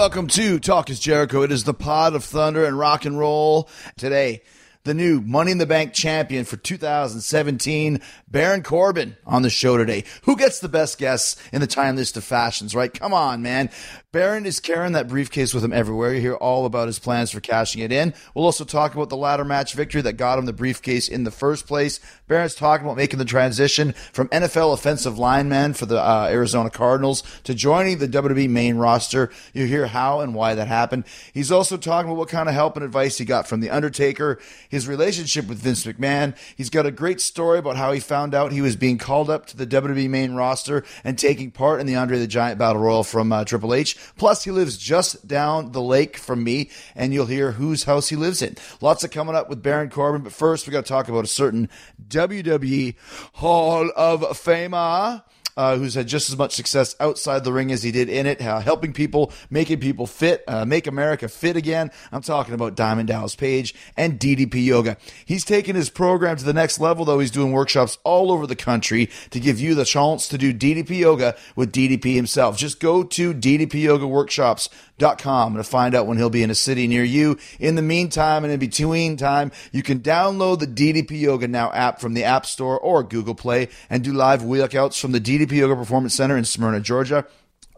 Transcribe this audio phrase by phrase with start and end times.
[0.00, 1.42] Welcome to Talk is Jericho.
[1.42, 3.68] It is the pod of thunder and rock and roll.
[3.96, 4.42] Today,
[4.84, 10.04] the new Money in the Bank champion for 2017, Baron Corbin, on the show today.
[10.22, 12.92] Who gets the best guests in the time list of fashions, right?
[12.92, 13.70] Come on, man.
[14.12, 16.12] Baron is carrying that briefcase with him everywhere.
[16.12, 18.12] You hear all about his plans for cashing it in.
[18.34, 21.30] We'll also talk about the ladder match victory that got him the briefcase in the
[21.30, 22.00] first place.
[22.26, 27.22] Baron's talking about making the transition from NFL offensive lineman for the uh, Arizona Cardinals
[27.44, 29.30] to joining the WWE main roster.
[29.54, 31.04] You hear how and why that happened.
[31.32, 34.40] He's also talking about what kind of help and advice he got from The Undertaker,
[34.68, 36.36] his relationship with Vince McMahon.
[36.56, 39.46] He's got a great story about how he found out he was being called up
[39.46, 43.04] to the WWE main roster and taking part in the Andre the Giant Battle Royal
[43.04, 43.96] from uh, Triple H.
[44.16, 48.16] Plus, he lives just down the lake from me, and you'll hear whose house he
[48.16, 48.56] lives in.
[48.80, 51.28] Lots of coming up with Baron Corbin, but first, we got to talk about a
[51.28, 51.68] certain
[52.08, 52.94] WWE
[53.34, 55.22] Hall of Famer
[55.60, 58.40] uh, who's had just as much success outside the ring as he did in it,
[58.40, 61.90] uh, helping people, making people fit, uh, make America fit again.
[62.10, 64.96] I'm talking about Diamond Dallas Page and DDP Yoga.
[65.26, 67.18] He's taken his program to the next level, though.
[67.18, 71.00] He's doing workshops all over the country to give you the chance to do DDP
[71.00, 72.56] Yoga with DDP himself.
[72.56, 74.70] Just go to DDP Yoga Workshops
[75.00, 77.38] com to find out when he'll be in a city near you.
[77.58, 82.00] In the meantime and in between time, you can download the DDP Yoga Now app
[82.00, 85.76] from the App Store or Google Play and do live workouts from the DDP Yoga
[85.76, 87.26] Performance Center in Smyrna, Georgia.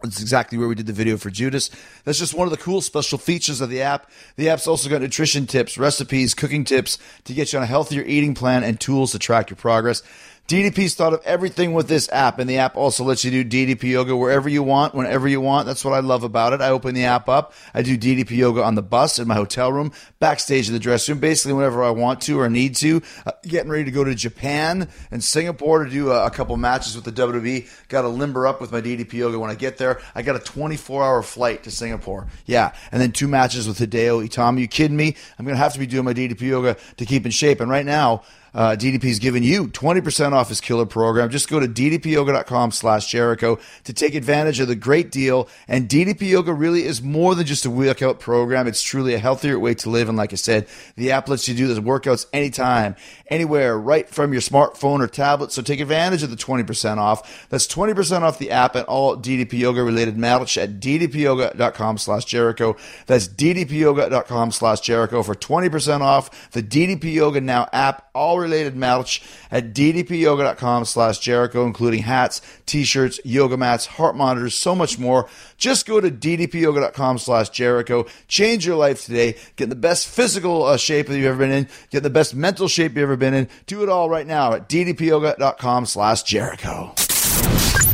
[0.03, 1.69] That's exactly where we did the video for Judas.
[2.03, 4.11] That's just one of the cool special features of the app.
[4.35, 8.03] The app's also got nutrition tips, recipes, cooking tips to get you on a healthier
[8.03, 10.03] eating plan and tools to track your progress.
[10.49, 13.83] DDP's thought of everything with this app, and the app also lets you do DDP
[13.83, 15.65] yoga wherever you want, whenever you want.
[15.65, 16.59] That's what I love about it.
[16.59, 17.53] I open the app up.
[17.73, 21.13] I do DDP yoga on the bus, in my hotel room, backstage in the dressing
[21.13, 23.01] room, basically whenever I want to or need to.
[23.25, 26.93] Uh, getting ready to go to Japan and Singapore to do a, a couple matches
[26.93, 27.69] with the WWE.
[27.87, 30.01] Got to limber up with my DDP yoga when I get there.
[30.13, 32.27] I got a 24 hour flight to Singapore.
[32.45, 32.73] Yeah.
[32.91, 34.59] And then two matches with Hideo Itami.
[34.59, 35.15] You kidding me?
[35.39, 37.61] I'm going to have to be doing my DDP yoga to keep in shape.
[37.61, 38.23] And right now,
[38.53, 41.29] uh, DDP is giving you 20% off his killer program.
[41.29, 45.47] Just go to ddpyoga.com slash Jericho to take advantage of the great deal.
[45.67, 48.67] And DDP Yoga really is more than just a workout program.
[48.67, 50.09] It's truly a healthier way to live.
[50.09, 52.95] And like I said, the app lets you do the workouts anytime,
[53.33, 55.51] anywhere, right from your smartphone or tablet.
[55.51, 57.47] So take advantage of the 20% off.
[57.49, 62.75] That's 20% off the app and all DDP Yoga related merch at ddpyoga.com slash Jericho.
[63.07, 68.09] That's ddpyoga.com slash Jericho for 20% off the DDP Yoga Now app.
[68.13, 74.75] All related merch at ddpyoga.com slash Jericho, including hats, t-shirts, yoga mats, heart monitors, so
[74.75, 75.27] much more.
[75.63, 78.05] Just go to ddpyoga.com slash Jericho.
[78.27, 79.37] Change your life today.
[79.55, 81.69] Get in the best physical uh, shape that you've ever been in.
[81.89, 83.47] Get in the best mental shape you've ever been in.
[83.65, 86.91] Do it all right now at ddpyoga.com slash Jericho.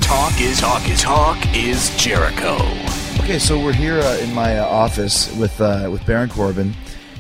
[0.01, 2.55] Talk is talk is talk is Jericho.
[3.19, 6.73] Okay, so we're here uh, in my uh, office with uh, with Baron Corbin,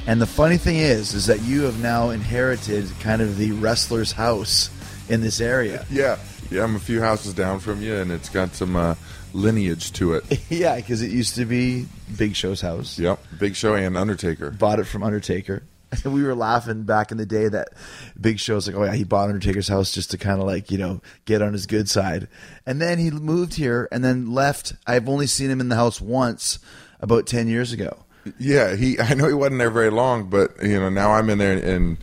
[0.07, 4.13] and the funny thing is, is that you have now inherited kind of the wrestler's
[4.13, 4.71] house
[5.09, 5.85] in this area.
[5.91, 6.17] Yeah,
[6.49, 8.95] yeah, I'm a few houses down from you, and it's got some uh,
[9.33, 10.41] lineage to it.
[10.49, 11.87] yeah, because it used to be
[12.17, 12.97] Big Show's house.
[12.99, 14.51] Yep, Big Show and Undertaker.
[14.51, 15.63] Bought it from Undertaker.
[16.05, 17.69] we were laughing back in the day that
[18.19, 20.77] Big Show's like, oh yeah, he bought Undertaker's house just to kind of like you
[20.77, 22.27] know get on his good side,
[22.65, 24.73] and then he moved here and then left.
[24.85, 26.59] I've only seen him in the house once,
[26.99, 28.05] about ten years ago.
[28.37, 28.99] Yeah, he.
[28.99, 31.97] I know he wasn't there very long, but you know now I'm in there and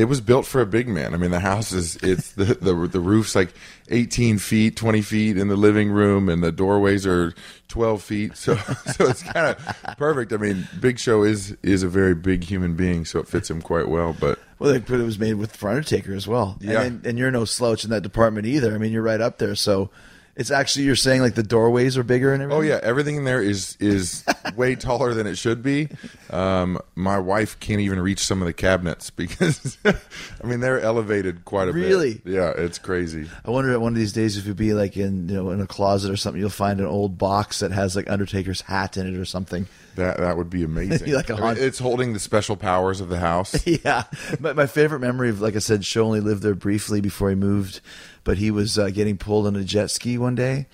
[0.00, 1.12] it was built for a big man.
[1.12, 3.52] I mean, the house is it's the the, the roof's like
[3.90, 7.34] 18 feet, 20 feet in the living room, and the doorways are
[7.68, 8.36] 12 feet.
[8.36, 8.56] So
[8.96, 10.32] so it's kind of perfect.
[10.32, 13.60] I mean, Big Show is is a very big human being, so it fits him
[13.60, 14.16] quite well.
[14.18, 16.56] But Well, it was made with for Undertaker as well.
[16.60, 16.80] Yeah.
[16.80, 18.74] and, and you're no slouch in that department either.
[18.74, 19.54] I mean, you're right up there.
[19.54, 19.90] So
[20.36, 22.58] it's actually you're saying like the doorways are bigger and everything.
[22.58, 24.24] Oh yeah, everything in there is is
[24.56, 25.88] way taller than it should be.
[26.30, 31.44] Um, my wife can't even reach some of the cabinets because I mean they're elevated
[31.44, 32.14] quite a Really?
[32.14, 32.24] bit.
[32.24, 32.36] Really?
[32.36, 33.28] Yeah, it's crazy.
[33.44, 35.60] I wonder at one of these days if you'd be like in you know in
[35.60, 39.06] a closet or something, you'll find an old box that has like Undertaker's hat in
[39.06, 39.66] it or something.
[39.96, 41.12] That that would be amazing.
[41.20, 43.66] Like a I mean, it's holding the special powers of the house.
[43.66, 44.04] yeah,
[44.38, 47.34] my, my favorite memory of like I said, Show only lived there briefly before he
[47.34, 47.80] moved,
[48.24, 50.66] but he was uh, getting pulled on a jet ski one day,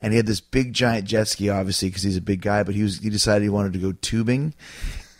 [0.00, 2.74] and he had this big giant jet ski, obviously because he's a big guy, but
[2.74, 4.54] he was he decided he wanted to go tubing.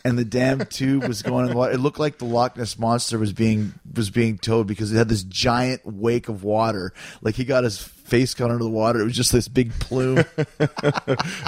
[0.05, 1.73] And the damn tube was going in the water.
[1.73, 5.09] It looked like the Loch Ness monster was being was being towed because it had
[5.09, 6.93] this giant wake of water.
[7.21, 9.01] Like he got his face caught under the water.
[9.01, 10.25] It was just this big plume.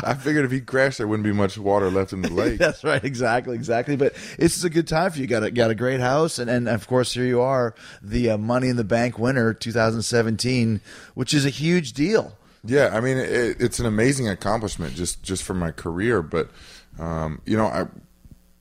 [0.02, 2.58] I figured if he crashed, there wouldn't be much water left in the lake.
[2.58, 3.96] That's right, exactly, exactly.
[3.96, 5.26] But this is a good time for you.
[5.26, 8.38] Got a got a great house, and and of course here you are, the uh,
[8.38, 10.80] Money in the Bank winner, 2017,
[11.14, 12.36] which is a huge deal.
[12.62, 16.22] Yeah, I mean, it, it's an amazing accomplishment just just for my career.
[16.22, 16.50] But
[16.98, 17.86] um, you know, I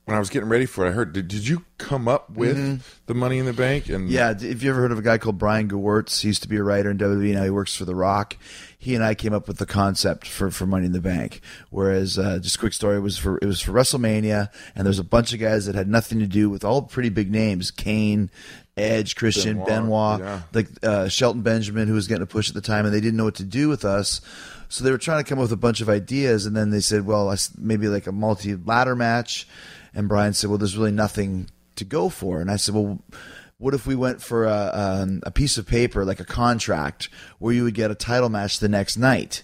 [0.10, 1.14] when I was getting ready for it, I heard.
[1.14, 3.88] Did, did you come up with the Money in the Bank?
[3.88, 4.14] And Mm-hmm.
[4.14, 6.22] Yeah, have you ever heard of a guy called Brian Gewirtz?
[6.22, 7.34] He used to be a writer in WWE.
[7.34, 8.38] Now he works for The Rock.
[8.78, 11.42] He and I came up with the concept for, for Money in the Bank.
[11.70, 15.00] Whereas, uh, just a quick story it was for it was for WrestleMania, and there's
[15.00, 18.32] a bunch of guys that had nothing to do with all pretty big names: Kane,
[18.78, 20.42] Edge, Christian, Benoit, Benoit, yeah.
[20.54, 23.18] like uh, Shelton Benjamin, who was getting a push at the time, and they didn't
[23.18, 24.22] know what to do with us.
[24.70, 26.80] So they were trying to come up with a bunch of ideas, and then they
[26.80, 29.48] said, "Well, maybe like a multi ladder match."
[29.94, 33.00] And Brian said, "Well, there's really nothing to go for." And I said, "Well,
[33.58, 37.10] what if we went for a, um, a piece of paper, like a contract,
[37.40, 39.44] where you would get a title match the next night?"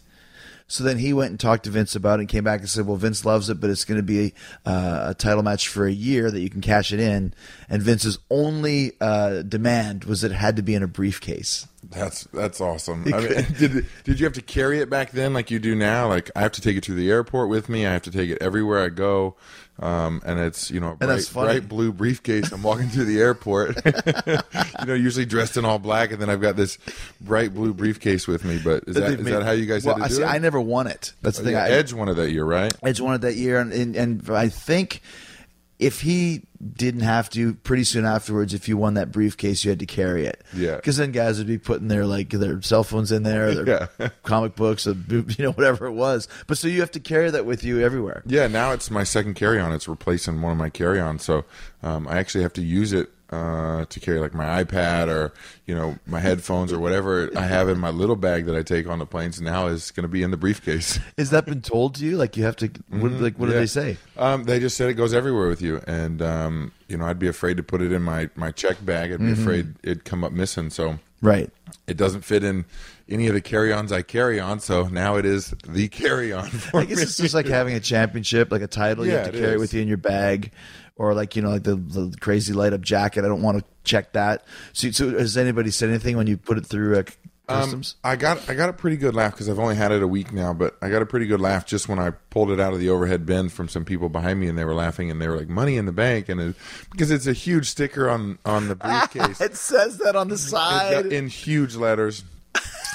[0.67, 2.87] So then he went and talked to Vince about it and came back and said,
[2.87, 4.33] "Well, Vince loves it, but it's going to be
[4.65, 7.33] uh, a title match for a year that you can cash it in."
[7.69, 11.67] And Vince's only uh, demand was that it had to be in a briefcase.
[11.83, 13.05] That's that's awesome.
[13.13, 16.07] I mean, did did you have to carry it back then like you do now?
[16.07, 17.85] Like I have to take it to the airport with me.
[17.85, 19.35] I have to take it everywhere I go.
[19.77, 22.51] Um, and it's you know a bright, bright blue briefcase.
[22.53, 26.39] I'm walking through the airport, you know, usually dressed in all black, and then I've
[26.39, 26.77] got this
[27.19, 28.57] bright blue briefcase with me.
[28.63, 30.15] But is that They've is made- that how you guys well, had I to do
[30.15, 30.27] see, it?
[30.27, 31.11] I never won it.
[31.21, 31.53] That's the Oh, thing.
[31.55, 32.73] yeah, I, Edge won it that year, right?
[32.83, 35.01] Edge won it that year, and, and and I think
[35.77, 36.43] if he
[36.73, 40.25] didn't have to, pretty soon afterwards, if you won that briefcase, you had to carry
[40.25, 40.41] it.
[40.53, 40.77] Yeah.
[40.77, 44.09] because then guys would be putting their like their cell phones in there, their Yeah.
[44.23, 46.27] comic books, or, you know, whatever it was.
[46.47, 48.23] But so you have to carry that with you everywhere.
[48.25, 49.73] Yeah, now it's my second carry on.
[49.73, 51.23] It's replacing one of my carry ons.
[51.23, 51.43] So
[51.83, 55.33] um, I actually have to use it uh, to carry like my iPad or,
[55.65, 58.87] you know, my headphones or whatever I have in my little bag that I take
[58.87, 60.99] on the planes now is going to be in the briefcase.
[61.17, 62.17] Has that been told to you?
[62.17, 62.69] Like you have to.
[62.89, 63.59] What, like what did Yeah.
[63.61, 63.97] they say?
[64.17, 65.81] Um, they just said it goes everywhere with you.
[65.87, 69.11] And, um, you know, I'd be afraid to put it in my, my check bag.
[69.11, 69.41] I'd be Mm-hmm.
[69.41, 70.69] afraid it'd come up missing.
[70.69, 71.49] So Right.
[71.87, 72.65] it doesn't fit in
[73.09, 74.59] any of the carry ons I carry on.
[74.59, 77.03] So now it is the carry on for I guess me.
[77.03, 79.05] it's just like having a championship, like a title.
[79.05, 79.59] you have to carry is.
[79.59, 80.51] with you in your bag,
[80.97, 83.25] or like you know, like the, the crazy light up jacket.
[83.25, 84.45] I don't want to check that.
[84.73, 87.03] So, so has anybody said anything when you put it through uh,
[87.47, 87.95] Um, customs?
[88.03, 90.31] I got I got a pretty good laugh because I've only had it a week
[90.33, 92.79] now, but I got a pretty good laugh just when I pulled it out of
[92.79, 95.37] the overhead bin from some people behind me, and they were laughing and they were
[95.37, 96.55] like, "Money in the bank," and it,
[96.91, 101.05] because it's a huge sticker on on the briefcase, it says that on the side.
[101.07, 102.23] in huge letters,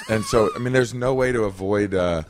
[0.08, 1.94] and so I mean, there's no way to avoid.
[1.94, 2.22] Uh,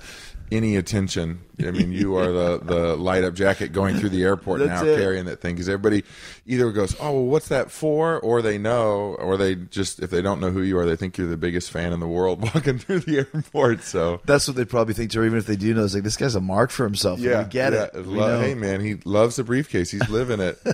[0.50, 1.40] any attention.
[1.60, 4.98] I mean, you are the, the light up jacket going through the airport now it.
[4.98, 6.04] carrying that thing because everybody
[6.46, 10.22] either goes, "Oh, well, what's that for?" or they know, or they just if they
[10.22, 12.78] don't know who you are, they think you're the biggest fan in the world walking
[12.78, 13.82] through the airport.
[13.82, 15.20] So That's what they probably think too.
[15.20, 17.20] Or even if they do know, it's like this guy's a mark for himself.
[17.20, 17.84] yeah, we get yeah.
[17.92, 18.06] it.
[18.06, 19.90] Lo- hey man, he loves the briefcase.
[19.90, 20.58] He's living it.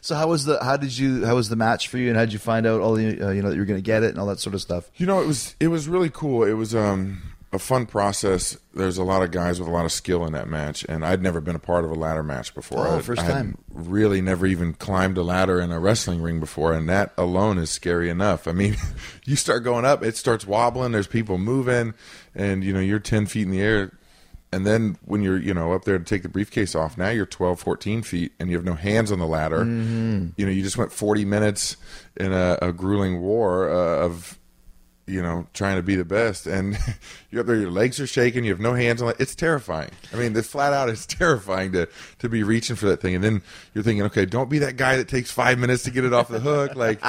[0.00, 0.62] So how was the?
[0.62, 1.24] How did you?
[1.24, 2.08] How was the match for you?
[2.08, 3.20] And how did you find out all the?
[3.20, 4.60] Uh, you know that you were going to get it and all that sort of
[4.60, 4.90] stuff.
[4.96, 6.44] You know, it was it was really cool.
[6.44, 8.56] It was um, a fun process.
[8.74, 11.22] There's a lot of guys with a lot of skill in that match, and I'd
[11.22, 12.86] never been a part of a ladder match before.
[12.86, 13.58] Oh, I- first I time.
[13.72, 17.70] Really, never even climbed a ladder in a wrestling ring before, and that alone is
[17.70, 18.48] scary enough.
[18.48, 18.76] I mean,
[19.24, 20.92] you start going up, it starts wobbling.
[20.92, 21.94] There's people moving,
[22.34, 23.92] and you know you're ten feet in the air.
[24.54, 27.24] And then when you're, you know, up there to take the briefcase off, now you're
[27.24, 29.60] 12, 14 feet and you have no hands on the ladder.
[29.60, 30.26] Mm-hmm.
[30.36, 31.78] You know, you just went 40 minutes
[32.18, 34.38] in a, a grueling war uh, of
[35.06, 36.78] you know, trying to be the best, and
[37.30, 39.16] you're up there, your legs are shaking, you have no hands on it.
[39.18, 39.90] It's terrifying.
[40.12, 41.88] I mean, the flat out is terrifying to
[42.20, 43.42] to be reaching for that thing, and then
[43.74, 46.28] you're thinking, okay, don't be that guy that takes five minutes to get it off
[46.28, 46.76] the hook.
[46.76, 47.02] Like,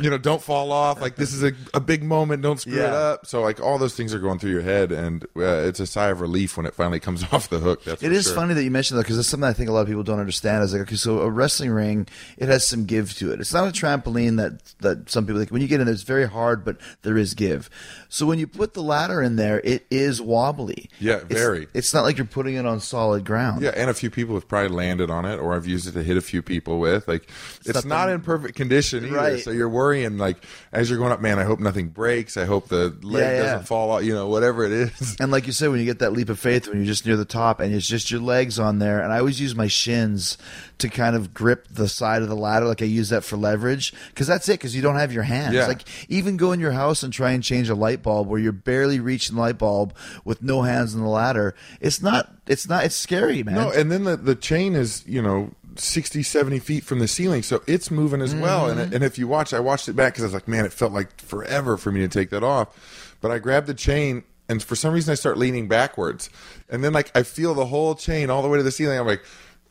[0.00, 1.00] you know, don't fall off.
[1.00, 2.42] Like this is a, a big moment.
[2.42, 3.26] Don't screw it up.
[3.26, 6.08] So like all those things are going through your head, and uh, it's a sigh
[6.08, 7.82] of relief when it finally comes off the hook.
[7.84, 8.34] That's It is sure.
[8.34, 10.20] funny that you mentioned that because it's something I think a lot of people don't
[10.20, 10.62] understand.
[10.62, 12.06] Is like, okay, so a wrestling ring,
[12.38, 13.40] it has some give to it.
[13.40, 15.50] It's not a trampoline that that some people like.
[15.50, 17.70] When you get in, it's very hard, but there is give.
[18.08, 20.90] So when you put the ladder in there, it is wobbly.
[20.98, 21.68] Yeah, very.
[21.72, 23.62] It's, not like you're putting it on solid ground.
[23.62, 26.02] Yeah, and a few people have probably landed on it, or I've used it to
[26.02, 27.08] hit a few people with.
[27.08, 27.28] Like,
[27.64, 29.16] it's, not not, in perfect condition either.
[29.16, 29.42] Right.
[29.42, 32.36] So you're worrying, like, as you're going up, man, I hope nothing breaks.
[32.36, 33.42] I hope the leg Yeah, yeah.
[33.42, 34.04] doesn't fall out.
[34.04, 35.16] You know, whatever it is.
[35.20, 37.16] And like you said, when you get that leap of faith, when you're just near
[37.16, 40.36] the top and it's just your legs on there, and I always use my shins
[40.78, 43.94] to kind of grip the side of the ladder, like I use that for leverage,
[44.08, 45.54] because that's it, because you don't have your hands.
[45.54, 45.66] Yeah.
[45.66, 48.52] Like even go in your house and try and change a light bulb where you're
[48.52, 51.54] barely reaching the light bulb with no hands on the ladder.
[51.80, 52.30] It's not.
[52.46, 52.84] It's not.
[52.84, 53.54] It's scary, man.
[53.54, 57.42] No, and then the, the chain is, you know, 60, 70 feet from the ceiling.
[57.42, 58.68] So it's moving as well.
[58.68, 58.94] And, Mm-hmm.
[58.94, 60.92] and if you watch, I watched it back because I was like, man, it felt
[60.92, 63.16] like forever for me to take that off.
[63.20, 64.24] But I grabbed the chain.
[64.48, 66.28] And for some reason, I start leaning backwards,
[66.68, 68.98] and then like I feel the whole chain all the way to the ceiling.
[68.98, 69.22] I'm like,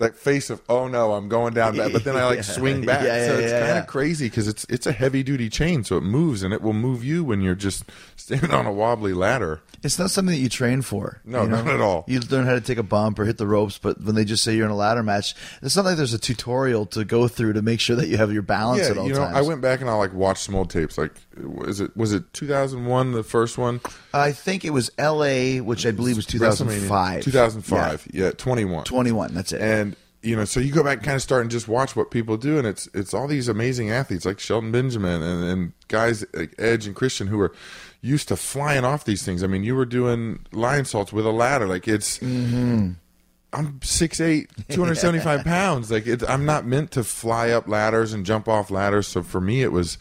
[0.01, 1.75] that face of oh no, I'm going down.
[1.77, 2.41] But then I like Yeah.
[2.41, 3.79] swing back, Yeah, so it's yeah, kind yeah.
[3.79, 6.73] of crazy because it's it's a heavy duty chain, so it moves and it will
[6.73, 9.61] move you when you're just standing on a wobbly ladder.
[9.83, 11.21] It's not something that you train for.
[11.25, 11.63] No, you know?
[11.63, 12.03] not at all.
[12.07, 14.43] You learn how to take a bump or hit the ropes, but when they just
[14.43, 17.53] say you're in a ladder match, it's not like there's a tutorial to go through
[17.53, 19.35] to make sure that you have your balance Yeah, at all you know, times.
[19.37, 20.99] I went back and I like watched some old tapes.
[20.99, 23.81] Like, was it was it 2001 the first one?
[24.13, 27.23] I think it was L.A., which I believe was 2005.
[27.23, 28.07] 2005.
[28.13, 28.83] Yeah, 21.
[28.83, 29.33] 21.
[29.33, 29.61] That's it.
[29.61, 29.90] And
[30.21, 32.37] you know, so you go back and kind of start and just watch what people
[32.37, 36.53] do, and it's it's all these amazing athletes like Shelton Benjamin and, and guys like
[36.59, 37.53] Edge and Christian who are
[38.01, 39.43] used to flying off these things.
[39.43, 41.67] I mean, you were doing Lionsaults with a ladder.
[41.67, 42.19] Like it's.
[42.19, 42.91] Mm-hmm.
[43.53, 45.91] I'm 6'8", 275 pounds.
[45.91, 49.07] Like it, I'm not meant to fly up ladders and jump off ladders.
[49.07, 49.97] So for me, it was.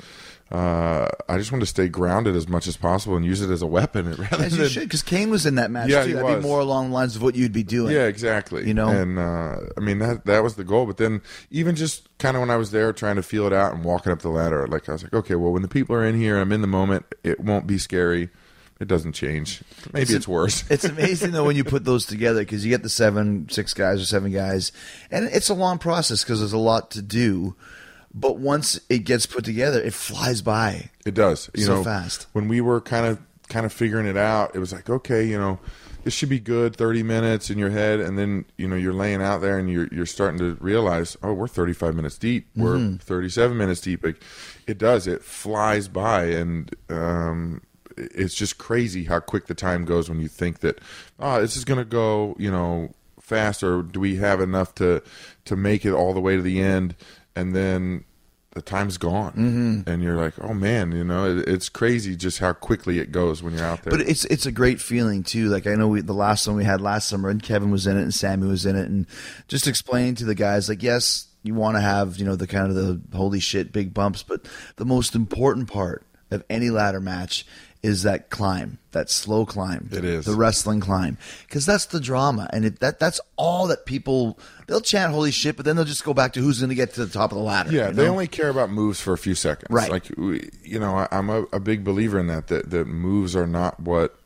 [0.51, 3.63] Uh, I just want to stay grounded as much as possible and use it as
[3.63, 6.15] a weapon rather As you than should, because Kane was in that match Yeah, too.
[6.15, 6.37] That'd was.
[6.43, 7.95] be more along the lines of what you'd be doing.
[7.95, 8.67] Yeah, exactly.
[8.67, 8.89] You know?
[8.89, 10.87] and uh, I mean that that was the goal.
[10.87, 13.75] But then even just kind of when I was there trying to feel it out
[13.75, 16.05] and walking up the ladder, like I was like, okay, well when the people are
[16.05, 17.07] in here, I'm in the moment.
[17.23, 18.31] It won't be scary.
[18.81, 19.63] It doesn't change.
[19.93, 20.65] Maybe it's, worse.
[20.71, 24.01] It's amazing though when you put those together because you get the seven, six guys
[24.01, 24.73] or seven guys,
[25.13, 27.55] and it's a long process because there's a lot to do.
[28.13, 30.91] But once it gets put together, it flies by.
[31.07, 31.49] It does.
[31.55, 32.27] You So know, fast.
[32.33, 35.39] When we were kind of kind of figuring it out, it was like, okay, you
[35.39, 35.59] know,
[36.03, 39.21] this should be good, 30 minutes in your head, and then you know you're laying
[39.23, 42.97] out there and you're you're starting to realize, oh, we're 35 minutes deep, we're Mm-hmm.
[42.97, 44.03] 37 minutes deep.
[44.05, 44.21] Like,
[44.67, 45.07] it does.
[45.07, 47.63] It flies by, and um,
[47.97, 50.81] it's just crazy how quick the time goes when you think that,
[51.19, 55.03] oh, this is gonna go, you know, fast, or do we have enough to
[55.45, 56.95] to make it all the way to the end,
[57.37, 58.05] and then
[58.53, 59.89] the time's gone, Mm-hmm.
[59.89, 63.43] and you're like, oh man, you know, it, it's crazy just how quickly it goes
[63.45, 63.93] when you're out there.
[63.93, 65.49] But it's it's a great feeling too.
[65.49, 67.97] Like I know we, the last one we had last summer, and Kevin was in
[67.97, 69.07] it, and Sammy was in it, and
[69.47, 72.67] just explaining to the guys like, yes, you want to have you know the kind
[72.69, 74.47] of the holy shit big bumps, but
[74.77, 77.47] the most important part of any ladder match
[77.83, 79.89] is that climb, that slow climb.
[79.91, 80.27] It is.
[80.27, 84.39] the wrestling climb, because that's the drama, and it, that that's all that people
[84.71, 86.95] they'll chant holy shit, but then they'll just go back to who's going to get
[86.95, 87.73] to the top of the ladder.
[87.73, 89.67] Yeah, you they only care about moves for a few seconds.
[89.69, 89.91] Right.
[89.91, 93.81] Like, you know, I'm a, a big believer in that, that, that moves are not
[93.81, 94.17] what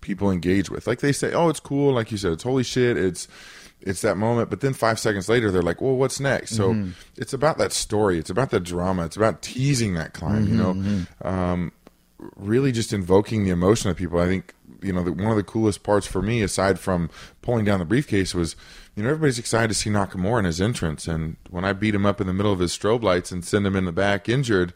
[0.00, 0.86] people engage with.
[0.86, 1.92] Like, they say, oh, it's cool.
[1.92, 2.96] Like you said, it's holy shit.
[2.96, 3.26] It's,
[3.80, 4.50] it's that moment.
[4.50, 6.54] But then five seconds later, they're like, well, what's next?
[6.56, 6.90] So Mm-hmm.
[7.16, 8.18] it's about that story.
[8.18, 9.04] It's about the drama.
[9.04, 10.74] It's about teasing that climb, you know?
[10.74, 11.72] Mm-hmm, Um,
[12.36, 14.18] really just invoking the emotion of people.
[14.18, 17.10] I think you know the, one of the coolest parts for me, aside from
[17.42, 18.54] pulling down the briefcase, was
[18.98, 22.04] you know everybody's excited to see Nakamura in his entrance, and when I beat him
[22.04, 24.74] up in the middle of his strobe lights and send him in the back injured.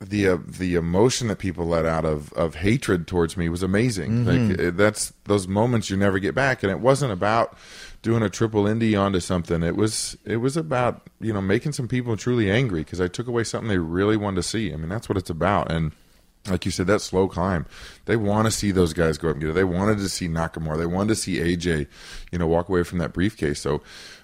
[0.00, 4.24] The uh, the emotion that people let out of, of hatred towards me was amazing.
[4.24, 7.58] Like uh, that's those moments you never get back, and it wasn't about
[8.02, 9.64] doing a triple indie onto something.
[9.64, 13.26] It was it was about you know making some people truly angry because I took
[13.26, 14.72] away something they really wanted to see.
[14.72, 15.90] I mean that's what it's about, and
[16.50, 17.66] like you said, that slow climb.
[18.06, 19.54] They want to see those guys go up and get it.
[19.54, 20.78] They wanted to see Nakamura.
[20.78, 21.86] They wanted to see AJ,
[22.32, 23.60] you know, walk away from that briefcase.
[23.60, 23.82] So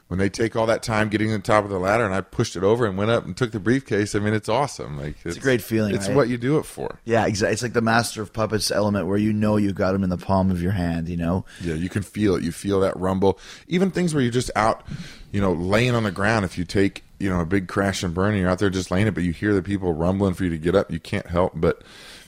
[0.09, 2.21] when they take all that time getting to the top of the ladder, and I
[2.21, 4.99] pushed it over and went up and took the briefcase, I mean, it's awesome.
[4.99, 6.17] Like it's, a great feeling, It's right?
[6.17, 6.99] what you do it for.
[7.05, 7.55] Yeah, exactly.
[7.55, 10.19] It's like the master of puppets element where you know you got him in the
[10.19, 11.09] palm of your hand.
[11.09, 12.43] You know, Yeah, you can feel it.
[12.43, 13.39] You feel that rumble.
[13.67, 14.87] Even things where you're just out,
[15.33, 16.45] you know, laying on the ground.
[16.45, 18.91] If you take, you know, a big crash and burn, and you're out there just
[18.91, 20.91] laying it, but you hear the people rumbling for you to get up.
[20.91, 21.83] You can't help but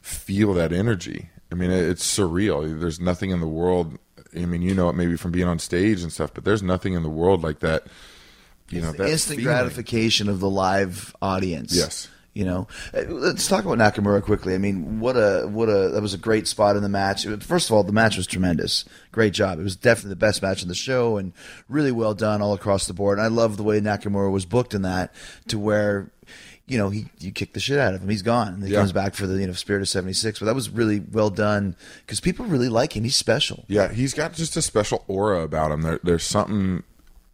[0.07, 1.31] feel that energy.
[1.51, 2.79] I mean, it's surreal.
[2.81, 3.99] There's nothing in the world.
[4.35, 6.95] I mean, you know it maybe from being on stage and stuff, but there's nothing
[6.95, 7.85] in the world like that.
[8.69, 9.55] You know, that instant feeling.
[9.55, 11.75] gratification of the live audience.
[11.75, 12.09] Yes.
[12.35, 14.55] You know, Uh, let's talk about Nakamura quickly.
[14.55, 17.25] I mean, what a what a that was a great spot in the match.
[17.41, 18.85] First of all, the match was tremendous.
[19.11, 19.59] Great job.
[19.59, 21.33] It was definitely the best match in the show and
[21.69, 23.19] really well done all across the board.
[23.19, 25.15] And I love the way Nakamura was booked in that
[25.49, 26.11] to where
[26.69, 28.09] you know, he you kick the shit out of him.
[28.09, 28.55] He's gone.
[28.55, 28.81] And he Yeah.
[28.81, 30.39] comes back for the you know Spirit of '76.
[30.41, 33.05] But that was really well done because people really like him.
[33.05, 33.65] He's special.
[33.69, 35.83] Yeah, he's got just a special aura about him.
[35.83, 36.83] There, there's something,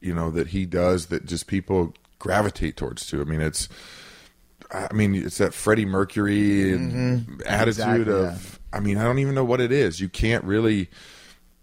[0.01, 3.21] you know, that he does that just people gravitate towards too.
[3.21, 3.69] I mean, it's,
[4.71, 6.81] I mean, it's that Freddie Mercury attitude
[7.47, 7.69] Mm-hmm.
[7.69, 8.59] Exactly, of.
[8.73, 10.01] I mean, I don't even know what it is.
[10.01, 10.89] You can't really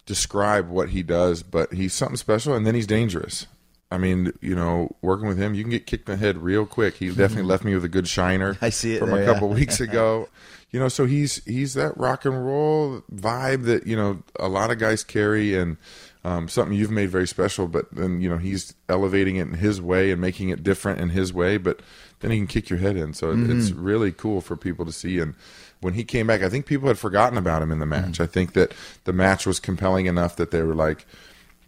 [0.05, 3.45] describe what he does, but he's something special, and then he's dangerous.
[3.91, 6.65] I mean, you know, working with him, you can get kicked in the head real
[6.65, 6.95] quick.
[6.95, 8.57] He definitely left me with a good shiner.
[8.61, 9.55] I see it from there, a couple yeah.
[9.55, 10.29] weeks ago.
[10.71, 14.69] You know, so he's he's that rock and roll vibe that you know a lot
[14.69, 15.77] of guys carry, and
[16.23, 17.67] um, something you've made very special.
[17.67, 21.09] But then you know he's elevating it in his way and making it different in
[21.09, 21.57] his way.
[21.57, 21.79] But
[22.19, 23.83] then he can kick your head in, so it's Mm-hmm.
[23.83, 25.17] really cool for people to see.
[25.17, 25.33] And
[25.81, 28.11] when he came back, I think people had forgotten about him in the match.
[28.11, 28.23] Mm-hmm.
[28.23, 28.73] I think that
[29.05, 31.07] the match was compelling enough that they were like,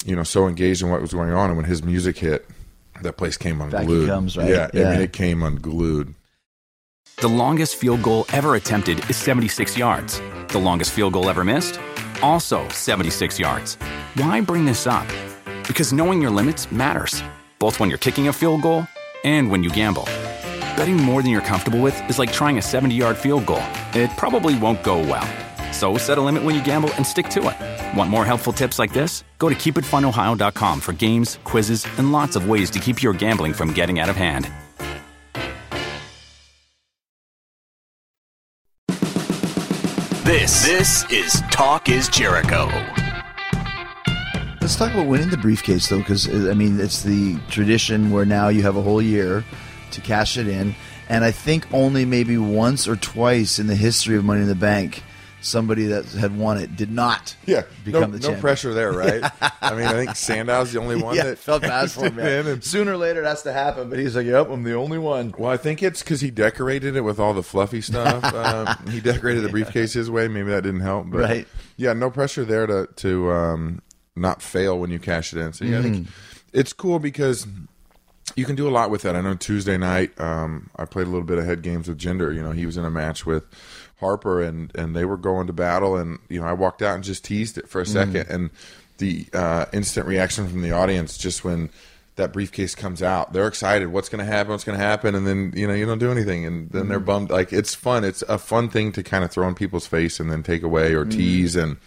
[0.06, 1.50] you know, so engaged in what was going on.
[1.50, 2.46] And when his music hit,
[3.02, 4.02] that place came Back unglued.
[4.04, 4.50] he comes, right?
[4.50, 6.14] Yeah, I mean, it came unglued.
[7.18, 10.20] The longest field goal ever attempted is 76 yards.
[10.50, 11.80] The longest field goal ever missed?
[12.22, 13.76] Also 76 yards.
[14.16, 15.08] Why bring this up?
[15.68, 17.24] Because knowing your limits matters,
[17.60, 18.88] both when you're kicking a field goal
[19.24, 20.06] and when you gamble.
[20.76, 23.64] Betting more than you're comfortable with is like trying a 70 yard field goal.
[23.94, 25.28] It probably won't go well.
[25.82, 27.98] So set a limit when you gamble and stick to it.
[27.98, 29.24] Want more helpful tips like this?
[29.40, 33.74] Go to keepitfunohio.com for games, quizzes, and lots of ways to keep your gambling from
[33.74, 34.48] getting out of hand.
[40.24, 42.66] This this is Talk is Jericho.
[44.62, 48.26] Let's talk about winning the briefcase, though, because uh, I mean it's the tradition where
[48.26, 49.44] now you have a whole year
[49.94, 50.76] to cash it in,
[51.10, 54.54] and I think only maybe once or twice in the history of Money in the
[54.54, 55.02] Bank,
[55.42, 59.24] somebody that had won it did not Yeah, become no, the no pressure there, right?
[59.62, 62.16] I mean, I think Sandow's the only one yeah, that felt bad for him.
[62.18, 62.48] man.
[62.48, 63.90] and- Sooner or later, it has to happen.
[63.90, 66.96] But he's like, "Yep, I'm the only one." well, I think it's because he decorated
[66.96, 68.24] it with all the fluffy stuff.
[68.34, 70.28] um, he decorated the briefcase his way.
[70.28, 71.48] Maybe that didn't help, but Right.
[71.78, 73.82] yeah, no pressure there to to um,
[74.16, 75.54] not fail when you cash it in.
[75.54, 75.94] So yeah, I Mm-hmm.
[75.94, 76.08] think
[76.54, 77.48] it's cool because
[78.36, 79.16] you can do a lot with that.
[79.16, 82.34] I know Tuesday night um, I played a little bit of head games with Jinder.
[82.34, 83.46] You know, he was in a match with
[84.02, 87.04] Harper, and and they were going to battle, and you know I walked out and
[87.04, 88.50] just teased it for a second, and
[88.98, 91.70] the uh, instant reaction from the audience just when
[92.16, 93.88] that briefcase comes out, they're excited.
[93.88, 94.52] What's going to happen?
[94.52, 95.16] What's going to happen?
[95.16, 97.30] And then you know you don't do anything, and then they're bummed.
[97.30, 98.04] Like it's fun.
[98.04, 100.94] It's a fun thing to kind of throw in people's face and then take away
[100.94, 101.78] or tease and.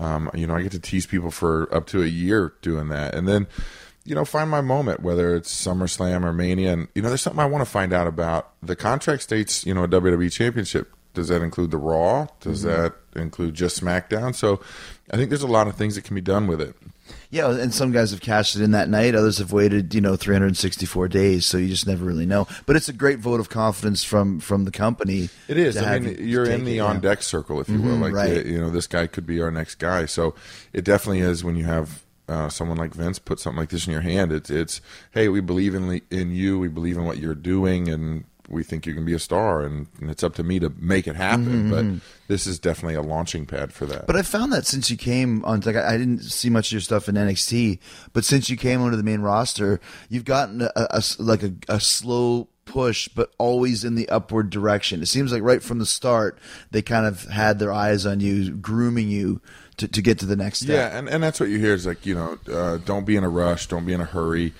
[0.00, 3.14] Um, you know, I get to tease people for up to a year doing that,
[3.14, 3.46] and then,
[4.04, 6.72] you know, find my moment, whether it's SummerSlam or Mania.
[6.72, 8.50] And you know, there's something I want to find out about.
[8.62, 10.92] The contract states, you know, a WWE Championship.
[11.14, 12.26] Does that include the Raw?
[12.40, 14.34] Does that include just SmackDown?
[14.34, 14.60] So,
[15.10, 16.74] I think there's a lot of things that can be done with it.
[17.30, 19.14] Yeah, and some guys have cashed it in that night.
[19.14, 21.44] Others have waited, you know, 364 days.
[21.46, 22.46] So you just never really know.
[22.66, 25.28] But it's a great vote of confidence from from the company.
[25.48, 25.76] It is.
[25.76, 27.96] I mean, you you're in the on deck circle, if you will.
[27.96, 28.44] Mhm, Like, right.
[28.44, 30.06] the- you know, this guy could be our next guy.
[30.06, 30.34] So
[30.72, 33.92] it definitely is when you have uh, someone like Vince put something like this in
[33.92, 34.32] your hand.
[34.32, 36.58] It's, it's hey, we believe in in you.
[36.58, 39.62] We believe in what you're doing, and we think you can be a star.
[39.62, 41.70] And, and it's up to me to make it happen.
[41.70, 43.96] But this is definitely a launching pad for that.
[43.98, 46.68] Mm-hmm, But I found that since you came on, like I I didn't see much
[46.68, 47.78] of your stuff in NXT,
[48.12, 51.80] but since you came onto the main roster, you've gotten a, a like a, a
[51.80, 55.02] slow push, but always in the upward direction.
[55.02, 56.38] It seems like right from the start,
[56.70, 59.40] they kind of had their eyes on you, grooming you
[59.76, 60.92] to, to get to the next step.
[60.92, 63.24] Yeah, and, and that's what you hear is like you know, uh, don't be in
[63.24, 64.52] a rush, don't be in a hurry.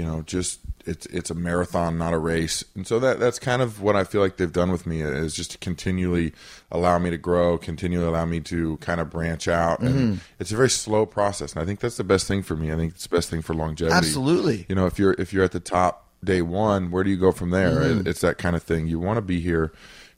[0.00, 2.64] You know, just it's it's a marathon, not a race.
[2.74, 5.34] And so that that's kind of what I feel like they've done with me is
[5.34, 6.32] just to continually
[6.72, 9.80] allow me to grow, continually allow me to kind of branch out.
[9.80, 10.14] And Mm-hmm.
[10.38, 12.72] it's a very slow process, and I think that's the best thing for me.
[12.72, 13.94] I think it's the best thing for longevity.
[13.94, 14.64] Absolutely.
[14.70, 17.30] You know, if you're if you're at the top day one, where do you go
[17.32, 17.82] from there?
[17.82, 18.86] It- It's that kind of thing.
[18.86, 19.72] You want to be here.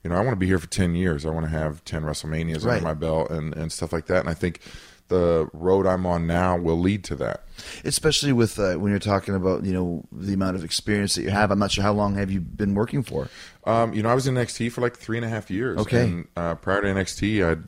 [0.05, 1.27] You know, I want to be here for ten years.
[1.27, 2.75] I want to have ten WrestleManias Right.
[2.75, 4.21] under my belt and and stuff like that.
[4.21, 4.61] And I think
[5.13, 7.43] the road I'm on now will lead to that.
[7.85, 11.31] Especially with uh, when you're talking about you know the amount of experience that you
[11.31, 11.51] have.
[11.51, 13.29] I'm not sure how long have you been working for.
[13.65, 15.79] Um, you know, I was in NXT for like three and a half years.
[15.79, 16.03] Okay.
[16.05, 17.63] And, uh, prior to NXT, I'd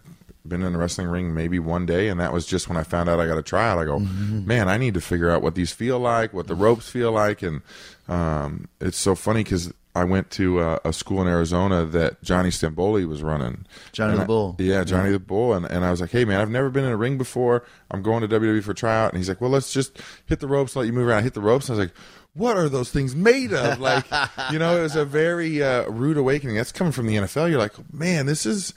[0.47, 3.09] been in the wrestling ring maybe one day, and that was just when I found
[3.09, 3.79] out I got a tryout.
[3.79, 4.47] I go, Mm-hmm.
[4.47, 7.43] man, I need to figure out what these feel like, what the ropes feel like,
[7.43, 7.63] and
[8.09, 12.49] um, it's so funny because I went to uh, a school in Arizona that Johnny
[12.51, 13.65] Stamboli was running.
[13.93, 14.57] Johnny And the I- Bull.
[14.59, 15.55] yeah, Johnny the Bull.
[15.55, 17.65] And, and I was like, hey, man, I've never been in a ring before.
[17.93, 19.13] I'm going to WWE for a tryout.
[19.13, 21.19] And he's like, well, let's just hit the ropes, let you move around.
[21.19, 21.69] I hit the ropes.
[21.69, 21.97] And I was like,
[22.35, 23.79] what are those things made of?
[23.85, 24.05] Like,
[24.51, 26.57] you know, it was a very uh, rude awakening.
[26.57, 27.49] That's coming from the NFL.
[27.49, 28.75] You're like, man, this is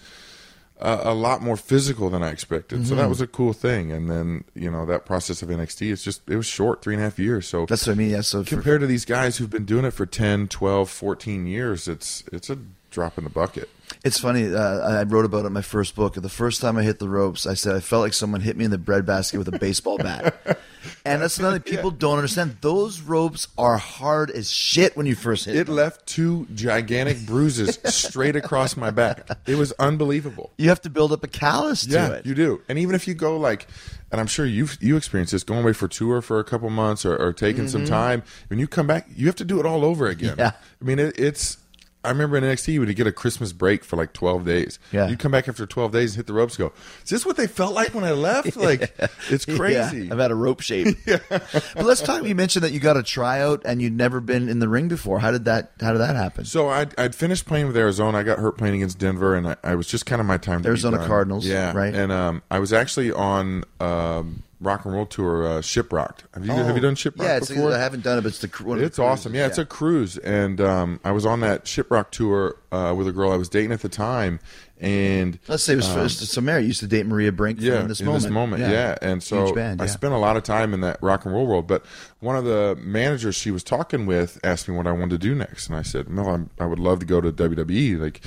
[0.79, 2.85] a, a lot more physical than I expected.
[2.85, 3.01] So Mm-hmm.
[3.01, 3.91] that was a cool thing.
[3.91, 7.01] And then, you know, that process of NXT, it's just, it was short, three and
[7.01, 7.47] a half years.
[7.47, 8.11] So That's what I mean.
[8.11, 8.21] Yeah.
[8.21, 11.87] So for, compared to these guys who've been doing it for 10, 12, 14 years,
[11.87, 12.57] it's, it's a
[12.91, 13.69] drop in the bucket.
[14.03, 14.53] It's funny.
[14.53, 14.59] Uh,
[14.99, 16.13] I wrote about it in my first book.
[16.15, 18.65] The first time I hit the ropes, I said I felt like someone hit me
[18.65, 20.35] in the breadbasket with a baseball bat.
[21.05, 22.57] and that's another thing people don't understand.
[22.61, 25.75] Those ropes are hard as shit when you first hit It them.
[25.75, 29.29] left two gigantic bruises straight across my back.
[29.47, 30.51] It was unbelievable.
[30.57, 32.25] You have to build up a callus to Yeah, it.
[32.25, 32.61] you do.
[32.69, 33.67] And even if you go like,
[34.11, 37.05] and I'm sure you've you experienced this, going away for tour for a couple months
[37.05, 39.83] or, or taking some time, when you come back, you have to do it all
[39.85, 40.31] over again.
[40.31, 40.39] Mm-hmm.
[40.39, 40.51] Yeah.
[40.81, 41.57] I mean, it, it's.
[42.03, 44.79] I remember in NXT, you would get a Christmas break for like 12 days.
[44.91, 45.09] Yeah.
[45.09, 46.57] You come back after 12 days and hit the ropes.
[46.57, 48.55] And go, is this what they felt like when I left?
[48.67, 48.93] Like,
[49.29, 50.05] it's crazy.
[50.05, 50.97] Yeah, I've had a rope shape.
[51.05, 51.19] yeah.
[51.29, 52.23] but let's talk.
[52.23, 55.19] You mentioned that you got a tryout and you'd never been in the ring before.
[55.19, 55.71] How did that?
[55.79, 56.43] How did that happen?
[56.43, 58.17] So I'd, I'd finished playing with Arizona.
[58.17, 60.59] I got hurt playing against Denver, and I, I was just kind of my time.
[60.59, 61.05] To be Arizona.
[61.05, 61.93] Cardinals, yeah, right.
[61.93, 66.21] And um, I was actually on um, rock and roll tour, uh, Shiprocked.
[66.33, 67.23] Have you have you done Shiprocked Oh.
[67.23, 67.73] Yeah, it's, before?
[67.73, 69.31] I haven't done it, but it's the one of the It's awesome.
[69.31, 73.07] cruises, Yeah, it's a cruise, and um, I was on that Shiprock tour uh, with
[73.07, 74.39] a girl I was dating at the time,
[74.79, 76.19] and Let's say it was first.
[76.27, 77.59] So Mary used to date Maria Brink.
[77.59, 78.61] Um, yeah, in this moment.
[78.61, 78.95] yeah.
[79.01, 81.67] And so band, I spent a lot of time in that rock and roll world.
[81.67, 81.83] But
[82.19, 85.33] one of the managers she was talking with asked me what I wanted to do
[85.35, 87.99] next, and I said, "No, I'm, I would love to go to WWE.
[87.99, 88.21] Like,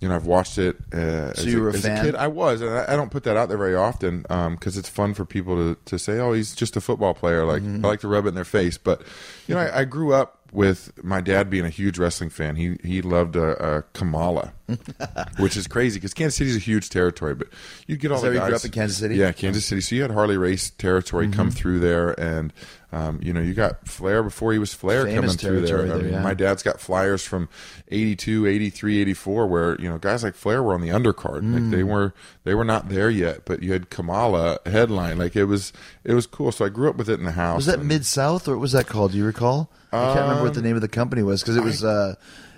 [0.00, 0.76] you know, I've watched it.
[0.92, 2.04] Uh, as you were a as fan?
[2.04, 2.14] kid.
[2.16, 5.14] I was, and I, I don't put that out there very often because it's fun
[5.14, 7.84] for people to to say, "Oh, he's just a football player." Like, Mm-hmm.
[7.84, 8.76] I like to rub it in their face.
[8.78, 9.02] But
[9.46, 12.56] you know, I, I grew up with my dad being a huge wrestling fan.
[12.56, 14.52] He he loved uh, uh, Kamala,
[15.38, 17.34] which is crazy because Kansas City is a huge territory.
[17.34, 17.48] But
[17.86, 19.16] you get all Is the where you guys grew up in Kansas City?
[19.16, 19.80] Yeah, Kansas City.
[19.80, 21.56] So you had Harley Race territory come Mm-hmm.
[21.58, 22.52] through there, and
[22.94, 25.76] um, you know you got Flair before he was Flair Famous coming through there.
[25.78, 26.22] territory I mean, yeah.
[26.22, 27.48] my dad's got flyers from
[27.90, 31.42] 82, 83, 84 where you know guys like Flair were on the undercard.
[31.52, 31.88] Like they Mm.
[31.88, 35.18] were they were not there yet, but you had Kamala headline.
[35.18, 35.72] Like it was
[36.04, 36.52] it was cool.
[36.52, 37.56] So I grew up with it in the house.
[37.56, 39.12] Was that Mid South or what was that called?
[39.12, 39.70] Do you recall?
[39.92, 41.84] I can't remember what the Um, name of the company was because it was.
[41.84, 42.14] uh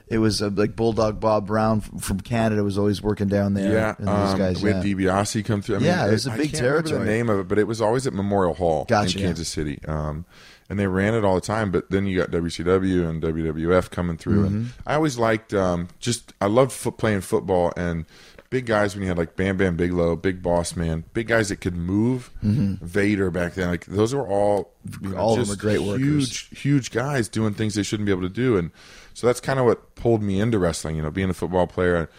[0.09, 3.73] it was uh, like Bulldog Bob Brown from Canada was always working down there.
[3.73, 4.63] Yeah, and those um, guys.
[4.63, 4.77] we yeah.
[4.77, 5.77] had DiBiase come through.
[5.77, 6.99] I mean, Yeah, it was a big remember territory.
[7.01, 9.27] The name of it, but it was always at Memorial Hall Gotcha, in yeah.
[9.29, 10.25] Kansas City, um,
[10.71, 11.71] and they ran it all the time.
[11.73, 14.89] But then you got WCW and WWF coming through, and Mm-hmm.
[14.89, 18.05] I always liked um, just I loved foot, playing football and
[18.49, 21.57] big guys when you had like Bam Bam Bigelow, Big Boss Man, big guys that
[21.61, 22.31] could move.
[22.43, 24.71] Vader back then, like those were all
[25.03, 25.19] you know, Mm-hmm.
[25.19, 26.01] All of them were great workers.
[26.01, 28.71] huge huge guys doing things they shouldn't be able to do and
[29.17, 32.11] so that's kind of what pulled me into wrestling you know being a football player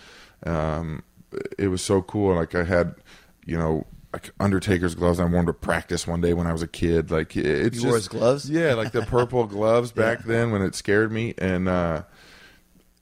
[0.46, 1.04] um,
[1.60, 2.96] it was so cool like i had
[3.46, 6.62] you know like undertaker's gloves i wore them to practice one day when i was
[6.64, 8.50] a kid like it- it's You just, wore his gloves?
[8.50, 12.04] yeah like the purple gloves back then when it scared me and uh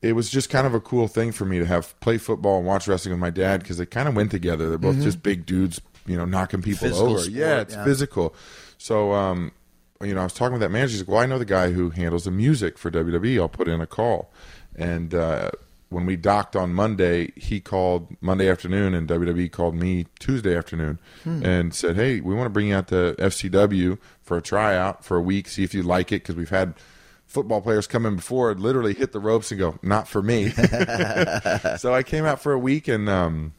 [0.01, 2.67] it was just kind of a cool thing for me to have play football and
[2.67, 4.69] watch wrestling with my dad because they kind of went together.
[4.69, 6.93] They're both just big dudes, you know, knocking people Mm-hmm.
[6.93, 7.19] Physical over.
[7.21, 7.83] sport, yeah, it's yeah.
[7.83, 8.35] physical.
[8.77, 9.51] So, um,
[10.05, 10.91] you know, I was talking with that manager.
[10.91, 13.39] He's like, "Well, I know the guy who handles the music for WWE.
[13.39, 14.31] I'll put in a call."
[14.75, 15.51] And uh,
[15.89, 20.99] when we docked on Monday, he called Monday afternoon, and WWE called me Tuesday afternoon
[21.23, 21.45] Hmm.
[21.45, 25.17] and said, "Hey, we want to bring you out to FCW for a tryout for
[25.17, 26.73] a week, see if you like it, because we've had."
[27.27, 30.49] Football players come in before and literally hit the ropes and go, not for me.
[31.77, 33.53] so I came out for a week and um,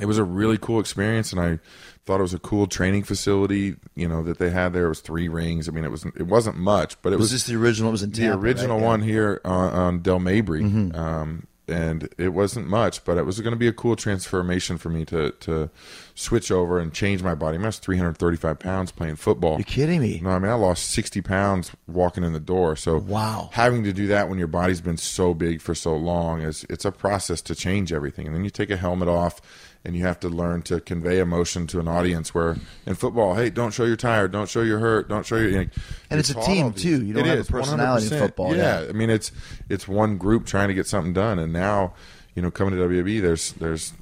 [0.00, 1.58] it was a really cool experience and I
[2.06, 4.86] thought it was a cool training facility, you know, that they had there.
[4.86, 5.68] It was three rings.
[5.68, 7.90] I mean, it was it wasn't much, but it was was this the original?
[7.90, 8.82] It was in the original right?
[8.82, 8.88] Yeah.
[8.88, 10.62] one here on, on Dale Mabry.
[10.64, 14.88] Um, and it wasn't much, but it was going to be a cool transformation for
[14.88, 15.68] me to to
[16.14, 17.56] switch over and change my body.
[17.56, 19.58] I, mean, I was 335 pounds playing football.
[19.58, 20.18] You're kidding me?
[20.22, 22.74] No, I mean I lost 60 pounds walking in the door.
[22.74, 23.50] So Wow.
[23.52, 26.86] having to do that when your body's been so big for so long is it's
[26.86, 28.26] a process to change everything.
[28.26, 29.42] And then you take a helmet off
[29.84, 32.34] and you have to learn to convey emotion to an audience.
[32.34, 35.56] Where in football, hey, don't show you're tired, don't show you're hurt, don't show you.
[35.58, 35.70] Like,
[36.10, 37.04] And it's a team, too.
[37.04, 38.18] You don't It have a personality in 100%.
[38.18, 38.82] football, Yeah.
[38.82, 38.88] yeah.
[38.88, 39.32] I mean it's
[39.68, 41.94] it's one group trying to get something done, and now
[42.34, 43.92] you know coming to WWE, there's there's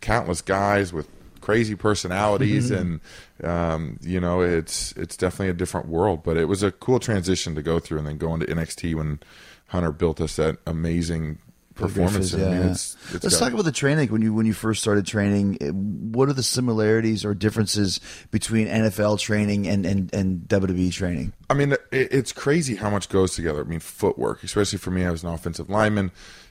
[0.00, 1.08] countless guys with
[1.40, 3.00] crazy personalities and
[3.44, 7.54] um, you know it's it's definitely a different world but it was a cool transition
[7.54, 9.20] to go through and then going to NXT when
[9.68, 11.38] Hunter built us that amazing
[11.76, 12.32] performance.
[12.32, 12.70] Yeah, I mean, yeah.
[12.70, 14.08] it's, it's Let's got- talk about the training.
[14.08, 18.66] When you when you first started training, eh, what are the similarities or differences between
[18.66, 21.32] NFL training and and, and WWE training?
[21.48, 23.60] I mean, it, it's crazy how much goes together.
[23.60, 26.10] I mean, footwork, especially for me, I was an offensive lineman,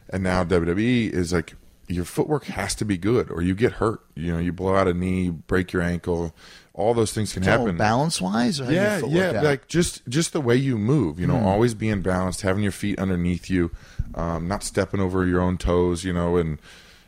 [0.09, 1.55] and now WWE is like
[1.87, 4.01] your footwork has to be good, or you get hurt.
[4.15, 6.33] You know, you blow out a knee, break your ankle,
[6.73, 7.77] all those things can happen.
[7.77, 9.43] balance wise, or yeah, yeah, out?
[9.43, 11.19] like just just the way you move.
[11.19, 13.71] You know, always being balanced, having your feet underneath you,
[14.15, 16.03] um, not stepping over your own toes.
[16.03, 16.57] You know, and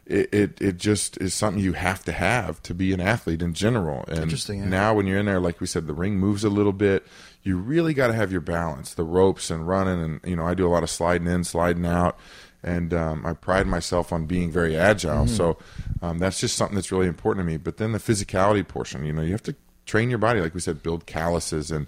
[0.05, 3.53] it, it it just is something you have to have to be an athlete in
[3.53, 4.05] general.
[4.07, 4.69] And Interesting, yeah.
[4.69, 7.05] now when you're in there, like we said, the ring moves a little bit.
[7.43, 10.53] You really got to have your balance, the ropes and running, and you know, I
[10.53, 12.17] do a lot of sliding in, sliding out.
[12.63, 15.35] And um, I pride myself on being very agile, Mm-hmm.
[15.35, 15.57] so
[16.01, 17.55] um, that's just something that's really important to me.
[17.55, 20.59] But then the physicality portion, you know, you have to train your body, like we
[20.59, 21.85] said, build calluses, and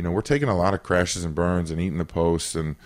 [0.00, 2.76] you know, we're taking a lot of crashes and burns and eating the posts and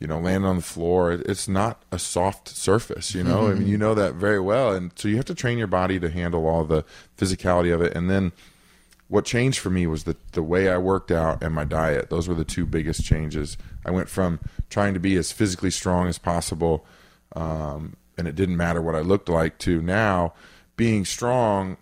[0.00, 1.12] you know, landing on the floor.
[1.12, 3.46] It's not a soft surface, you know.
[3.46, 6.00] I mean, you know that very well, and so you have to train your body
[6.00, 6.84] to handle all the
[7.16, 7.96] physicality of it.
[7.96, 8.32] And then,
[9.06, 12.10] what changed for me was the the way I worked out and my diet.
[12.10, 13.56] Those were the two biggest changes.
[13.86, 16.84] I went from trying to be as physically strong as possible,
[17.36, 20.34] um, and it didn't matter what I looked like, to now
[20.76, 21.76] being strong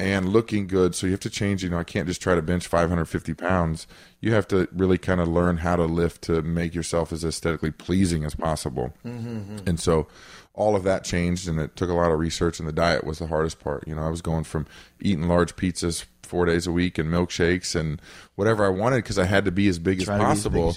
[0.00, 0.94] and looking good.
[0.94, 1.62] So you have to change.
[1.62, 3.86] You know, I can't just try to bench 550 pounds.
[4.20, 7.70] You have to really kind of learn how to lift to make yourself as aesthetically
[7.70, 8.94] pleasing as possible.
[9.04, 9.68] Mm-hmm, mm-hmm.
[9.68, 10.08] And so
[10.54, 12.58] all of that changed, and it took a lot of research.
[12.58, 13.86] And the diet was the hardest part.
[13.86, 14.66] You know, I was going from
[15.00, 18.00] eating large pizzas four days a week and milkshakes and
[18.36, 20.26] whatever I wanted because I had to be as big to as be as big
[20.26, 20.76] possible.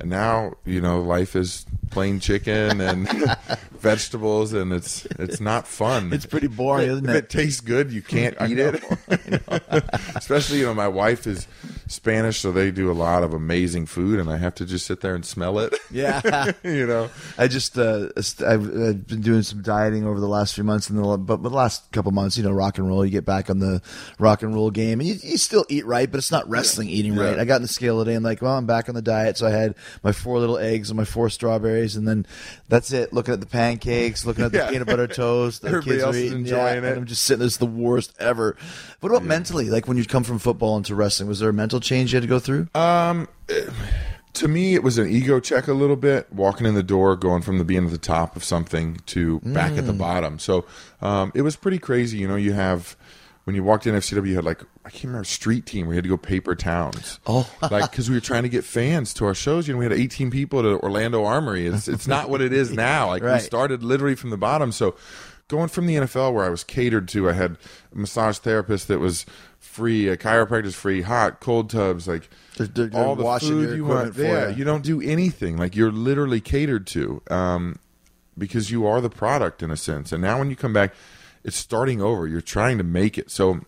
[0.00, 3.08] And now, you know, life is plain chicken and
[3.78, 6.12] vegetables, and it's it's not fun.
[6.12, 7.24] It's pretty boring, isn't if it?
[7.24, 8.82] it tastes good, you can't eat it.
[10.16, 11.46] Especially, you know, my wife is
[11.86, 15.00] Spanish, so they do a lot of amazing food, and I have to just sit
[15.00, 15.74] there and smell it.
[15.90, 16.52] Yeah.
[16.62, 17.08] you know.
[17.38, 20.98] I just uh, I've, I've been doing some dieting over the last few months, and
[20.98, 23.04] the but the last couple months, you know, rock and roll.
[23.04, 23.80] You get back on the
[24.18, 27.14] rock and roll game, and you, you still eat right, but it's not wrestling eating
[27.14, 27.22] Yeah.
[27.30, 27.38] right.
[27.38, 29.46] I got in the scale today, and like, well, I'm back on the diet, so
[29.46, 32.26] I had my four little eggs and my four strawberries, and then
[32.68, 33.12] that's it.
[33.12, 34.70] Looking at the pancakes, looking at the Yeah.
[34.70, 36.92] peanut butter toast, the Everybody kids else are is enjoying yeah, it.
[36.92, 37.40] and I'm just sitting.
[37.44, 38.56] This is the worst ever.
[39.00, 39.70] What about mentally?
[39.70, 42.22] Like when you come from football into wrestling, was there a mental change you had
[42.22, 42.68] to go through?
[44.34, 47.42] to me it was an ego check a little bit walking in the door going
[47.42, 49.98] from the being at the top of something to back at the Mm.
[49.98, 50.64] bottom so
[51.00, 52.94] um, it was pretty crazy you know you have
[53.44, 55.98] when you walked in fcw you had like i can't remember street team where you
[55.98, 57.20] had to go paper towns.
[57.26, 57.48] Oh.
[57.70, 59.92] like because we were trying to get fans to our shows you know we had
[59.92, 61.66] 18 people to orlando armory.
[61.66, 63.08] It's, it's not what it is now.
[63.08, 64.72] Like we started literally from the bottom.
[64.72, 64.96] So
[65.48, 67.52] going from the nfl where i was catered to i had
[67.94, 69.24] a massage therapist that was
[69.58, 74.14] free a chiropractor's free hot cold tubs like They're- they're- all the food you want
[74.16, 74.56] yeah you.
[74.56, 75.56] you don't do anything.
[75.56, 77.78] Like you're literally catered to um,
[78.36, 80.12] because you are the product in a sense.
[80.12, 80.94] And now when you come back
[81.44, 82.26] it's starting over.
[82.26, 83.30] You're trying to make it.
[83.30, 83.60] So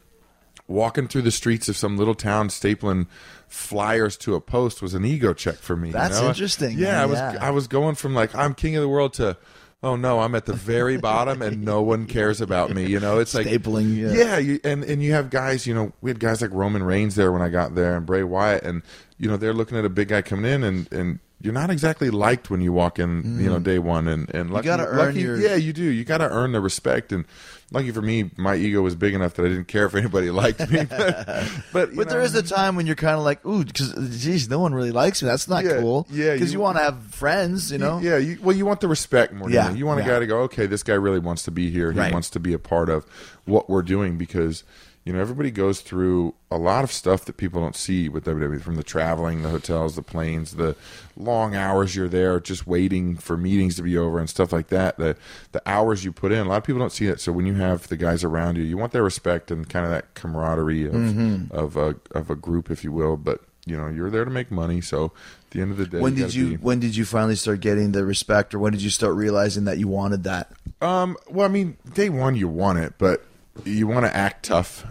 [0.71, 3.07] walking through the streets of some little town stapling
[3.49, 6.29] flyers to a post was an ego check for me you That's know?
[6.29, 6.79] interesting.
[6.79, 9.37] yeah i was i was going from like i'm king of the world to
[9.83, 13.19] oh no i'm at the very bottom and no one cares about me you know
[13.19, 14.13] it's like Stapling, yeah.
[14.13, 17.17] yeah you, and and you have guys you know we had guys like roman reigns
[17.17, 18.83] there when i got there and bray wyatt and
[19.19, 22.11] you know they're looking at a big guy coming in and and you're not exactly
[22.11, 24.77] liked when you walk in, you know, day one, and and lucky, Mm.
[24.77, 25.83] gotta earn lucky- your- yeah, you do.
[25.85, 27.25] You got to earn the respect, and
[27.73, 30.69] lucky for me, my ego was big enough that I didn't care if anybody liked
[30.71, 30.85] me.
[30.89, 33.93] but but, you But there is a time when you're kind of like, ooh, because
[34.23, 35.29] geez, no one really likes me.
[35.29, 36.07] That's not Yeah, cool.
[36.11, 38.01] yeah, because you, you- want to have friends, you know.
[38.01, 39.49] Yeah, you, well, you want the respect more.
[39.51, 41.71] Yeah, Yeah, you want a guy to go, okay, this guy really wants to be
[41.71, 41.93] here.
[41.93, 42.13] He Right.
[42.13, 43.07] wants to be a part of
[43.47, 44.63] what we're doing because
[45.11, 48.63] you know everybody goes through a lot of stuff that people don't see with WWE,
[48.63, 50.77] from the traveling, the hotels, the planes, the
[51.17, 54.99] long hours you're there just waiting for meetings to be over and stuff like that.
[54.99, 55.17] The
[55.51, 57.21] the hours you put in, a lot of people don't see that.
[57.21, 59.91] So when you have the guys around you, you want their respect and kind of
[59.91, 61.53] that camaraderie of Mm-hmm.
[61.57, 63.17] of a of a group, if you will.
[63.17, 65.99] But you know, you're there to make money, so at the end of the day,
[65.99, 68.81] When did you be- When did you finally start getting the respect, or when did
[68.83, 70.53] you start realizing that you wanted that?
[70.81, 73.25] Um, well, I mean, day one you want it, but
[73.65, 74.87] you want to act tough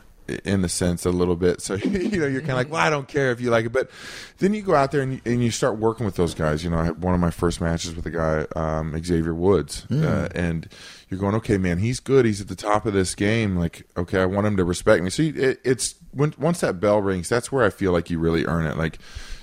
[0.45, 1.61] in the sense a little bit.
[1.61, 3.71] So you know, you're kind of like, well, I don't care if you like it,
[3.71, 3.89] but
[4.39, 6.63] then you go out there and you, and you start working with those guys.
[6.63, 9.85] You know, I had one of my first matches with a guy, um, Xavier Woods,
[9.91, 10.67] uh, and
[11.09, 12.25] you're going, okay, man, he's good.
[12.25, 13.55] He's at the top of this game.
[13.57, 15.09] Like, okay, I want him to respect me.
[15.09, 18.19] So you- it, it's when once that bell rings, that's where I feel like you
[18.19, 18.77] really earn it.
[18.77, 18.99] Like,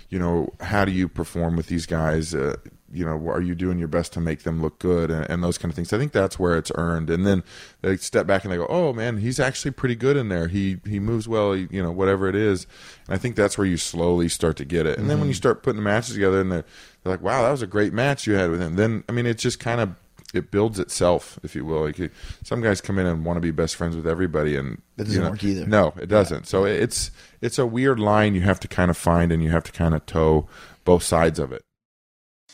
[0.09, 2.35] you know, how do you perform with these guys?
[2.35, 2.57] Uh,
[2.93, 5.59] you know, are you doing your best to make them look good and, and those
[5.59, 5.93] kind of things?
[5.93, 7.11] I think that's where it's earned.
[7.11, 7.43] And then
[7.83, 10.49] they step back and they go, "Oh man, he's actually pretty good in there.
[10.49, 11.53] He he moves well.
[11.53, 12.67] He, you know, whatever it is."
[13.07, 14.99] And I think that's where you slowly start to get it.
[14.99, 15.39] And then when you mm-hmm.
[15.39, 16.65] start putting the matches together, and they're,
[17.03, 19.27] they're like, "Wow, that was a great match you had with him." Then I mean,
[19.27, 19.97] it's just kind of
[20.35, 21.83] it builds itself, if you will.
[21.83, 22.11] Like you-
[22.45, 25.19] some guys come in and want to be best friends with everybody, and That doesn't
[25.19, 25.67] you know, work either.
[25.67, 26.47] No, it doesn't.
[26.47, 29.65] So it's it's a weird line you have to kind of find, and you have
[29.65, 30.49] to kind of toe
[30.85, 31.66] both sides of it.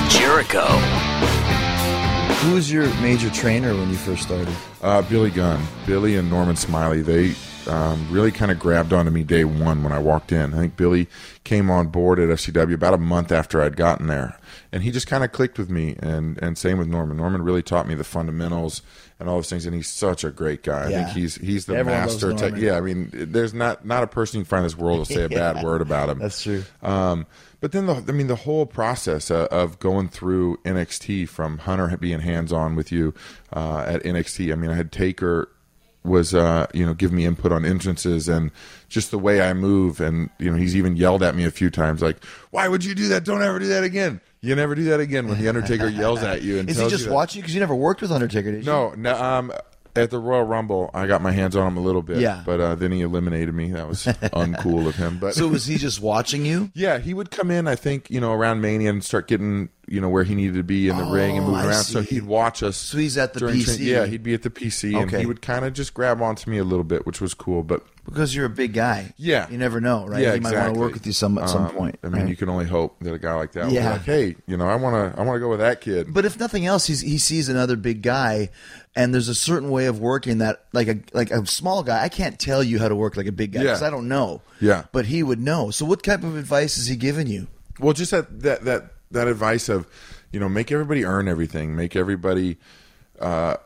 [0.00, 0.64] Talk Jericho.
[2.40, 4.48] Who was your major trainer when you first started?
[4.82, 7.34] Uh, Billy Gunn, Billy and Norman Smiley, they
[7.70, 10.54] um, really kind of grabbed onto me day one when I walked in.
[10.54, 11.06] I think Billy
[11.44, 14.38] came on board at FCW about a month after I'd gotten there,
[14.72, 15.96] and he just kind of clicked with me.
[16.00, 17.18] And and same with Norman.
[17.18, 18.80] Norman really taught me the fundamentals
[19.18, 19.66] and all those things.
[19.66, 20.84] And he's such a great guy.
[20.84, 21.04] I Yeah.
[21.04, 22.32] think he's he's the Everyone master.
[22.32, 24.96] Te- yeah, I mean, there's not not a person you can find in this world
[24.98, 26.18] will say a bad word about him.
[26.20, 26.64] That's true.
[26.82, 27.26] Um,
[27.60, 31.96] but then the, I mean, the whole process uh, of going through NXT from Hunter
[31.96, 33.14] being hands on with you
[33.52, 34.52] uh, at NXT.
[34.52, 35.48] I mean, I had Taker
[36.02, 38.50] was uh, you know giving me input on entrances and
[38.88, 41.70] just the way I move, and you know he's even yelled at me a few
[41.70, 43.24] times like, "Why would you do that?
[43.24, 46.40] Don't ever do that again." You never do that again when the Undertaker yells at
[46.40, 47.42] you and Is he just you watching?
[47.42, 48.70] Because you never worked with Undertaker, did you?
[48.70, 49.14] No, no.
[49.14, 49.52] Um,
[49.96, 52.18] at the Royal Rumble, I got my hands on him a little bit.
[52.18, 52.42] Yeah.
[52.46, 53.70] but uh, then he eliminated me.
[53.72, 55.18] That was uncool of him.
[55.18, 56.70] But So was he just watching you?
[56.74, 57.66] yeah, he would come in.
[57.66, 60.62] I think you know around Mania and start getting you know where he needed to
[60.62, 61.82] be in the ring and Oh, moving I around.
[61.84, 62.76] So he'd watch us.
[62.76, 63.78] So he's at the PC.
[63.80, 65.20] yeah, he'd be at the PC and Okay.
[65.20, 67.62] he would kind of just grab onto me a little bit, which was cool.
[67.64, 69.14] But Because you're a big guy.
[69.16, 70.20] yeah, You never know, right?
[70.22, 70.74] Yeah, he might want exactly.
[70.74, 71.98] to work with you some at some Um, point.
[72.02, 72.28] I mean, right?
[72.28, 73.88] you can only hope that a guy like that would Yeah.
[73.92, 76.12] be like, hey, you know, I want to, I want to go with that kid.
[76.12, 78.50] But if nothing else, he's, he sees another big guy,
[78.96, 82.08] and there's a certain way of working that, like a like a small guy, I
[82.08, 83.66] can't tell you how to work like a big guy Yeah.
[83.68, 84.42] because I don't know.
[84.60, 84.84] Yeah.
[84.92, 85.70] but he would know.
[85.70, 87.46] So, what type of advice is he giving you?
[87.78, 89.86] Well, just that that that that advice of,
[90.32, 92.58] you know, make everybody earn everything, make everybody
[93.20, 93.56] uh,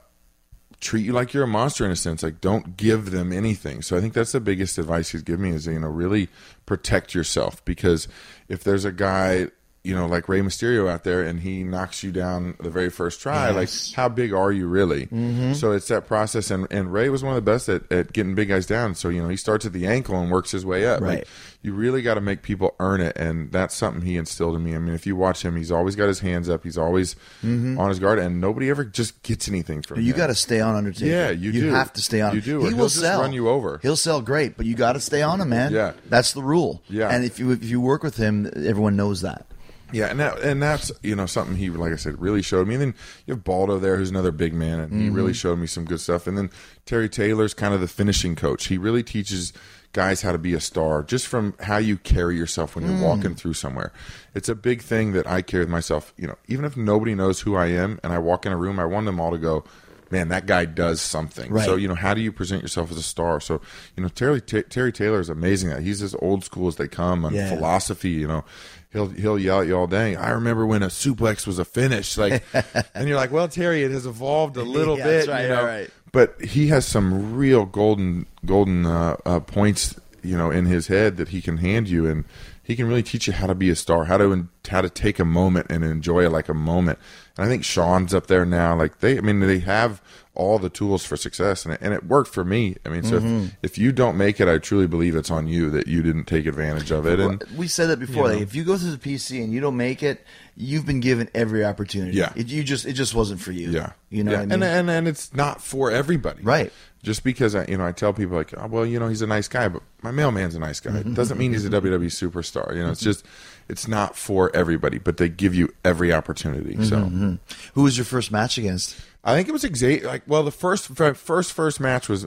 [0.85, 2.23] treat you like you're a monster in a sense.
[2.23, 3.83] Like, don't give them anything.
[3.83, 6.29] So I think that's the biggest advice he's given me is you know really
[6.67, 8.07] protect yourself because
[8.49, 9.49] if there's a guy.
[9.85, 13.21] You know, like Rey Mysterio out there, and he knocks you down the very first
[13.21, 13.51] try.
[13.51, 13.91] Yes.
[13.91, 15.07] Like, how big are you really?
[15.07, 15.53] Mm-hmm.
[15.53, 18.35] So it's that process, and, and Ray was one of the best at, at getting
[18.35, 18.95] big guys down.
[18.95, 21.03] So you know, he starts at the ankle and works his way up.
[21.03, 21.19] Right.
[21.19, 21.29] Like,
[21.61, 24.75] you really got to make people earn it and that's something he instilled in me
[24.75, 27.89] i mean if you watch him he's always got his hands up he's always on
[27.89, 30.07] his guard and nobody ever just gets anything from Mm-hmm.
[30.07, 31.07] You got to stay on Undertaker.
[31.11, 31.71] Yeah, you you do.
[31.71, 32.35] have to stay on.
[32.35, 33.23] You do, He will just sell.
[33.23, 33.79] run you over.
[33.81, 35.73] He'll sell great, but you got to stay on him, man.
[35.73, 35.93] Yeah.
[36.11, 36.83] that's the rule.
[36.91, 37.09] Yeah.
[37.09, 39.47] and if you if you work with him, everyone knows that.
[39.95, 42.75] Yeah and that, and that's you know something he like i said really showed me.
[42.75, 42.95] And then
[43.27, 45.15] you have baldo there who's another big man and he Mm-hmm.
[45.17, 46.27] really showed me some good stuff.
[46.27, 46.51] And then
[46.87, 48.67] terry taylor's kind of the finishing coach.
[48.67, 49.53] He really teaches
[49.93, 53.03] guys how to be a star just from how you carry yourself when you're Mm.
[53.03, 53.93] walking through somewhere.
[54.35, 56.13] It's a big thing that i carry with myself.
[56.17, 58.79] You know even if nobody knows who i am and i walk in a room
[58.81, 59.65] i want them all to go
[60.15, 61.51] man that guy does something.
[61.53, 61.65] Right.
[61.67, 63.41] so you know how do you present yourself as a star?
[63.41, 63.61] So
[63.97, 66.89] you know terry T- terry taylor is amazing at he's as old school as they
[66.89, 67.49] come on Yeah.
[67.55, 68.45] philosophy you know.
[68.93, 70.15] He'll he'll yell at you all day.
[70.15, 72.45] I remember when a suplex was a finish like
[72.95, 75.65] and you're like well terry it has evolved a little Yeah, bit right, you know.
[75.65, 75.91] right.
[76.13, 81.17] but he has some real golden golden uh, uh, points you know in his head
[81.17, 82.25] that he can hand you and
[82.63, 85.19] he can really teach you how to be a star how to how to take
[85.19, 86.99] a moment and enjoy it like a moment
[87.37, 90.01] and i think sean's up there now like they i mean they have
[90.37, 93.19] all the tools for success and it, and it worked for me i mean so
[93.21, 93.45] Mm-hmm.
[93.63, 96.25] if, if you don't make it i truly believe it's on you that you didn't
[96.25, 98.29] take advantage of it and we said that before.
[98.29, 100.25] Like, if you go through the PC and you don't make it,
[100.57, 102.17] you've been given every opportunity.
[102.17, 102.33] Yeah.
[102.35, 103.71] it, you just it just wasn't for you.
[103.71, 104.39] Yeah, you know yeah.
[104.39, 104.63] what I mean.
[104.63, 106.73] and and and it's not for everybody, Right.
[107.03, 109.27] Just because I, you know, I tell people like, oh, well, you know, he's a
[109.27, 110.93] nice guy, but my mailman's a nice guy.
[110.93, 111.11] Mm-hmm.
[111.11, 112.75] It doesn't mean he's a WWE superstar.
[112.75, 113.27] You know, it's just,
[113.69, 116.83] it's not for everybody, but they give you every opportunity.
[116.85, 117.35] So Mm-hmm.
[117.75, 118.97] Who was your first match against?
[119.25, 120.07] I think it was Xavier.
[120.07, 122.27] Like, well, the first first first match was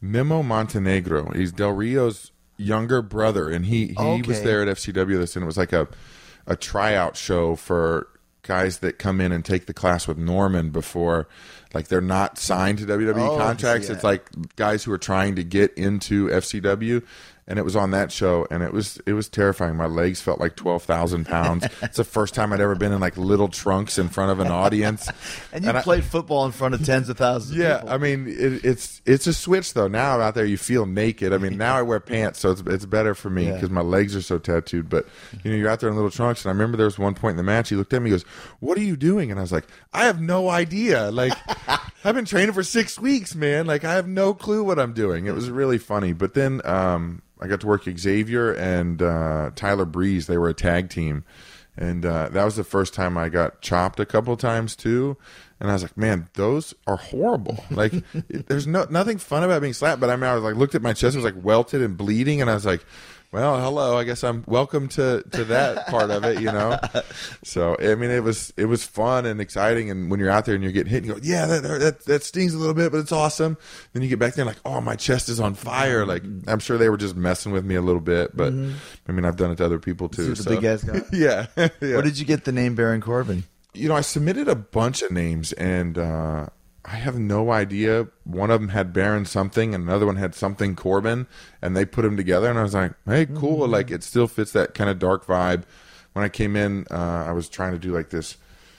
[0.00, 1.30] Memo Montenegro.
[1.32, 5.18] He's Del Rio's younger brother, and he he was there at FCW.
[5.18, 5.88] This and it was like a
[6.46, 8.06] a tryout show for
[8.42, 11.26] guys that come in and take the class with Norman before,
[11.74, 13.88] like they're not signed to WWE Oh, contracts.
[13.88, 17.02] It's like guys who are trying to get into FCW.
[17.48, 19.76] And it was on that show, and it was it was terrifying.
[19.76, 21.64] My legs felt like twelve thousand pounds.
[21.82, 24.48] it's the first time I'd ever been in like little trunks in front of an
[24.48, 25.08] audience.
[25.52, 27.52] And you I- played football in front of tens of thousands.
[27.52, 27.82] of yeah.
[27.86, 29.88] I mean it, it's it's a switch though.
[29.88, 31.32] Now out there you feel naked.
[31.32, 33.54] I mean now I wear pants, so it's it's better for me Yeah.
[33.54, 34.88] because my legs are so tattooed.
[34.90, 35.06] But
[35.44, 37.32] you know you're out there in little trunks, and I remember there was one point
[37.32, 37.68] in the match.
[37.70, 38.24] He looked at me, he goes,
[38.60, 39.64] "What are you doing?" And I was like,
[39.94, 41.10] "I have no idea.
[41.10, 41.32] Like
[42.04, 43.66] I've been training for six weeks, man.
[43.66, 46.12] Like I have no clue what I'm doing." It was really funny.
[46.12, 50.26] But then um, I got to work Xavier and uh, Tyler Breeze.
[50.26, 51.24] They were a tag team.
[51.78, 55.18] And uh, that was the first time I got chopped a couple times too.
[55.60, 57.62] And I was like, man, those are horrible.
[57.70, 57.92] Like,
[58.28, 60.00] there's no nothing fun about being slapped.
[60.00, 61.96] But I mean, I was like, looked at my chest, it was like welted and
[61.96, 62.84] bleeding, and I was like,
[63.32, 63.96] well, hello.
[63.96, 66.78] I guess I'm welcome to to that part of it, you know.
[67.44, 69.90] So I mean, it was it was fun and exciting.
[69.90, 72.04] And when you're out there and you're getting hit, and you go, yeah, that that
[72.06, 73.56] that stings a little bit, but it's awesome.
[73.92, 76.04] Then you get back there and like, oh, my chest is on fire.
[76.04, 79.24] Like I'm sure they were just messing with me a little bit, but I mean,
[79.24, 80.34] I've done it to other people too.
[80.34, 80.50] The so.
[80.50, 81.02] big ass guy?
[81.12, 81.46] yeah.
[81.56, 83.44] yeah Where did you get the name Baron Corbin?
[83.76, 86.46] you know, I submitted a bunch of names, and uh,
[86.86, 88.06] I have no idea.
[88.24, 91.26] One of them had Baron something, and another one had something Corbin,
[91.60, 93.72] and they put them together, and I was like, "Hey, cool!" Mm-hmm.
[93.72, 95.64] Like it still fits that kind of dark vibe.
[96.12, 98.36] When I came in, uh, I was trying to do like this,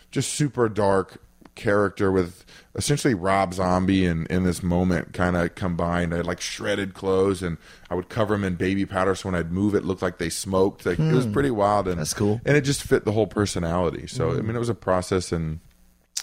[0.09, 1.21] just super dark
[1.55, 2.45] character with
[2.75, 6.13] essentially Rob Zombie and in this moment kind of combined.
[6.13, 7.57] I had like shredded clothes, and
[7.89, 10.29] I would cover them in baby powder, so when I'd move, it looked like they
[10.29, 10.85] smoked.
[10.85, 11.33] Like it was hmm.
[11.33, 12.39] pretty wild, and That's cool.
[12.45, 14.07] and it just fit the whole personality.
[14.07, 14.47] So I hmm.
[14.47, 15.59] mean, it was a process, and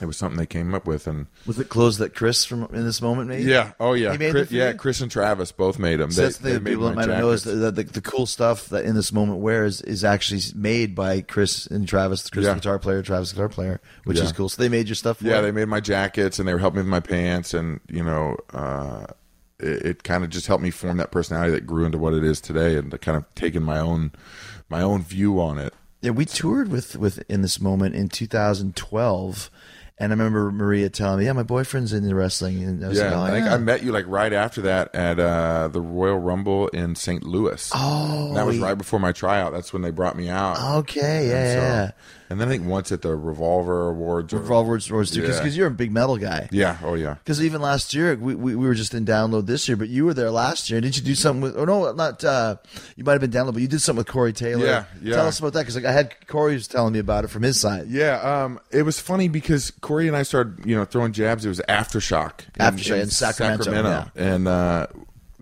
[0.00, 1.06] it was something they came up with.
[1.06, 3.44] And Was it clothes that Chris from in this moment made?
[3.46, 4.72] yeah, oh yeah, Chris, yeah.
[4.72, 6.10] Chris and Travis both made them.
[6.10, 8.94] So that's the thing people might know is that the, the cool stuff that in
[8.96, 12.54] this moment wears is actually made by Chris and Travis, Chris Yeah.
[12.54, 14.24] guitar player, Travis the guitar player, which Yeah.
[14.24, 14.48] is cool.
[14.48, 15.18] So they made your stuff.
[15.18, 15.42] For yeah, you?
[15.42, 18.36] they made my jackets, and they were helping me with my pants, and you know.
[18.52, 19.06] uh
[19.60, 22.24] it, it kind of just helped me form that personality that grew into what it
[22.24, 24.10] is today, and kind of taking my own,
[24.68, 25.72] my own view on it.
[26.02, 29.50] Yeah, we toured with with in this moment in 2012,
[29.98, 33.04] and I remember Maria telling me, "Yeah, my boyfriend's into wrestling." And I was Yeah,
[33.04, 33.54] like, oh, I think yeah.
[33.54, 37.22] I met you like right after that at uh, the Royal Rumble in St.
[37.22, 37.70] Louis.
[37.74, 39.52] Oh, And that was right before my tryout.
[39.52, 40.58] That's when they brought me out.
[40.78, 41.90] Okay, yeah, so- yeah.
[42.34, 44.34] And then I think once at the Revolver Awards.
[44.34, 45.46] Or, Revolver Wars too, because Yeah.
[45.50, 46.48] you're a big metal guy.
[46.50, 46.78] Yeah.
[46.82, 47.14] Oh yeah.
[47.14, 50.04] Because even last year, we, we, we were just in download this year, but you
[50.04, 50.80] were there last year.
[50.80, 51.56] Didn't you do something with?
[51.56, 52.24] Oh no, not.
[52.24, 52.56] Uh,
[52.96, 54.66] you might have been download, but you did something with Corey Taylor.
[54.66, 55.14] Yeah, yeah.
[55.14, 57.44] Tell us about that because like I had Corey was telling me about it from
[57.44, 57.86] his side.
[57.86, 61.44] Yeah, um, it was funny because Corey and I started, you know, throwing jabs.
[61.44, 64.88] It was aftershock, Aftershock in Sacramento, and uh,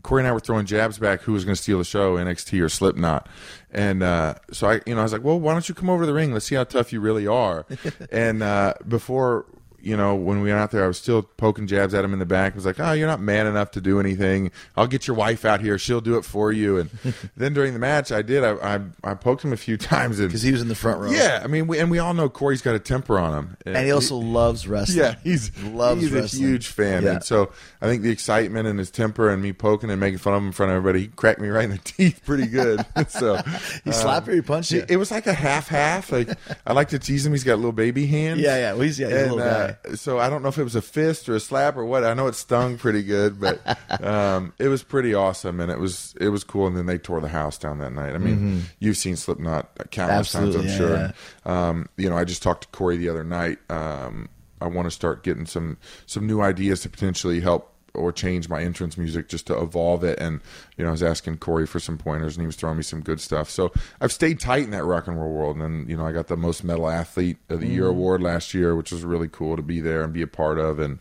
[0.02, 1.22] Corey and I were throwing jabs back.
[1.22, 3.28] Who was going to steal the show, NXT or Slipknot?
[3.70, 6.02] And uh, so I, you know, I was like, well, why don't you come over
[6.02, 6.32] to the ring?
[6.32, 7.66] Let's see how tough you really are.
[8.10, 9.46] and uh, before.
[9.82, 12.20] You know, when we went out there, I was still poking jabs at him in
[12.20, 12.52] the back.
[12.52, 14.50] I was like, "Oh, you're not man enough to do anything.
[14.76, 16.90] I'll get your wife out here; she'll do it for you." And
[17.36, 18.44] then during the match, I did.
[18.44, 21.10] I I, I poked him a few times, because he was in the front row.
[21.10, 23.76] yeah, I mean, we, and we all know Corey's got a temper on him, and
[23.84, 24.98] he also loves wrestling.
[24.98, 26.00] yeah, he's loves wrestling.
[26.00, 26.44] he's wrestling.
[26.44, 27.10] a huge fan, Yeah.
[27.14, 30.34] and so I think the excitement and his temper and me poking and making fun
[30.34, 32.84] of him in front of everybody, he cracked me right in the teeth pretty good.
[33.08, 33.36] so
[33.84, 34.80] he slapped you, or he punched you.
[34.82, 36.12] it, it was like a half half.
[36.12, 36.28] Like
[36.66, 37.32] I like to tease him.
[37.32, 38.40] He's got little baby hands.
[38.40, 40.58] Yeah, yeah, well, he's- yeah, he's a and, little uh, so I don't know if
[40.58, 42.04] it was a fist or a slap or what.
[42.04, 43.60] I know it stung pretty good, but
[44.04, 46.66] um, it was pretty awesome, and it was it was cool.
[46.66, 48.14] And then they tore the house down that night.
[48.14, 50.44] I mean, you've seen Slipknot countless Mm-hmm.
[50.44, 50.96] Absolutely, times, I'm yeah, sure.
[50.96, 51.12] yeah.
[51.44, 53.58] And, um, you know, I just talked to Corey the other night.
[53.70, 54.28] Um,
[54.60, 58.62] I want to start getting some some new ideas to potentially help or change my
[58.62, 60.18] entrance music just to evolve it.
[60.18, 60.40] And
[60.76, 63.00] you know, I was asking Corey for some pointers, and he was throwing me some
[63.00, 63.50] good stuff.
[63.50, 65.56] So I've stayed tight in that rock and roll world.
[65.56, 67.74] And then you know, I got the most metal athlete of the Mm-hmm.
[67.74, 70.58] year award last year, which was really cool to be there and be a part
[70.58, 70.78] of.
[70.78, 70.98] And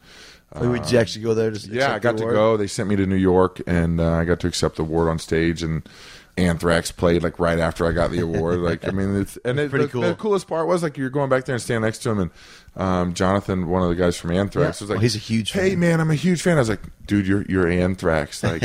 [0.59, 1.49] Wait, did you actually go there?
[1.51, 2.57] To yeah, I got the to go.
[2.57, 5.17] They sent me to New York, and uh, I got to accept the award on
[5.17, 5.63] stage.
[5.63, 5.87] And
[6.37, 8.59] Anthrax played like right after I got the award.
[8.71, 10.01] Like, I mean, it's and it, Pretty the, cool.
[10.01, 12.31] The coolest part was like you're going back there and stand next to him, and
[12.75, 14.83] um, Jonathan, one of the guys from Anthrax, Yeah.
[14.85, 16.57] was like, Well, he's a huge Hey, fan." man, I'm a huge fan.
[16.57, 18.43] I was like, dude, you're you're Anthrax.
[18.51, 18.61] Like,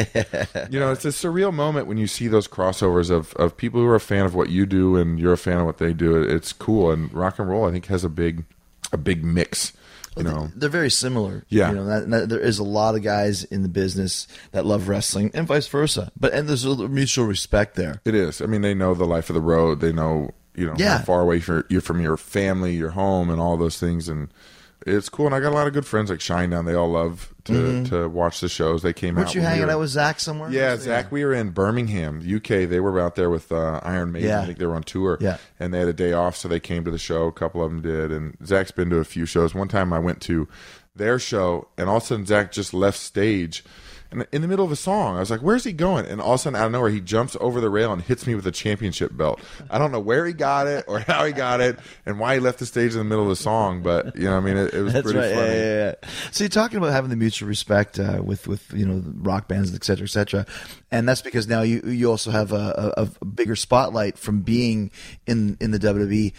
[0.71, 3.87] you know, it's a surreal moment when you see those crossovers of of people who
[3.87, 6.23] are a fan of what you do and you're a fan of what they do.
[6.23, 8.45] It's cool, and rock and roll, I think, has a big
[8.93, 9.73] a big mix.
[10.17, 11.45] You know, they're very similar.
[11.49, 11.69] Yeah.
[11.71, 14.89] you know, that, that- there is a lot of guys in the business that love
[14.89, 16.11] wrestling, and vice versa.
[16.19, 18.01] But and there's a mutual respect there.
[18.05, 18.41] It is.
[18.41, 19.81] I mean, they know the life of the road.
[19.81, 20.99] They know, you know, Yeah.
[20.99, 24.09] how far away you're, you're from your family, your home, and all those things.
[24.09, 24.29] And
[24.87, 25.27] it's cool.
[25.27, 26.65] And I got a lot of good friends like Shinedown.
[26.65, 28.83] They all love to to watch the shows.
[28.83, 29.35] They came Weren't out.
[29.35, 29.39] Mm-hmm.
[29.39, 30.51] you when we hanging were- out with Zach somewhere?
[30.51, 31.13] Yeah, Zach.
[31.13, 32.69] We were in Birmingham, UK.
[32.69, 34.29] They were out there with uh, Iron Maiden.
[34.31, 34.41] Yeah.
[34.43, 35.19] I think they were on tour.
[35.21, 35.37] Yeah.
[35.61, 37.27] and they had a day off, so they came to the show.
[37.27, 39.55] A couple of them did, and Zach's been to a few shows.
[39.55, 40.49] One time, I went to
[40.95, 43.65] their show, and all of a sudden, Zach just left stage.
[44.11, 46.35] And in the middle of a song, I was like, "Where's he going?" And all
[46.35, 48.47] of a sudden, out of nowhere, he jumps over the rail and hits me with
[48.47, 49.41] a championship belt.
[49.71, 52.41] I don't know where he got it or how he got it and why he
[52.41, 54.75] left the stage in the middle of the song, but you know, I mean, it,
[54.75, 55.35] it was That's pretty right.
[55.35, 55.49] funny.
[55.49, 56.09] Yeah, yeah, yeah.
[56.31, 59.75] So you're talking about having the mutual respect uh, with with you know rock bands,
[59.75, 60.47] et cetera, et cetera,
[60.91, 64.91] and that's because now you you also have a, a, a bigger spotlight from being
[65.27, 66.33] in in the WWE.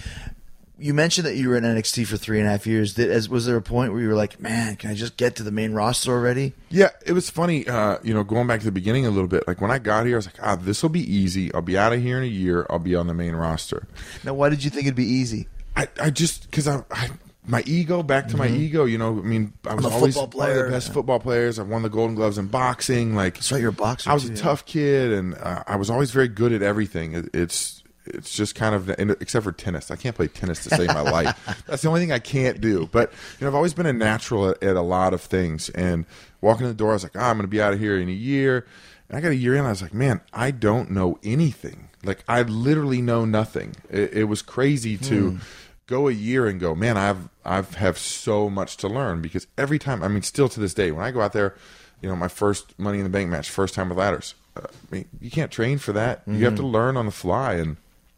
[0.80, 2.94] You mentioned that you were in NXT for three and a half years.
[2.94, 5.36] Did, as, was there a point where you were like, "Man, can I just get
[5.38, 7.68] to the main roster already?" Yeah, it was funny.
[7.68, 9.48] Uh, you know, going back to the beginning a little bit.
[9.48, 11.52] Like when I got here, I was like, "Ah, this will be easy.
[11.54, 12.68] I'll be out of here in a year.
[12.70, 13.88] I'll be on the main roster."
[14.24, 15.48] Now, why did you think it'd be easy?
[15.76, 17.10] I, I just because I, I
[17.48, 18.86] my ego back to my ego.
[18.86, 19.96] You know, I mean, I was Mm-hmm.
[19.96, 21.58] always one of the best football players.
[21.60, 23.16] I've won the Golden Gloves in boxing.
[23.16, 24.42] Like, That's right, you're a boxer, I was too, a yeah.
[24.42, 27.14] tough kid, and uh, I was always very good at everything.
[27.14, 27.84] It, it's
[28.14, 29.92] it's just kind of except for tennis.
[29.92, 31.64] I can't play tennis to save my life.
[31.68, 32.88] That's the only thing I can't do.
[32.92, 35.70] But you know, I've always been a natural at, at a lot of things.
[35.70, 36.06] And
[36.42, 37.98] walking in the door, I was like, ah, I'm going to be out of here
[38.00, 38.66] in a year.
[39.10, 39.66] And I got a year in.
[39.66, 41.90] I was like, man, I don't know anything.
[42.04, 43.76] Like I literally know nothing.
[43.90, 45.40] It, it was crazy to
[45.88, 49.80] go a year and go, man, I've I've have so much to learn because every
[49.80, 51.56] time, I mean, still to this day, when I go out there,
[52.02, 54.36] you know, my first Money in the Bank match, first time with ladders.
[54.56, 56.22] Uh, I mean, you can't train for that.
[56.28, 57.78] You have to learn on the fly and.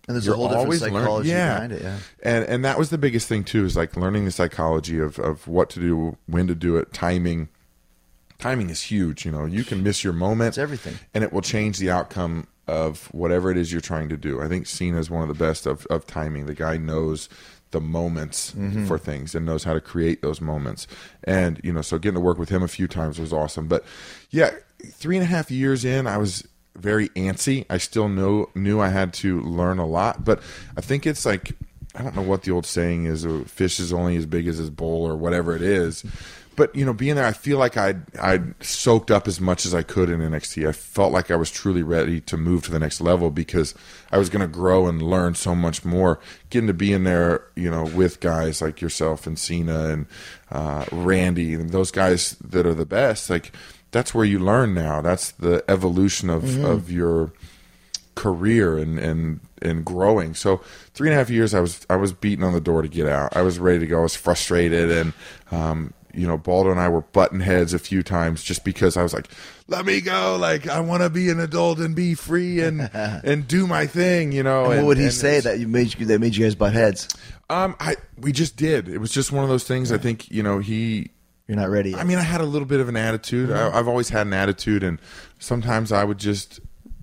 [0.10, 1.97] And there's You're whole different always learn- psychology behind it, yeah.
[2.24, 5.47] and and that was the biggest thing too is like learning the psychology of of
[5.47, 7.47] what to do, when to do it, timing.
[8.39, 9.24] Timing is huge.
[9.26, 10.49] You know, you can miss your moment.
[10.49, 10.95] It's everything.
[11.14, 14.41] and it will change the outcome of whatever it is you're trying to do.
[14.41, 16.47] I think Cena is one of the best of of timing.
[16.47, 17.30] The guy knows
[17.72, 18.88] the moments Mm-hmm.
[18.88, 20.88] for things and knows how to create those moments.
[21.24, 23.68] And you know, so getting to work with him a few times was awesome.
[23.68, 23.84] But
[24.32, 24.49] yeah,
[24.88, 26.47] three and a half years in, I was
[26.80, 27.65] very antsy.
[27.69, 30.41] I still know knew I had to learn a lot, but
[30.77, 31.53] I think it's like
[31.95, 34.57] I don't know what the old saying is: "A fish is only as big as
[34.57, 36.05] his bowl," or whatever it is.
[36.59, 39.73] But you know, being there, I feel like I'd I'd soaked up as much as
[39.73, 40.67] I could in NXT.
[40.67, 43.73] I felt like I was truly ready to move to the next level because
[44.11, 46.19] I was going to grow and learn so much more.
[46.49, 50.05] Getting to be in there, you know, with guys like yourself and Cena and
[50.51, 53.53] uh, Randy and those guys that are the best, like
[53.92, 55.02] that's where you learn now.
[55.02, 57.32] That's the evolution of of your
[58.16, 60.34] career and and and growing.
[60.34, 60.58] So
[60.94, 63.08] three and a half years, I was I was beating on the door to get
[63.08, 63.36] out.
[63.36, 64.00] I was ready to go.
[64.00, 65.14] I was frustrated, and
[65.52, 69.04] um, you know, Baldo and I were button heads a few times just because I
[69.04, 69.28] was like,
[69.68, 70.38] "Let me go!
[70.40, 74.32] Like I want to be an adult and be free and and do my thing."
[74.32, 74.66] You know.
[74.66, 76.56] And and, what would he say it's- that you made you, that made you guys
[76.56, 77.08] butt heads?
[77.50, 78.90] Um, I we just did.
[78.90, 79.92] It was just one of those things.
[79.92, 81.12] I think you know he
[81.50, 81.89] You're not ready.
[81.89, 82.00] Yet.
[82.00, 83.50] I mean, I had a little bit of an attitude.
[83.50, 83.76] Mm-hmm.
[83.76, 85.00] I, I've always had an attitude, and
[85.39, 86.60] sometimes I would just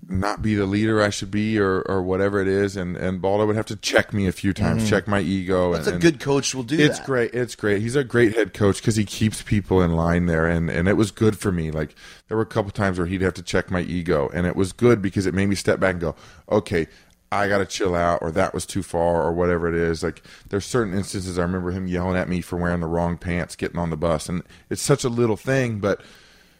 [0.07, 2.77] not be the leader I should be, or, or whatever it is.
[2.77, 4.89] And and Baldo would have to check me a few times, mm-hmm.
[4.89, 5.73] check my ego.
[5.73, 7.05] That's and, a good coach will do It's that.
[7.05, 7.33] great.
[7.33, 7.81] It's great.
[7.81, 10.95] He's a great head coach because he keeps people in line there, and and it
[10.95, 11.69] was good for me.
[11.69, 11.93] Like
[12.29, 14.71] there were a couple times where he'd have to check my ego, and it was
[14.71, 16.15] good because it made me step back and go,
[16.49, 16.87] okay.
[17.31, 20.03] I got to chill out, or that was too far, or whatever it is.
[20.03, 23.55] Like, there's certain instances I remember him yelling at me for wearing the wrong pants,
[23.55, 26.01] getting on the bus, and it's such a little thing, but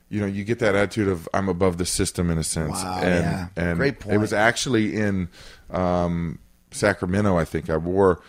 [0.10, 2.82] you know, you get that attitude of I'm above the system in a sense.
[2.84, 3.48] Wow, and, yeah.
[3.58, 5.30] and Great It was actually in
[5.70, 6.40] um,
[6.72, 7.38] Sacramento.
[7.38, 8.22] I think I wore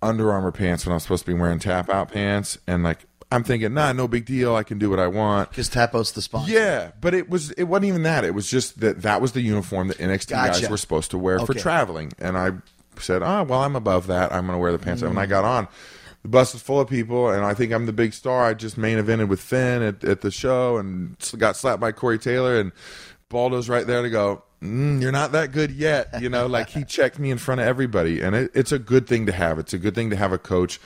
[0.00, 3.42] Under Armour pants when I was supposed to be wearing Tapout pants, and like I'm
[3.42, 4.54] thinking, nah, no big deal.
[4.54, 5.50] I can do what I want.
[5.50, 6.52] Because Tapout's the sponsor.
[6.52, 8.24] Yeah, but it was it wasn't even that.
[8.24, 10.60] It was just that that was the uniform that NXT Gotcha.
[10.60, 12.52] guys were supposed to wear for traveling, and I
[13.00, 14.32] said, "Oh, well, I'm above that.
[14.32, 15.16] I'm going to wear the pants." And Mm.
[15.16, 15.66] when I got on,
[16.22, 18.44] the bus was full of people, and I think I'm the big star.
[18.44, 22.18] I just main evented with Finn at, at the show, and got slapped by Corey
[22.18, 22.70] Taylor, and
[23.28, 24.44] Baldo's right there to go.
[24.62, 26.46] Mm, you're not that good yet, you know.
[26.46, 29.32] like he checked me in front of everybody, and it, it's a good thing to
[29.32, 29.58] have.
[29.58, 30.80] It's a good thing to have a coach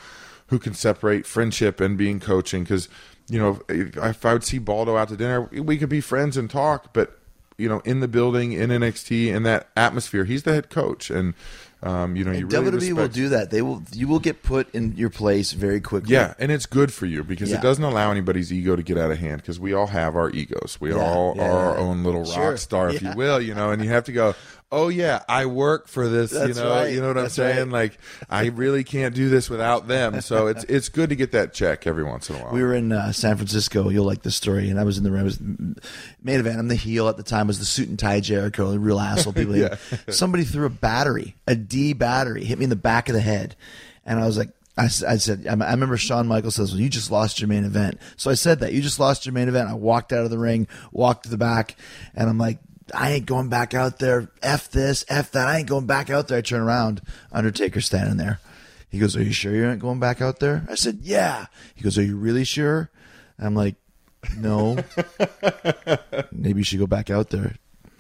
[0.51, 2.89] who can separate friendship and being coaching because
[3.29, 6.37] you know if, if I would see Baldo out to dinner, we could be friends
[6.37, 7.19] and talk, but
[7.57, 11.35] you know in the building in NXT in that atmosphere, he's the head coach, and
[11.83, 13.51] um, you know you And really WWE will do that.
[13.51, 13.83] They will.
[13.93, 16.13] You will get put in your place very quickly.
[16.13, 17.57] Yeah, and it's good for you because Yeah.
[17.59, 20.29] it doesn't allow anybody's ego to get out of hand because we all have our
[20.31, 20.77] egos.
[20.81, 22.51] We Yeah, all yeah, are our own little Sure.
[22.51, 24.35] rock star, if you will, you know, and you have to go,
[24.73, 26.93] oh yeah, I work for this, That's you know, right.
[26.93, 27.71] you know what I'm saying?
[27.71, 27.91] right.
[27.91, 27.99] Like
[28.29, 30.21] I really can't do this without them.
[30.21, 32.53] So it's it's good to get that check every once in a while.
[32.53, 33.89] We were in uh, San Francisco.
[33.89, 34.71] You'll like this story.
[34.71, 35.25] And I was in the room.
[35.25, 36.59] Was main event.
[36.59, 37.47] I'm the heel at the time.
[37.47, 39.51] It Was the suit and tie Jericho, the real asshole people.
[39.61, 39.77] Yeah.
[40.09, 43.57] Somebody threw a battery, a D battery, hit me in the back of the head,
[44.05, 44.51] and I was like.
[44.79, 47.65] I, I, said, I I remember Shawn Michaels says, well, you just lost your main
[47.65, 47.99] event.
[48.17, 48.73] So I said that.
[48.73, 49.69] You just lost your main event.
[49.69, 51.77] I walked out of the ring, walked to the back,
[52.15, 52.61] and I'm like,
[52.95, 54.31] I ain't going back out there.
[54.43, 55.49] F this, F that.
[55.49, 56.39] I ain't going back out there.
[56.39, 57.03] I turn around.
[57.33, 58.41] Undertaker standing there.
[58.91, 60.67] He goes, Are you sure you aren't going back out there?
[60.69, 61.47] I said, Yeah.
[61.75, 62.91] He goes, Are you really sure?
[63.39, 63.77] I'm like,
[64.37, 64.79] No.
[66.33, 67.55] Maybe you should go back out there.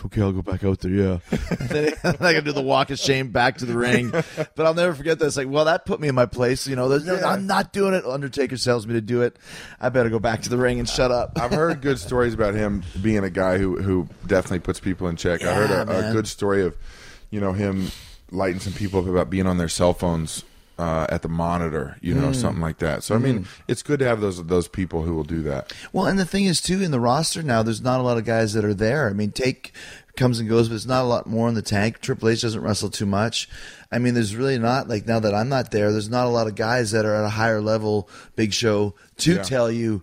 [0.06, 0.90] Okay, I'll go back out there.
[0.90, 4.10] Yeah, and then I can do the walk of shame back to the ring.
[4.10, 5.36] But I'll never forget this.
[5.36, 6.66] Like, well, that put me in my place.
[6.66, 8.04] You know, there's- I'm not doing it.
[8.06, 9.38] Undertaker tells me to do it.
[9.80, 11.38] I better go back to the ring and shut up.
[11.40, 15.16] I've heard good stories about him being a guy who who definitely puts people in
[15.16, 15.42] check.
[15.44, 16.76] I heard a, a good story of,
[17.30, 17.88] you know, him
[18.30, 20.44] lighting some people up about being on their cell phones
[20.80, 23.02] uh, at the monitor, you know, something like that.
[23.02, 25.72] So I mean, it's good to have those those people who will do that.
[25.92, 28.24] Well, and the thing is too, in the roster now, there's not a lot of
[28.24, 29.08] guys that are there.
[29.08, 29.70] I mean, Taker
[30.16, 32.00] comes and goes, but it's not a lot more in the tank.
[32.00, 33.48] Triple H doesn't wrestle too much.
[33.92, 35.92] I mean, there's really not like now that I'm not there.
[35.92, 39.34] There's not a lot of guys that are at a higher level, Big Show, to
[39.34, 39.42] Yeah.
[39.42, 40.02] tell you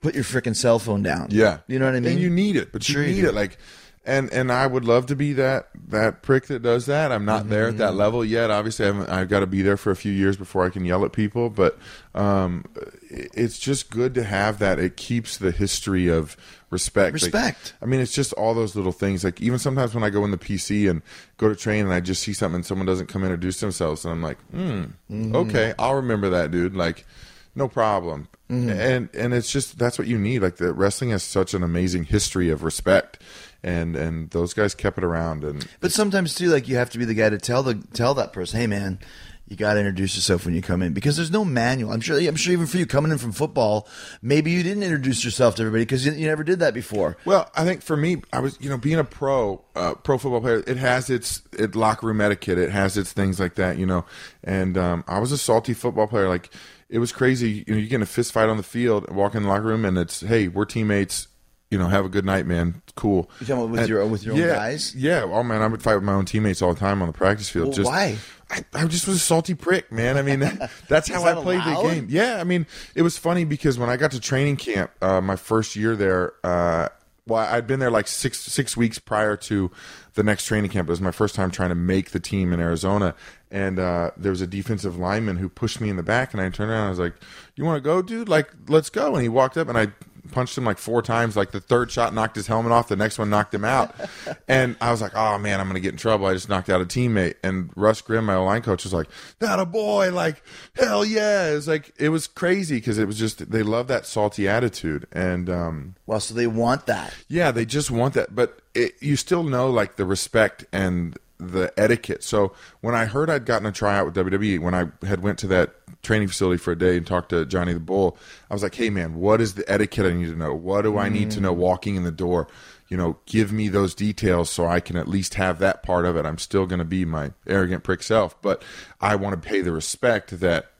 [0.00, 1.28] put your freaking cell phone down.
[1.30, 2.12] Yeah, you know what I mean.
[2.12, 3.28] And you need it, but Sure you you need do.
[3.28, 3.34] it.
[3.34, 3.58] Like,
[4.06, 7.10] and and I would love to be that that prick that does that.
[7.12, 7.78] I'm not there at Mm-hmm.
[7.78, 8.50] that level yet.
[8.50, 11.04] Obviously, I I've got to be there for a few years before I can yell
[11.04, 11.50] at people.
[11.50, 11.78] But
[12.14, 12.64] um,
[13.10, 14.78] it- it's just good to have that.
[14.78, 16.36] It keeps the history of
[16.70, 17.14] respect.
[17.14, 17.74] Like, Respect.
[17.80, 19.22] I mean, it's just all those little things.
[19.24, 21.00] Like even sometimes when I go in the PC and
[21.36, 24.12] go to train and I just see something and someone doesn't come introduce themselves, and
[24.12, 25.36] I'm like, hmm, Mm-hmm.
[25.36, 26.74] okay, I'll remember that, dude.
[26.74, 27.06] Like,
[27.54, 28.26] no problem.
[28.50, 28.70] Mm-hmm.
[28.70, 30.40] And and it's just that's what you need.
[30.42, 33.22] Like the wrestling has such an amazing history of respect,
[33.64, 35.42] and and those guys kept it around.
[35.42, 38.14] And But sometimes too, like you have to be the guy to tell the tell
[38.14, 39.00] that person, hey man,
[39.48, 41.92] you got to introduce yourself when you come in because there's no manual.
[41.92, 42.18] I'm sure.
[42.18, 43.88] I'm sure even for you coming in from football,
[44.22, 47.16] maybe you didn't introduce yourself to everybody because you, you never did that before.
[47.24, 50.40] Well, I think for me, I was you know being a pro uh, pro football
[50.40, 50.62] player.
[50.66, 52.58] It has its it locker room etiquette.
[52.58, 54.04] It has its things like that, you know.
[54.42, 56.28] And um, I was a salty football player.
[56.28, 56.50] Like
[56.88, 57.64] it was crazy.
[57.66, 59.64] You know, you get in a fist fight on the field, walk in the locker
[59.64, 61.28] room, and it's hey, we're teammates.
[61.70, 62.82] You know, have a good night, man.
[62.94, 63.28] Cool.
[63.40, 64.94] You talking about with your- with your own guys?
[64.94, 65.22] Yeah.
[65.24, 67.48] Oh man, I would fight with my own teammates all the time on the practice
[67.48, 67.68] field.
[67.68, 68.16] Well, just why?
[68.50, 70.16] I, I just was a salty prick, man.
[70.16, 70.38] I mean,
[70.88, 71.82] that's how that I played allowed?
[71.82, 72.06] the game.
[72.10, 75.34] Yeah, I mean, it was funny because when I got to training camp, uh, my
[75.36, 76.88] first year there, uh,
[77.26, 79.70] well, I'd been there like six six weeks prior to
[80.12, 80.88] the next training camp.
[80.88, 83.14] It was my first time trying to make the team in Arizona,
[83.50, 86.48] and uh, there was a defensive lineman who pushed me in the back, and I
[86.50, 87.14] turned around, and I was like,
[87.56, 88.28] "You want to go, dude?
[88.28, 89.88] Like, let's go!" And he walked up, and I
[90.32, 91.36] punched him like four times.
[91.36, 93.94] Like the third shot knocked his helmet off, the next one knocked him out,
[94.48, 96.80] and I was like, "Oh man, I'm gonna get in trouble." I just knocked out
[96.80, 99.08] a teammate, and Russ Grimm, my line coach, was like,
[99.38, 100.10] "That a boy!
[100.12, 100.42] Like
[100.76, 104.06] hell yeah!" It was like it was crazy because it was just they love that
[104.06, 107.14] salty attitude, and um, Well, so they want that.
[107.28, 111.72] yeah, they just want that, but it, you still know like the respect and the
[111.76, 112.22] etiquette.
[112.22, 115.46] So when I heard I'd gotten a tryout with WWE, when I had went to
[115.48, 118.16] that training facility for a day and talked to Johnny the Bull,
[118.50, 120.54] I was like, "Hey man, what is the etiquette I need to know?
[120.54, 122.46] What do I need to know walking in the door?
[122.88, 126.16] You know, give me those details so I can at least have that part of
[126.16, 126.26] it.
[126.26, 128.62] I'm still going to be my arrogant prick self, but
[129.00, 130.70] I want to pay the respect that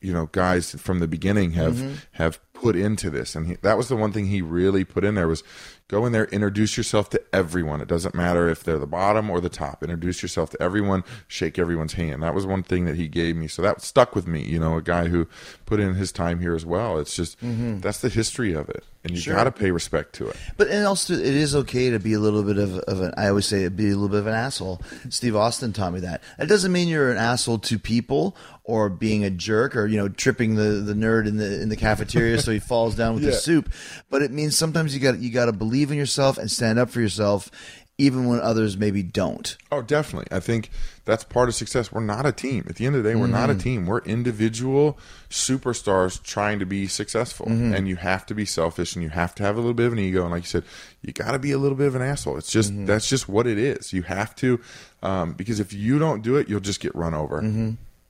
[0.00, 1.94] you know guys from the beginning have Mm-hmm.
[2.12, 5.14] have put into this and he, that was the one thing he really put in
[5.14, 5.44] there was
[5.88, 7.80] go in there introduce yourself to everyone.
[7.80, 9.82] It doesn't matter if they're the bottom or the top.
[9.82, 11.02] Introduce yourself to everyone.
[11.26, 12.22] Shake everyone's hand.
[12.22, 13.48] That was one thing that he gave me.
[13.48, 15.26] So that stuck with me you know a guy who
[15.66, 16.98] put in his time here as well.
[16.98, 17.80] It's just Mm-hmm.
[17.80, 20.86] that's the history of it and you got to pay respect to it But and
[20.86, 23.14] also, it is okay to be a little bit of, of an.
[23.16, 24.80] I always say, be a little bit of an asshole.
[25.08, 26.22] Steve Austin taught me that.
[26.38, 30.08] That doesn't mean you're an asshole to people or being a jerk or you know
[30.08, 33.32] tripping the, the nerd in the in the cafeteria so he falls down with the
[33.46, 33.72] soup.
[34.10, 36.90] But it means sometimes you got you got to believe in yourself and stand up
[36.90, 37.50] for yourself,
[37.98, 39.56] even when others maybe don't.
[39.72, 40.28] Oh, definitely.
[40.34, 40.70] I think
[41.04, 41.90] that's part of success.
[41.90, 42.64] We're not a team.
[42.68, 43.60] At the end of the day, we're not a Mm-hmm.
[43.62, 43.86] team.
[43.86, 44.96] We're individual
[45.28, 47.46] superstars trying to be successful.
[47.46, 47.74] Mm-hmm.
[47.74, 49.92] And you have to be selfish and you have to have a little bit of
[49.94, 50.22] an ego.
[50.22, 50.64] And like you said,
[51.02, 52.36] you got to be a little bit of an asshole.
[52.38, 52.86] It's just, Mm-hmm.
[52.86, 53.92] that's just what it is.
[53.92, 54.60] You have to,
[55.02, 57.40] um, because if you don't do it, you'll just get run over.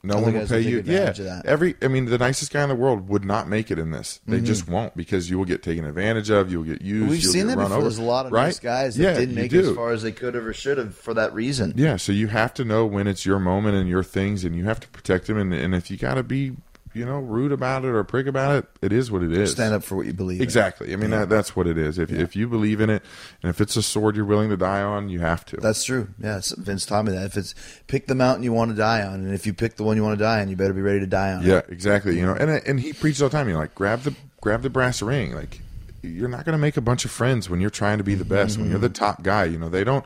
[0.03, 0.81] No Other one will pay you.
[0.87, 1.43] Yeah, that.
[1.45, 1.75] every.
[1.83, 4.21] I mean, the nicest guy in the world would not make it in this.
[4.27, 6.53] They just won't because you will get taken advantage of.
[6.53, 7.03] You'll get used.
[7.03, 7.11] Mm-hmm.
[7.11, 7.73] We've seen that before.
[7.73, 7.83] over.
[7.83, 8.45] There's a lot of right?
[8.45, 10.79] nice guys that yeah, didn't make it as far as they could have or should
[10.79, 11.73] have for that reason.
[11.77, 14.65] Yeah, so you have to know when it's your moment and your things, and you
[14.65, 15.37] have to protect them.
[15.37, 16.53] And, and if you got to be,
[16.99, 19.53] you know, rude about it or prick about it, it is what it is.
[19.53, 20.41] Stand up for what you believe.
[20.41, 20.43] in.
[20.43, 20.93] Exactly.
[20.93, 21.99] I mean, that, that's what it is.
[21.99, 23.03] If, if you believe in it,
[23.43, 25.57] and if it's a sword you're willing to die on, you have to.
[25.57, 26.09] That's true.
[26.21, 27.27] Yes, Vince taught me that.
[27.27, 27.55] If it's
[27.87, 30.03] pick the mountain you want to die on, and if you pick the one you
[30.03, 31.45] want to die on, you better be ready to die on.
[31.45, 31.47] it.
[31.47, 32.19] yeah, exactly.
[32.19, 33.47] You know, and and he preaches all the time.
[33.47, 35.35] You know, like grab the grab the brass ring.
[35.35, 35.61] Like
[36.03, 38.25] you're not going to make a bunch of friends when you're trying to be the
[38.25, 38.59] best.
[38.59, 40.05] When you're the top guy, you know they don't.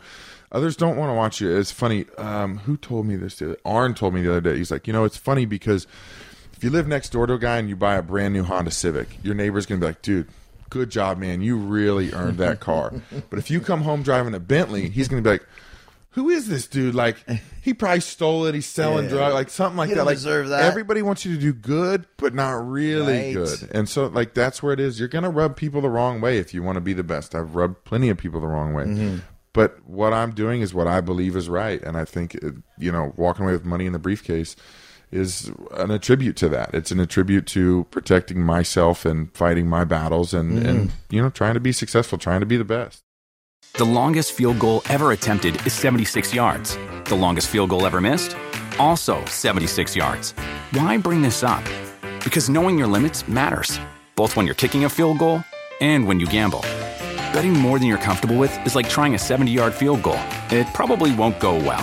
[0.52, 1.56] Others don't want to watch you.
[1.56, 2.04] It's funny.
[2.18, 3.42] Um, who told me this?
[3.64, 4.58] Arn told me the other day.
[4.58, 5.86] He's like, you know, it's funny because
[6.62, 8.70] if you live next door to a guy and you buy a brand new Honda
[8.70, 10.28] Civic, your neighbor's gonna be like, dude.
[10.70, 11.42] Good job, man.
[11.42, 12.94] You really earned that car.
[13.30, 15.44] but if you come home driving a Bentley, he's going to be like,
[16.12, 16.94] who is this dude?
[16.94, 17.16] Like,
[17.60, 18.54] he probably stole it.
[18.54, 19.10] He's selling Yeah.
[19.10, 20.06] drugs, like something like that.
[20.06, 20.62] Like, deserve that.
[20.62, 23.34] everybody wants you to do good, but not really Right.
[23.34, 23.68] good.
[23.72, 24.98] And so, like, that's where it is.
[24.98, 27.34] You're gonna rub people the wrong way if you want to be the best.
[27.34, 28.84] I've rubbed plenty of people the wrong way.
[28.84, 29.16] Mm-hmm.
[29.52, 32.90] But what I'm doing is what I believe is right, and I think uh, you
[32.90, 34.56] know, walking away with money in the briefcase
[35.12, 36.74] is an attribute to that.
[36.74, 40.66] It's an attribute to protecting myself and fighting my battles, and Mm-hmm.
[40.68, 43.02] and you know, trying to be successful, trying to be the best.
[43.74, 46.76] The longest field goal ever attempted is 76 yards.
[47.06, 48.36] The longest field goal ever missed?
[48.78, 50.32] Also 76 yards.
[50.72, 51.62] Why bring this up?
[52.24, 53.78] Because knowing your limits matters,
[54.16, 55.42] both when you're kicking a field goal
[55.80, 56.60] and when you gamble.
[57.32, 60.20] Betting more than you're comfortable with is like trying a 70 yard field goal.
[60.50, 61.82] It probably won't go well.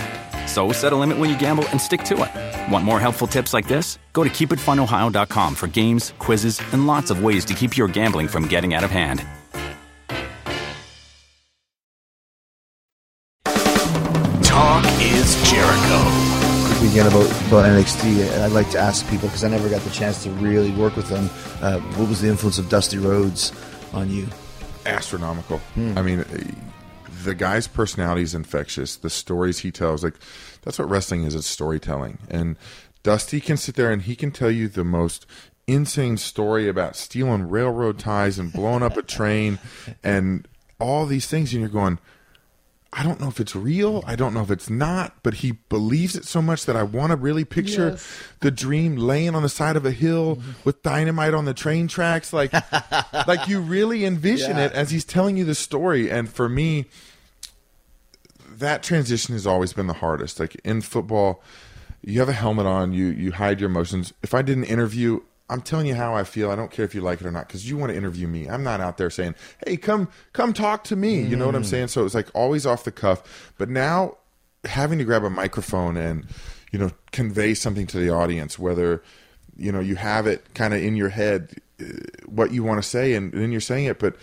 [0.50, 2.72] So set a limit when you gamble and stick to it.
[2.72, 3.98] Want more helpful tips like this?
[4.12, 8.48] Go to keepitfunohio.com for games, quizzes, and lots of ways to keep your gambling from
[8.48, 9.24] getting out of hand.
[14.44, 16.00] Talk is Jericho.
[16.66, 19.82] quick weekend about, about NXT, and I'd like to ask people because I never got
[19.82, 21.30] the chance to really work with them.
[21.62, 23.52] Uh, what was the influence of Dusty Rhodes
[23.92, 24.26] on you?
[24.86, 25.58] astronomical.
[25.74, 25.96] Hmm.
[25.96, 26.69] I mean, uh,
[27.24, 28.96] the guy's personality is infectious.
[28.96, 30.14] The stories he tells, like
[30.62, 31.34] that's what wrestling is.
[31.34, 32.18] It's storytelling.
[32.30, 32.56] And
[33.02, 35.26] Dusty can sit there and he can tell you the most
[35.66, 39.58] insane story about stealing railroad ties and blowing up a train
[40.02, 40.46] and
[40.78, 41.52] all these things.
[41.52, 41.98] And you're going,
[42.92, 44.02] I don't know if it's real.
[44.04, 47.10] I don't know if it's not, but he believes it so much that I want
[47.10, 47.96] to really picture
[48.40, 52.32] the dream laying on the side of a hill with dynamite on the train tracks.
[52.32, 52.52] Like,
[53.28, 56.10] like you really envision it as he's telling you the story.
[56.10, 56.86] And for me,
[58.60, 60.38] that transition has always been the hardest.
[60.38, 61.42] Like in football,
[62.02, 64.12] you have a helmet on, you you hide your emotions.
[64.22, 66.50] If I did an interview, I'm telling you how I feel.
[66.50, 68.48] I don't care if you like it or not because you want to interview me.
[68.48, 69.34] I'm not out there saying,
[69.66, 71.88] "Hey, come come talk to me." You know what I'm saying?
[71.88, 73.52] So it's like always off the cuff.
[73.58, 74.16] But now
[74.64, 76.26] having to grab a microphone and
[76.70, 79.02] you know convey something to the audience, whether
[79.56, 81.84] you know you have it kind of in your head uh,
[82.26, 84.16] what you want to say, and then you're saying it, but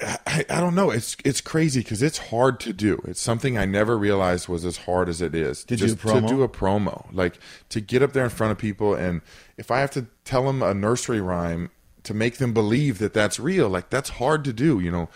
[0.00, 0.90] I, I don't know.
[0.90, 3.02] It's it's crazy because it's hard to do.
[3.06, 5.64] It's something I never realized was as hard as it is.
[5.64, 6.20] Did Just do a promo?
[6.22, 7.38] to do a promo, like
[7.70, 9.20] to get up there in front of people, and
[9.56, 11.70] if I have to tell them a nursery rhyme
[12.02, 14.80] to make them believe that that's real, like that's hard to do.
[14.80, 15.08] You know,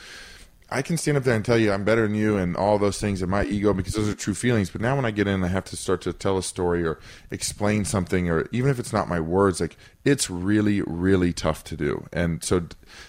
[0.70, 2.98] I can stand up there and tell you I'm better than you and all those
[2.98, 4.70] things in my ego because those are true feelings.
[4.70, 6.98] But now when I get in, I have to start to tell a story or
[7.30, 11.76] explain something, or even if it's not my words, like it's really, really tough to
[11.76, 12.06] do.
[12.12, 12.66] And so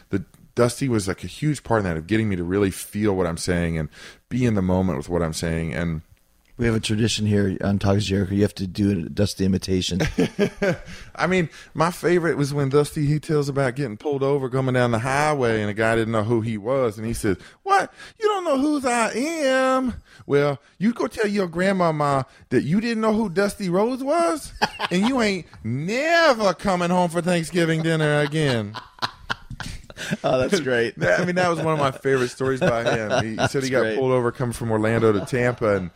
[0.09, 0.25] the
[0.55, 3.27] Dusty was like a huge part in that of getting me to really feel what
[3.27, 3.89] I'm saying and
[4.29, 5.73] be in the moment with what I'm saying.
[5.73, 6.01] And
[6.57, 8.33] We have a tradition here on Talks Jericho.
[8.33, 9.99] You have to do a Dusty imitation.
[11.15, 14.91] I mean, my favorite was when Dusty he tells about getting pulled over coming down
[14.91, 17.91] the highway, and a guy didn't know who he was, and he says, "What?
[18.17, 19.95] You don't know whose I am?
[20.25, 24.53] Well, you go tell your grandmama that you didn't know who Dusty Rhodes was,
[24.89, 28.73] and you ain't never coming home for Thanksgiving dinner again."
[30.23, 30.95] Oh, that's great.
[31.03, 33.23] I mean, that was one of my favorite stories by him.
[33.23, 33.97] He, he said he got great.
[33.97, 35.91] pulled over coming from Orlando to Tampa, and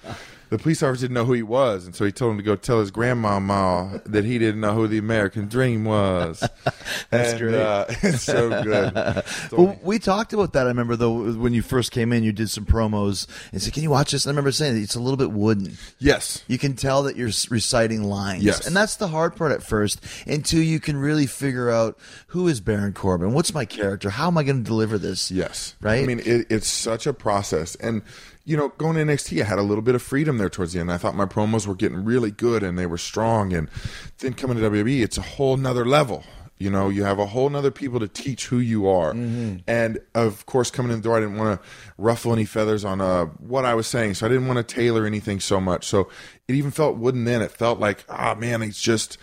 [0.50, 2.56] the police officer didn't know who he was, and so he told him to go
[2.56, 6.39] tell his grandmama that he didn't know who the American Dream was.
[7.10, 7.56] That's and, great.
[7.56, 8.89] Uh, it's so good.
[9.52, 10.66] Well, we talked about that.
[10.66, 13.84] I remember though when you first came in, you did some promos and said, "Can
[13.84, 15.78] you watch this?" And I remember saying it's a little bit wooden.
[15.97, 16.43] yes.
[16.47, 18.66] You can tell that you're reciting lines, Yes.
[18.68, 20.02] and that's the hard part at first.
[20.28, 21.97] Until you can really figure out
[22.28, 25.32] who is Baron Corbin, what's my character, how am I going to deliver this?
[25.32, 25.76] Yes.
[25.82, 26.04] right.
[26.04, 27.76] I mean, it, it's such a process.
[27.76, 28.02] And,
[28.50, 30.80] you know, going to NXT, I had a little bit of freedom there towards the
[30.80, 30.91] end.
[30.91, 33.54] I thought my promos were getting really good and they were strong.
[33.54, 33.70] And
[34.18, 36.24] then coming to WWE, it's a whole nother level.
[36.58, 39.12] You know, you have a whole nother people to teach who you are.
[39.12, 41.68] And of course, coming in the door, I didn't want to
[42.00, 44.16] ruffle any feathers on uh, what I was saying.
[44.16, 45.86] So I didn't want to tailor anything so much.
[45.86, 46.10] So
[46.47, 47.43] it even felt wooden then.
[47.43, 49.20] It felt like, ah, man, he's just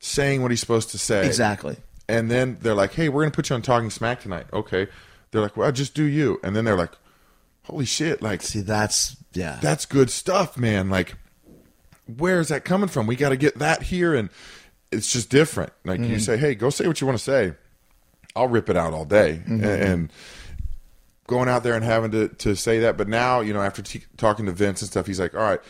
[0.00, 1.26] saying what he's supposed to say.
[1.26, 1.76] exactly.
[2.08, 4.88] And then they're like, "Hey, we're gonna put you on Talking Smack tonight." Okay.
[5.30, 6.90] They're like, "Well, just do you." And then they're like,
[7.64, 8.22] "Holy shit!
[8.22, 9.58] Like See, that's yeah.
[9.60, 10.90] that's good stuff, man.
[10.90, 11.14] Like,
[12.06, 13.06] where is that coming from?
[13.06, 14.30] We got to get that here." And
[14.90, 15.72] it's just different.
[15.84, 16.18] Like you mm-hmm.
[16.18, 17.54] say, "Hey, go say what you want to say."
[18.34, 19.42] I'll rip it out all day.
[19.44, 19.64] Mm-hmm.
[19.64, 20.12] And, and
[21.26, 24.04] going out there and having to to say that, but now you know, after t-
[24.16, 25.60] talking to Vince and stuff, he's like, "All right."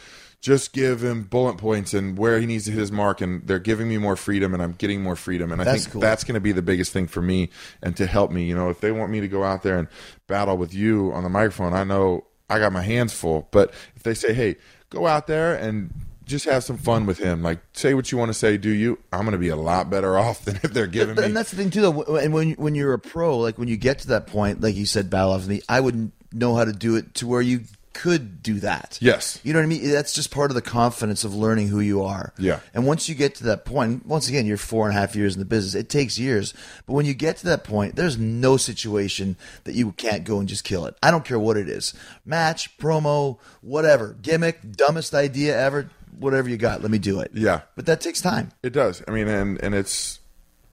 [0.43, 3.59] Just give him bullet points and where he needs to hit his mark, and they're
[3.61, 6.01] giving me more freedom, and I'm getting more freedom, and I That's think cool.
[6.03, 7.49] that's going to be the biggest thing for me
[7.80, 8.45] and to help me.
[8.45, 9.86] You know, if they want me to go out there and
[10.26, 13.47] battle with you on the microphone, I know I got my hands full.
[13.53, 14.57] But if they say, "Hey,
[14.90, 18.30] go out there and just have some fun with him," like say what you want
[18.30, 18.99] to say, do you?
[19.12, 21.22] I'm going to be a lot better off than if they're giving me.
[21.22, 21.82] and that's the thing too.
[21.82, 24.74] Though, and when when you're a pro, like when you get to that point, like
[24.74, 27.61] you said, battle off me, I wouldn't know how to do it to where you
[27.93, 28.99] could do that.
[29.01, 29.40] Yes.
[29.43, 29.90] You know what I mean?
[29.90, 32.32] That's just part of the confidence of learning who you are.
[32.38, 32.61] Yeah.
[32.74, 35.34] And once you get to that point, once again, you're four and a half years
[35.34, 35.74] in the business.
[35.74, 36.55] It takes years.
[36.86, 40.49] But when you get to that point, there's no situation that you can't go and
[40.49, 40.97] just kill it.
[41.03, 46.57] I don't care what it is match, promo, whatever, gimmick, dumbest idea ever, whatever you
[46.57, 47.30] got, let me do it.
[47.34, 47.62] Yeah.
[47.76, 48.53] But that takes time.
[48.62, 49.03] It does.
[49.07, 50.20] I mean, and and it's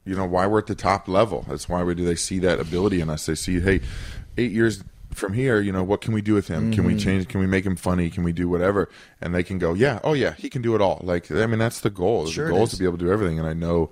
[0.06, 1.46] you know why we're at the top level.
[1.48, 2.06] That's why we do.
[2.06, 3.26] They see that ability in us.
[3.26, 3.82] They see, hey,
[4.38, 4.84] eight years
[5.20, 6.72] from here, you know, what can we do with him?
[6.74, 7.00] Can we Mm-hmm.
[7.00, 7.28] change?
[7.28, 8.10] Can we make him funny?
[8.10, 8.90] Can we do whatever?
[9.22, 11.00] And they can go, yeah, oh yeah, he can do it all.
[11.04, 12.26] Like I mean, that's the goal.
[12.28, 12.78] Sure the goal is is.
[12.78, 13.38] to be able to do everything.
[13.40, 13.92] And I know.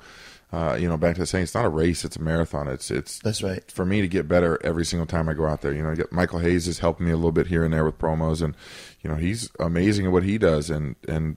[0.49, 2.69] Uh, you know, back to saying it's not a race; it's a marathon.
[2.69, 3.69] It's it's That's right.
[3.69, 5.73] for me to get better every single time I go out there.
[5.73, 7.97] You know, get Michael Hayes is helping me a little bit here and there with
[7.99, 8.55] promos, and
[9.01, 11.35] you know he's amazing at what he does, and and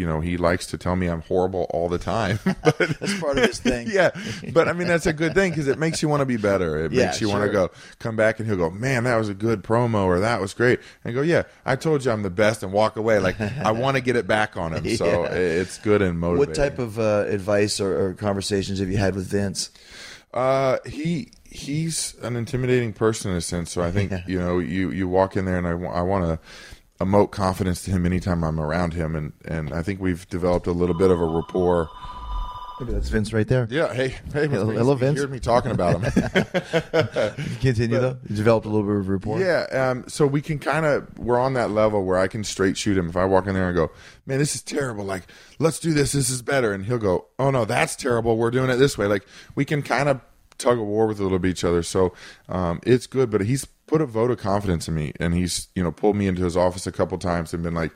[0.00, 2.38] you know he likes to tell me I'm horrible all the time.
[2.44, 3.88] but That's part of his thing.
[3.90, 4.10] yeah,
[4.52, 6.84] but I mean that's a good thing because it makes you want to be better.
[6.84, 9.28] It Yeah, makes you want to go come back and he'll go, man, that was
[9.28, 12.22] a good promo or that was great, and I go, yeah, I told you I'm
[12.22, 14.84] the best, and walk away like I want to get it back on him.
[14.96, 15.28] So Yeah.
[15.32, 16.48] it's good and motivating.
[16.48, 19.70] What type of uh, advice or, or conversations have you had with Vince?
[20.32, 23.72] Uh, he he's an intimidating person in a sense.
[23.72, 26.38] So I think you know you you walk in there and I, I want to
[27.00, 30.72] emote confidence to him anytime I'm around him, and and I think we've developed a
[30.72, 31.88] little bit of a rapport.
[32.78, 33.66] Maybe that's Vince right there.
[33.70, 33.92] Yeah.
[33.92, 34.08] Hey.
[34.32, 34.48] Hey.
[34.48, 35.20] He's- hello, he Vince.
[35.20, 36.10] heard me talking about him.
[37.60, 38.16] Continue though.
[38.28, 39.38] You developed a little bit of rapport.
[39.38, 42.76] Yeah, um, so we can kind of we're on that level where I can straight
[42.78, 43.08] shoot him.
[43.08, 43.90] If I walk in there and go,
[44.26, 45.24] "Man, this is terrible," like,
[45.58, 46.12] "Let's do this.
[46.12, 48.36] This is better," and he'll go, "Oh no, that's terrible.
[48.36, 50.20] We're doing it this way." Like we can kind of
[50.58, 51.82] tug of war with a little bit each other.
[51.82, 52.14] So
[52.48, 53.30] um, it's good.
[53.30, 56.28] But he's put a vote of confidence in me, and he's you know pulled me
[56.28, 57.92] into his office a couple times and been like.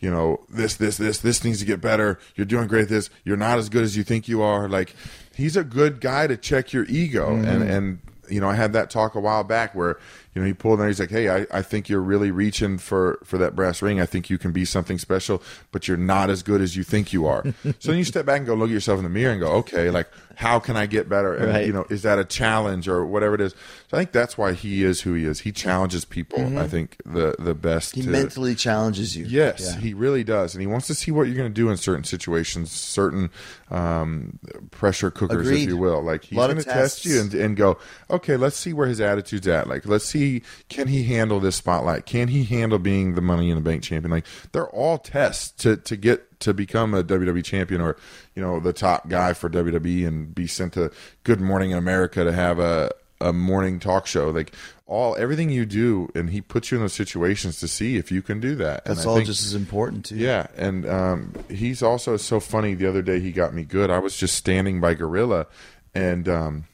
[0.00, 2.20] You know this, this, this, this needs to get better.
[2.36, 2.88] You're doing great.
[2.88, 4.68] This, you're not as good as you think you are.
[4.68, 4.94] Like,
[5.34, 7.68] he's a good guy to check your ego, and mm-hmm.
[7.68, 7.98] and
[8.30, 9.98] you know, I had that talk a while back where,
[10.34, 13.18] you know, he pulled and he's like, Hey, I, I think you're really reaching for,
[13.24, 14.00] for that brass ring.
[14.00, 17.12] I think you can be something special, but you're not as good as you think
[17.12, 17.42] you are.
[17.78, 19.52] so then you step back and go look at yourself in the mirror and go,
[19.52, 21.34] okay, like, how can I get better?
[21.34, 21.66] And, Right.
[21.66, 23.52] you know, is that a challenge or whatever it is?
[23.90, 25.40] So I think that's why he is who he is.
[25.40, 27.94] He challenges people, I think, the, the best.
[27.96, 29.24] He to- mentally challenges you.
[29.24, 29.80] Yes, Yeah.
[29.80, 32.04] he really does, and he wants to see what you're going to do in certain
[32.04, 33.30] situations, certain
[33.70, 34.38] um,
[34.70, 35.62] pressure cookers, Agreed.
[35.64, 36.02] if you will.
[36.02, 37.78] Like he's going to test you and, and go,
[38.10, 39.68] okay, let's see where his attitude's at.
[39.68, 40.27] Like, let's see,
[40.68, 42.06] can he handle this spotlight?
[42.06, 44.10] Can he handle being the Money in the Bank champion?
[44.10, 47.96] Like, they're all tests to to get to become a WWE champion or
[48.34, 50.90] you know the top guy for WWE and be sent to
[51.24, 54.30] Good Morning America to have a a morning talk show.
[54.30, 54.54] Like
[54.86, 58.22] all everything you do, and he puts you in those situations to see if you
[58.22, 58.82] can do that.
[58.86, 60.16] And That's all think- just as important too.
[60.16, 62.74] yeah, and um, he's also so funny.
[62.74, 63.90] The other day, he got me good.
[63.90, 65.46] I was just standing by Gorilla
[65.94, 66.64] and um,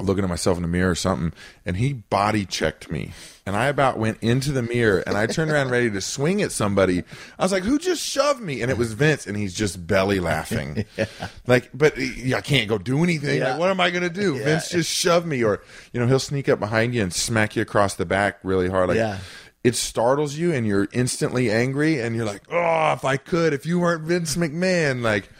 [0.00, 1.32] looking at myself in the mirror or something,
[1.64, 3.12] and he body checked me.
[3.46, 6.50] And I about went into the mirror, and I turned around ready to swing at
[6.52, 7.04] somebody.
[7.38, 10.18] I was like, "Who just shoved me?" And it was Vince, and he's just belly
[10.20, 10.84] laughing,
[11.46, 13.38] like, "But I can't go do anything.
[13.38, 13.50] Yeah.
[13.52, 16.48] Like, what am I gonna do?" Vince just shoved me, or you know, he'll sneak
[16.48, 19.18] up behind you and smack you across the back really hard, like Yeah.
[19.64, 23.64] it startles you and you're instantly angry and you're like, oh, if I could, if
[23.64, 25.30] you weren't Vince McMahon, like.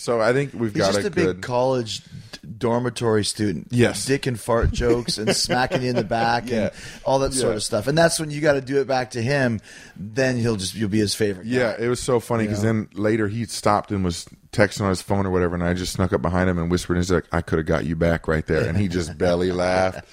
[0.00, 1.42] So I think we've He's got just a, a big good.
[1.42, 2.02] college
[2.58, 3.68] dormitory student.
[3.70, 4.06] Yes.
[4.06, 6.56] Dick and fart jokes and smacking you in the back Yeah.
[6.64, 6.72] and
[7.04, 7.86] all that sort of stuff.
[7.86, 9.60] And that's when you got to do it back to him.
[9.96, 11.44] Then he'll just you'll be his favorite.
[11.44, 11.50] guy.
[11.56, 15.02] yeah, it was so funny because then later he stopped and was texting on his
[15.02, 17.24] phone or whatever, and I just snuck up behind him and whispered, and he's like,
[17.30, 20.04] "I could have got you back right there," and he just belly laughed.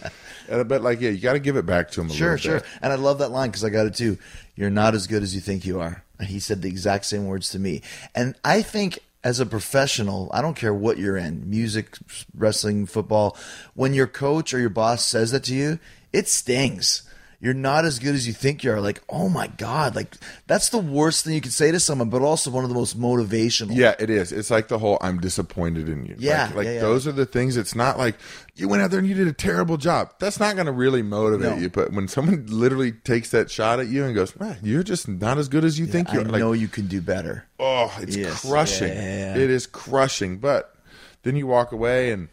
[0.52, 2.10] Uh, But like, yeah, you got to give it back to him.
[2.10, 2.60] A Sure, sure.
[2.60, 2.66] bit.
[2.82, 4.18] And I love that line because I got it too.
[4.56, 6.04] You're not as good as you think you are.
[6.20, 7.82] And he said the exact same words to me.
[8.14, 11.98] And I think as a professional, I don't care what you're in music,
[12.36, 13.38] wrestling, football
[13.74, 15.80] when your coach or your boss says that to you,
[16.14, 17.04] it stings.
[17.40, 18.82] You're not as good as you think you are.
[18.82, 19.96] Like, oh my God.
[19.96, 20.16] Like,
[20.48, 23.00] that's the worst thing you could say to someone, but also one of the most
[23.00, 23.76] motivational.
[23.76, 24.32] Yeah, it is.
[24.32, 26.80] It's like the whole "I'm disappointed in you." Yeah, like, like yeah, yeah.
[26.82, 27.56] those are the things.
[27.56, 28.16] It's not like
[28.56, 30.14] you went out there and you did a terrible job.
[30.18, 31.58] That's not going to really motivate No.
[31.58, 31.70] you.
[31.70, 35.38] But when someone literally takes that shot at you and goes, "Man, you're just not
[35.38, 37.46] as good as you think you I are," like, know you can do better.
[37.60, 38.42] oh, it's Yes.
[38.50, 38.88] crushing.
[38.90, 39.44] Yeah, yeah, yeah.
[39.44, 40.38] It is crushing.
[40.40, 40.74] But
[41.22, 42.30] then you walk away and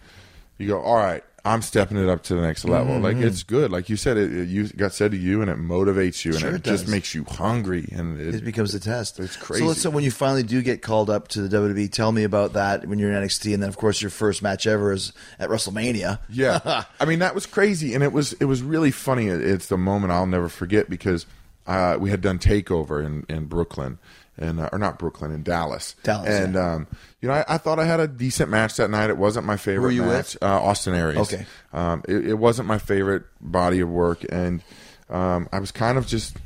[0.57, 2.99] you go, "All right." I'm stepping it up to the next level.
[2.99, 3.27] Like Mm-hmm.
[3.27, 3.71] it's good.
[3.71, 6.43] Like you said, it, it you got said to you, and it motivates you, and
[6.43, 7.87] it, it just makes you hungry.
[7.93, 9.21] And it, It becomes a test.
[9.21, 9.63] It's crazy.
[9.63, 12.25] So let's say when you finally do get called up to the WWE, tell me
[12.25, 15.13] about that when you're in NXT, and then of course your first match ever is
[15.39, 16.19] at WrestleMania.
[16.31, 19.29] Yeah, I mean that was crazy, and it was it was really funny.
[19.29, 21.27] It- It's the moment I'll never forget because
[21.67, 23.99] uh, we had done Takeover in in Brooklyn,
[24.37, 25.95] and uh, or not Brooklyn in Dallas.
[26.03, 26.87] Dallas, and um,
[27.21, 29.11] you know I, I thought I had a decent match that night.
[29.11, 29.83] It wasn't my favorite.
[29.83, 30.37] were you match.
[30.43, 31.19] Uh, Austin Aries.
[31.19, 31.47] Okay.
[31.73, 34.63] um, it, it wasn't my favorite body of work, and
[35.09, 36.37] um, I was kind of just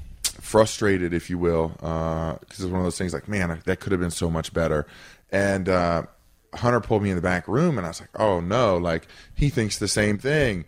[0.41, 4.01] frustrated, if you will, because it's one of those things like, man, that could have
[4.01, 4.87] been so much better.
[5.31, 6.05] And uh,
[6.55, 9.51] Hunter pulled me in the back room, and I was like, oh no, like he
[9.51, 10.65] thinks the same thing,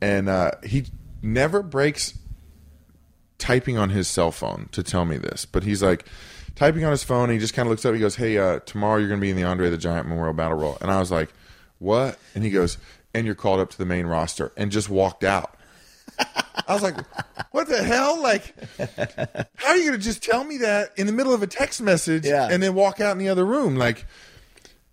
[0.00, 0.86] and uh, he
[1.22, 2.18] never breaks
[3.38, 6.06] typing on his cell phone to tell me this, but he's like
[6.56, 7.24] typing on his phone.
[7.24, 7.94] And he just kind of looks up.
[7.94, 10.34] He goes, "Hey, uh, tomorrow you're going to be in the Andre the Giant Memorial
[10.34, 11.32] Battle Royal," and I was like,
[11.78, 12.78] "What?" And he goes,
[13.14, 15.52] "And you're called up to the main roster," and just walked out.
[16.66, 16.96] I was like,
[17.52, 18.20] "What the hell?
[18.22, 18.54] Like,
[19.56, 21.80] how are you going to just tell me that in the middle of a text
[21.82, 22.48] message Yeah.
[22.50, 24.06] and then walk out in the other room?" Like,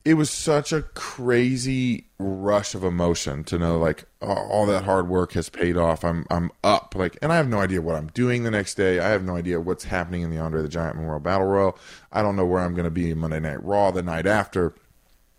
[0.06, 5.08] it was such a crazy rush of emotion to know like oh, all that hard
[5.08, 6.04] work has paid off.
[6.04, 9.00] I'm I'm up like, and I have no idea what I'm doing the next day.
[9.00, 11.78] I have no idea what's happening in the Andre the Giant Memorial Battle Royal.
[12.12, 14.74] I don't know where I'm going to be Monday Night Raw the night after.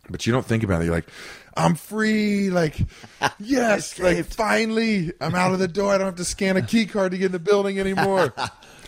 [0.08, 0.84] But you don't think about it.
[0.84, 1.08] You're like,
[1.56, 2.50] I'm free.
[2.50, 2.78] Like,
[3.38, 5.94] yes, like finally, I'm out of the door.
[5.94, 8.34] I don't have to scan a key card to get in the building anymore.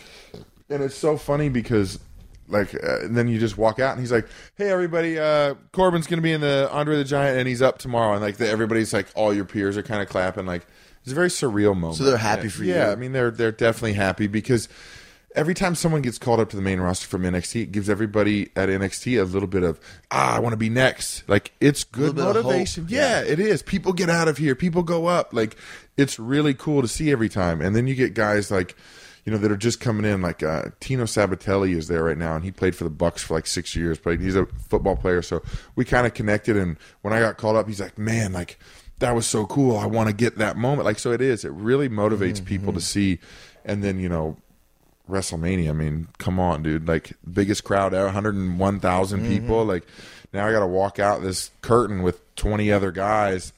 [0.69, 1.99] and it's so funny because
[2.47, 6.07] like uh, and then you just walk out and he's like hey everybody uh corbin's
[6.07, 8.93] gonna be in the andre the giant and he's up tomorrow and like the, everybody's
[8.93, 10.65] like all your peers are kind of clapping like
[11.03, 12.73] it's a very surreal moment So they're happy for you.
[12.73, 14.69] yeah i mean they're they're definitely happy because
[15.35, 18.49] every time someone gets called up to the main roster from nxt it gives everybody
[18.55, 19.79] at nxt a little bit of
[20.11, 22.45] ah i want to be next like it's good little bit of hope.
[22.53, 23.61] motivation yeah, it is.
[23.61, 24.55] People get out of here.
[24.55, 25.33] People go up.
[25.33, 25.55] Like
[25.97, 27.61] it's really cool to see every time.
[27.61, 28.75] And then you get guys like,
[29.27, 30.21] you know, that are just coming in.
[30.21, 33.33] Like uh, Tino Sabbatelli is there right now, and he played for the Bucks for
[33.33, 33.99] like six years.
[33.99, 35.43] But he's a football player, so
[35.75, 36.55] we kind of connected.
[36.55, 38.57] And when I got called up, he's like, "Man, like
[38.99, 39.75] that was so cool.
[39.75, 41.43] I want to get that moment." Like so, it is.
[41.43, 43.19] It really motivates people to see.
[43.65, 44.37] And then you know,
[45.09, 45.71] WrestleMania.
[45.71, 46.87] I mean, come on, dude!
[46.87, 49.65] Like biggest crowd ever, 101,000 people.
[49.65, 49.85] Like
[50.31, 53.51] now I got to walk out this curtain with 20 other guys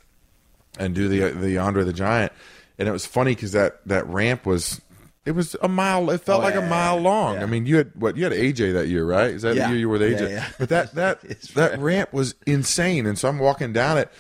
[0.79, 2.33] and do the the Andre the Giant.
[2.79, 4.81] And it was funny because that that ramp was
[5.25, 6.09] it was a mile.
[6.09, 7.35] It felt Oh, like yeah, a mile yeah, long.
[7.35, 7.43] yeah.
[7.43, 9.31] I mean, you had what you had AJ that year, right?
[9.31, 10.57] Is that the year you were with AJ?
[10.57, 11.21] But that that
[11.55, 13.05] that ramp was insane.
[13.05, 14.11] And so I'm walking down it,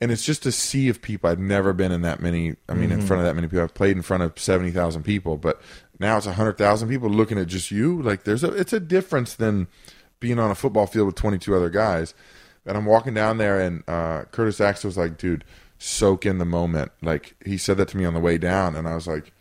[0.00, 1.30] and it's just a sea of people.
[1.30, 2.56] I've never been in that many.
[2.68, 3.00] I mean, Mm-hmm.
[3.00, 3.62] in front of that many people.
[3.62, 5.60] I've played in front of seventy thousand people, but
[5.98, 8.02] now it's hundred thousand people looking at just you.
[8.02, 9.68] Like there's a it's a difference than
[10.18, 12.12] being on a football field with twenty two other guys.
[12.66, 15.44] And I'm walking down there, and uh, Curtis Axel was like, "Dude,
[15.78, 18.88] soak in the moment." Like he said that to me on the way down, and
[18.88, 19.32] I was like.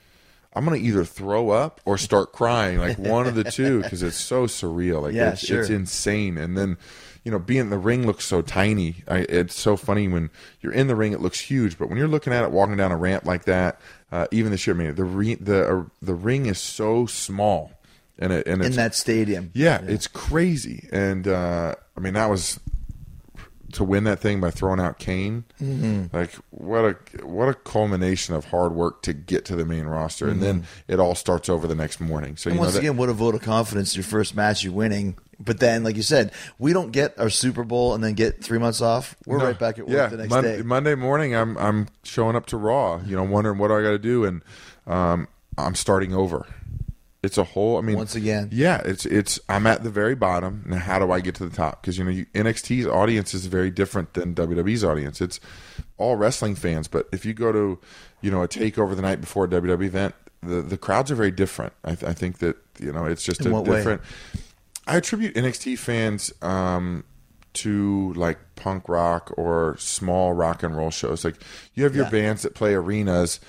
[0.54, 4.18] I'm gonna either throw up or start crying, like one of the two, because it's
[4.18, 5.04] so surreal.
[5.04, 5.62] Like Yeah, it's, sure.
[5.62, 6.38] it's insane.
[6.38, 6.78] And then,
[7.24, 9.04] you know, being in the ring looks so tiny.
[9.08, 10.30] I, it's so funny when
[10.62, 12.92] you're in the ring, it looks huge, but when you're looking at it walking down
[12.92, 13.80] a ramp like that,
[14.12, 17.72] uh, even this year, I mean, the re- the uh, the ring is so small,
[18.18, 19.52] and it and it's in that stadium.
[19.54, 20.90] yeah, it's crazy.
[20.92, 22.60] And uh, I mean, that was
[23.74, 25.44] to win that thing by throwing out Kane.
[25.62, 26.16] Mm-hmm.
[26.16, 30.28] Like what a what a culmination of hard work to get to the main roster,
[30.28, 32.38] and then it all starts over the next morning.
[32.38, 32.56] So Mm-hmm.
[32.56, 33.96] You once that, again, what a vote of confidence!
[33.96, 35.18] Your first match, you're winning.
[35.42, 38.60] But then, like you said, we don't get our Super Bowl and then get three
[38.60, 39.16] months off.
[39.26, 39.46] We're No.
[39.46, 40.62] right back at work yeah, the next Mon- day.
[40.64, 43.00] Monday morning, I'm I'm showing up to Raw.
[43.06, 44.42] You know, wondering what do I got to do, and
[44.86, 46.46] um, I'm starting over.
[47.22, 47.78] It's a whole.
[47.78, 48.48] I mean, Once again.
[48.52, 48.82] yeah.
[48.86, 49.40] It's it's.
[49.50, 50.64] I'm at the very bottom.
[50.66, 51.82] Now, how do I get to the top?
[51.82, 55.20] Because you know, you, NXT's audience is very different than WWE's audience.
[55.20, 55.40] It's
[55.98, 57.78] all wrestling fans, but if you go to,
[58.22, 61.32] you know, a takeover the night before a WWE event, the the crowds are very
[61.32, 61.74] different.
[61.84, 63.78] I, th- I think that you know, it's just In a what way?
[63.78, 64.02] different.
[64.88, 67.04] I attribute NXT fans um,
[67.56, 71.26] to like punk rock or small rock and roll shows.
[71.26, 71.36] Like
[71.74, 72.12] you have your Yeah.
[72.12, 73.42] bands that play arenas,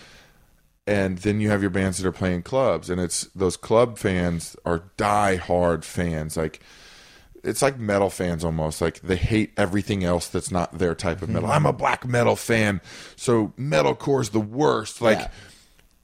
[0.86, 4.56] and then you have your bands that are playing clubs, and it's those club fans
[4.64, 6.36] are die hard fans.
[6.36, 6.60] Like
[7.42, 8.80] it's like metal fans almost.
[8.80, 11.34] Like they hate everything else that's not their type of mm-hmm.
[11.34, 11.50] metal.
[11.50, 12.80] I'm a black metal fan,
[13.16, 15.00] so metalcore is the worst.
[15.00, 15.18] Like.
[15.18, 15.30] Yeah.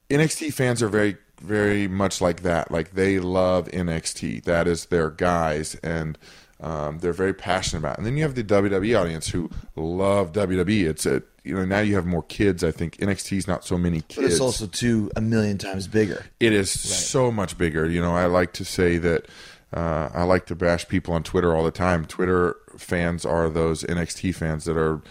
[0.09, 2.71] NXT fans are very very much like that.
[2.71, 4.45] Like they love NXT.
[4.45, 6.19] That is their guys, and
[6.61, 7.99] um, they're very passionate about.
[7.99, 10.89] And then you have the WWE audience who love WWE.
[10.89, 12.65] It's a you know now you have more kids.
[12.65, 14.17] I think NXT's not so many kids.
[14.17, 16.25] but it's also too a million times bigger.
[16.41, 17.89] It is so much bigger.
[17.89, 19.27] You know, I like to say that
[19.73, 22.07] uh, I like to bash people on Twitter all the time.
[22.07, 25.03] Twitter fans are those NXT fans that are.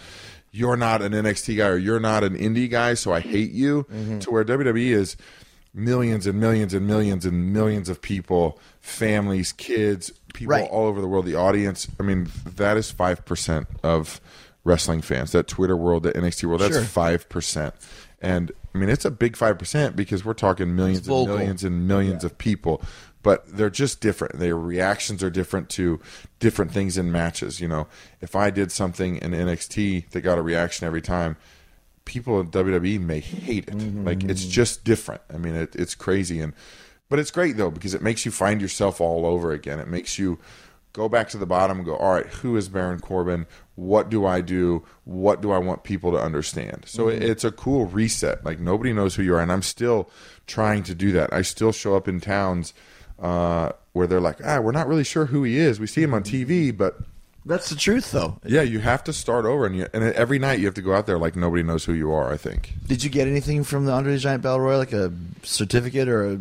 [0.52, 3.84] You're not an NXT guy or you're not an indie guy, so I hate you.
[3.92, 4.20] Mm-hmm.
[4.20, 5.16] To where WWE is
[5.74, 10.70] millions and millions and millions and millions of people, families, kids, people Right.
[10.70, 11.26] all over the world.
[11.26, 14.20] The audience, I mean, that is 5% of
[14.64, 15.32] wrestling fans.
[15.32, 16.82] That Twitter world, that NXT world, that's Sure.
[16.82, 17.72] 5%.
[18.20, 22.24] And I mean, it's a big 5% because we're talking millions and millions and millions
[22.24, 22.82] of people,
[23.22, 24.38] but they're just different.
[24.38, 26.00] Their reactions are different to
[26.38, 27.60] different things in matches.
[27.60, 27.86] You know,
[28.20, 31.36] if I did something in NXT that got a reaction every time,
[32.04, 33.76] people in WWE may hate it.
[33.76, 34.06] Mm-hmm.
[34.06, 35.22] Like it's just different.
[35.32, 36.40] I mean, it, it's crazy.
[36.40, 36.52] And
[37.08, 39.78] but it's great though because it makes you find yourself all over again.
[39.80, 40.38] It makes you
[40.92, 43.46] go back to the bottom and go, all right, who is Baron Corbin?
[43.74, 44.82] What do I do?
[45.04, 46.84] What do I want people to understand?
[46.86, 47.22] So Mm-hmm.
[47.22, 48.44] it's a cool reset.
[48.44, 50.08] Like nobody knows who you are, and I'm still
[50.46, 51.32] trying to do that.
[51.32, 52.72] I still show up in towns
[53.18, 55.78] uh, where they're like, ah, we're not really sure who he is.
[55.80, 56.98] We see him on TV, but
[57.44, 58.38] That's the truth, though.
[58.44, 60.94] yeah, you have to start over, and you, and every night you have to go
[60.94, 62.32] out there like nobody knows who you are.
[62.32, 62.72] I think.
[62.86, 66.32] Did you get anything from the Andre the Giant Battle Royal, like a certificate or
[66.32, 66.38] a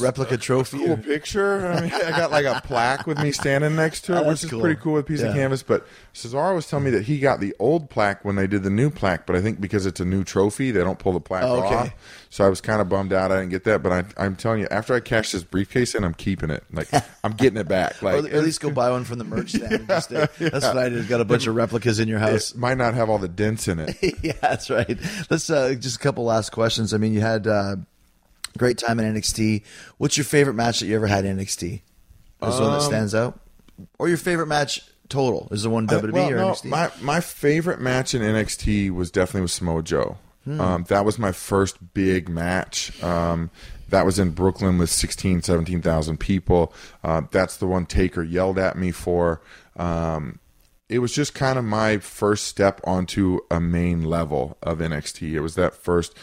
[0.00, 0.78] replica trophy?
[0.84, 1.66] cool picture.
[1.66, 4.44] I mean, I got like a plaque with me standing next to it, Oh, which
[4.44, 4.60] is cool.
[4.60, 5.28] pretty cool with a piece Yeah.
[5.28, 5.62] of canvas.
[5.62, 8.70] But Cesaro was telling me that he got the old plaque when they did the
[8.70, 11.44] new plaque, but I think because it's a new trophy, they don't pull the plaque
[11.44, 11.74] Oh, okay.
[11.74, 11.94] off.
[12.30, 13.82] So I was kind of bummed out I didn't get that.
[13.82, 16.64] But I, I'm telling you, after I cash this briefcase in, I'm keeping it.
[16.72, 16.88] Like
[17.24, 18.02] I'm getting it back.
[18.02, 19.90] or Like at least go buy one from the merch stand.
[19.90, 20.00] uh,
[20.38, 21.08] That's what I did.
[21.08, 22.52] Got a bunch of replicas in your house.
[22.52, 23.96] it might not have all the dents in it.
[24.22, 24.98] yeah, that's right.
[25.30, 26.92] Let's uh, just a couple last questions.
[26.92, 27.76] I mean, you had uh,
[28.58, 29.62] great time in NXT.
[29.96, 31.82] What's your favorite match that you ever had in NXT?
[32.42, 33.40] Is the one that stands out,
[33.98, 35.48] or your favorite match total?
[35.50, 36.64] Is the one WWE Uh, well, or no, NXT?
[36.66, 40.18] My my favorite match in NXT was definitely with Samoa Joe.
[40.44, 40.60] Hmm.
[40.60, 43.02] Um, that was my first big match.
[43.02, 43.50] Um,
[43.88, 46.72] that was in Brooklyn with 16, 17,000 people.
[47.02, 49.40] Uh, that's the one Taker yelled at me for.
[49.76, 50.38] Um,
[50.88, 55.32] it was just kind of my first step onto a main level of NXT.
[55.32, 56.14] It was that first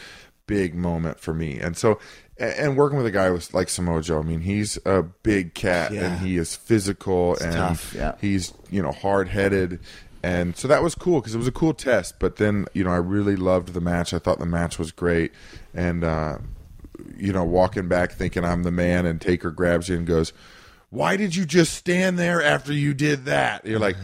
[0.48, 1.60] big moment for me.
[1.60, 2.00] And so,
[2.38, 5.92] and working with a guy with like Samoa Joe, I mean, he's a big cat
[5.94, 6.06] Yeah.
[6.12, 8.16] and he is physical and tough, yeah.
[8.20, 9.80] he's you know hard headed
[10.24, 12.90] and so that was cool because it was a cool test but then you know
[12.90, 15.32] i really loved the match i thought the match was great
[15.74, 16.38] and uh
[17.16, 20.34] you know walking back thinking i'm the man and taker grabs you and goes
[20.90, 23.96] why did you just stand there after you did that you're like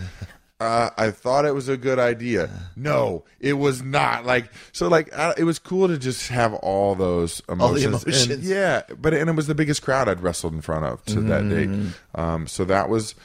[0.62, 2.50] uh, I thought it was a good idea.
[2.76, 4.26] No, it was not.
[4.26, 8.30] Like so, like it was cool to just have all those the emotions.
[8.30, 11.22] And, yeah, but and it was the biggest crowd I'd wrestled in front of to
[11.22, 11.84] that Mm-hmm.
[11.84, 11.94] date.
[12.14, 13.16] Um, so that was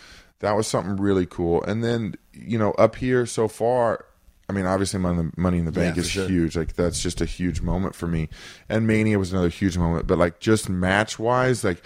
[0.41, 1.63] that was something really cool.
[1.65, 4.07] And then you know up here so far,
[4.49, 6.27] I mean obviously Money, Money in the Bank Yeah, is sure.
[6.29, 6.57] huge.
[6.57, 8.31] Like that's just a huge moment for me.
[8.71, 10.07] And Mania was another huge moment.
[10.07, 11.83] But like just match wise, like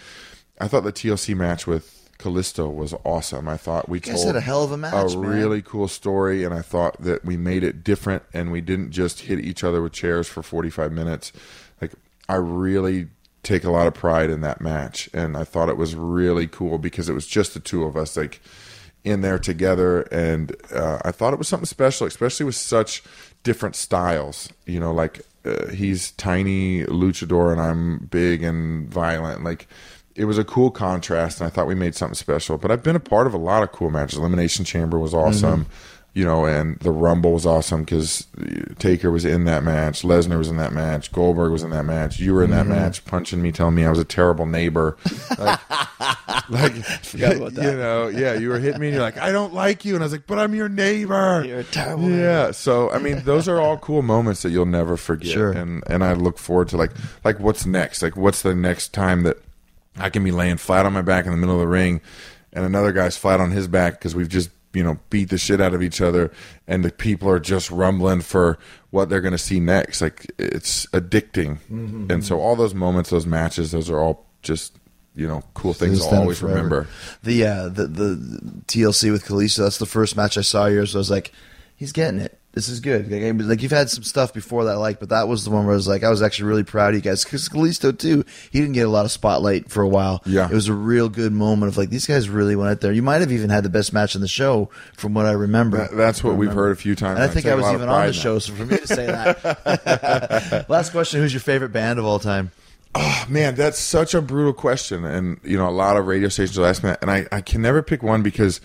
[0.60, 1.96] I thought the TLC match with.
[2.20, 3.48] Kalisto was awesome.
[3.48, 5.30] I thought we guys told a hell of a match, a man.
[5.30, 9.22] really cool story, and I thought that we made it different, and we didn't just
[9.22, 11.32] hit each other with chairs for forty five minutes.
[11.80, 11.92] Like
[12.28, 13.08] I really
[13.42, 16.76] take a lot of pride in that match, and I thought it was really cool
[16.76, 18.40] because it was just the two of us, like
[19.02, 23.02] in there together, and uh, I thought it was something special, especially with such
[23.42, 24.50] different styles.
[24.66, 29.66] You know, like uh, he's tiny luchador, and I'm big and violent, like
[30.14, 32.58] it was a cool contrast, and I thought we made something special.
[32.58, 34.18] But I've been a part of a lot of cool matches.
[34.18, 35.72] Elimination Chamber was awesome, mm-hmm.
[36.14, 38.26] you know, and the Rumble was awesome because
[38.78, 42.18] Taker was in that match, Lesnar was in that match, Goldberg was in that match,
[42.18, 42.74] you were in that mm-hmm.
[42.74, 44.96] match, punching me, telling me I was a terrible neighbor.
[45.38, 45.60] Like,
[46.50, 46.72] like
[47.14, 47.62] about that.
[47.62, 50.02] you know, yeah, you were hitting me, and you're like, I don't like you, and
[50.02, 51.44] I was like, but I'm your neighbor.
[51.46, 54.96] You're a terrible Yeah, so I mean, those are all cool moments that you'll never
[54.96, 55.52] forget, Sure.
[55.52, 56.90] and and I look forward to like
[57.24, 59.38] like what's next, like what's the next time that
[59.96, 62.00] I can be laying flat on my back in the middle of the ring,
[62.52, 65.60] and another guy's flat on his back because we've just you know beat the shit
[65.60, 66.30] out of each other,
[66.66, 68.58] and the people are just rumbling for
[68.90, 70.00] what they're going to see next.
[70.00, 72.10] Like it's addicting, Mm-hmm.
[72.10, 74.76] and so all those moments, those matches, those are all just
[75.14, 76.54] you know cool things I'll always forever.
[76.56, 76.86] remember.
[77.24, 78.14] The uh, the the
[78.68, 79.58] TLC with Kalisto.
[79.64, 80.92] That's the first match I saw yours.
[80.92, 81.32] So I was like,
[81.76, 82.39] he's getting it.
[82.52, 83.08] This is good.
[83.12, 85.50] Like, I- like, you've had some stuff before that I like, but that was the
[85.50, 87.96] one where I was like, I was actually really proud of you guys because Kalisto
[87.96, 88.24] too.
[88.50, 90.20] He didn't get a lot of spotlight for a while.
[90.26, 90.48] Yeah.
[90.50, 92.90] it was a real good moment of like these guys really went out there.
[92.92, 95.76] You might have even had the best match in the show from what I remember.
[95.78, 97.20] That- that's what I we've heard a few times.
[97.20, 100.66] And I think I was even on the show, so for me to say that.
[100.68, 102.50] Last question: Who's your favorite band of all time?
[102.96, 105.04] Oh man, that's such a brutal question.
[105.04, 107.00] And, you know, a lot of radio stations will ask me that.
[107.02, 108.60] And I, I can never pick one because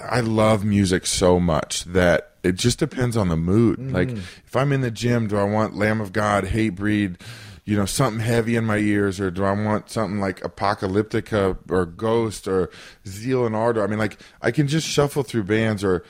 [0.00, 3.92] I love music so much that it just depends on the mood.
[3.92, 7.20] Like, if I'm in the gym, do I want Lamb of God, Hatebreed,
[7.64, 9.18] you know, something heavy in my ears?
[9.20, 12.70] Or do I want something like Apocalyptica or Ghost or
[13.06, 13.82] Zeal and Ardor?
[13.82, 16.04] I mean, like, I can just shuffle through bands or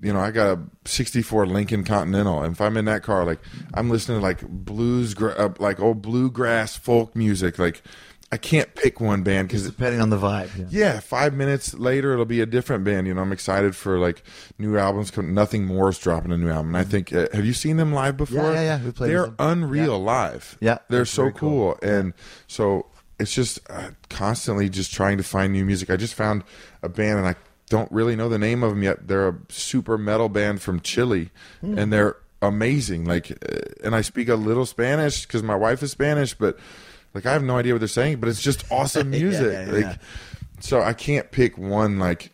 [0.00, 3.40] you know, I got a '64 Lincoln Continental, and if I'm in that car, like
[3.74, 7.58] I'm listening to like blues, uh, like old bluegrass folk music.
[7.58, 7.82] Like
[8.30, 10.50] I can't pick one band because Depending on the vibe.
[10.56, 10.66] Yeah.
[10.68, 13.06] yeah, five minutes later it'll be a different band.
[13.06, 14.22] You know, I'm excited for like
[14.58, 15.10] new albums.
[15.10, 15.32] coming.
[15.32, 17.92] Nothing more is dropping a new album, and I think uh, have you seen them
[17.94, 18.52] live before?
[18.52, 20.58] yeah, yeah, we played They're unreal live.
[20.60, 21.74] Yeah, they're so cool.
[21.74, 22.12] cool, and
[22.46, 22.84] so
[23.18, 25.88] it's just uh, constantly just trying to find new music.
[25.88, 26.44] I just found
[26.82, 27.34] a band, and I
[27.70, 29.08] don't really know the name of them yet.
[29.08, 31.30] They're a super metal band from Chile,
[31.62, 31.78] Hmm.
[31.78, 33.06] and they're amazing.
[33.06, 36.58] Like, uh, and I speak a little Spanish because my wife is Spanish, but
[37.14, 39.52] like I have no idea what they're saying, but it's just awesome music.
[39.52, 39.96] yeah, like yeah.
[40.60, 42.30] so I can't pick one like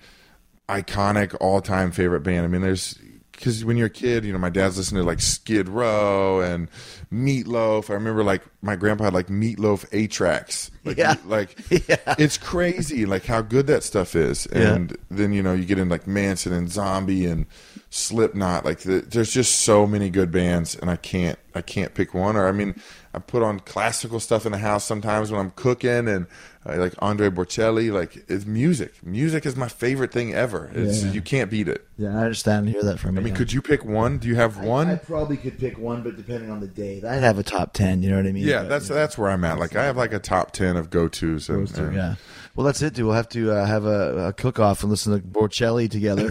[0.68, 2.44] iconic all time favorite band.
[2.44, 2.98] I mean, there's
[3.32, 6.68] because when you're a kid, you know, my dad's listening to like Skid Row and
[7.12, 7.90] Meatloaf.
[7.90, 10.70] I remember like my grandpa had like Meatloaf eight tracks.
[10.84, 11.16] Like, Yeah.
[11.26, 11.96] like Yeah.
[12.18, 14.46] it's crazy like how good that stuff is.
[14.52, 14.74] Yeah.
[14.74, 17.46] And then you know you get in like Manson and Zombie and
[17.90, 18.64] Slipknot.
[18.64, 22.36] Like the, there's just so many good bands, and I can't I can't pick one.
[22.36, 22.80] Or I mean,
[23.14, 26.26] I put on classical stuff in the house sometimes when I'm cooking, and
[26.66, 27.92] uh, like Andre Bocelli.
[27.92, 28.94] Like it's music.
[29.04, 30.70] Music is my favorite thing ever.
[30.74, 31.12] It's Yeah.
[31.12, 31.86] you can't beat it.
[31.96, 33.20] Yeah, I understand and hear that from you.
[33.20, 34.18] I mean, could you pick one?
[34.18, 34.88] Do you have one?
[34.88, 38.02] I probably could pick one, but depending on the day, I'd have a top ten.
[38.02, 38.44] You know what I mean?
[38.44, 39.58] yeah, But, that's you know, that's where I'm at.
[39.58, 41.46] Like I have like a top ten of go tos.
[41.46, 42.16] those two, yeah.
[42.54, 43.06] Well, that's it, dude.
[43.06, 46.30] We'll have to uh, have a, a cook-off and listen to Bocelli together,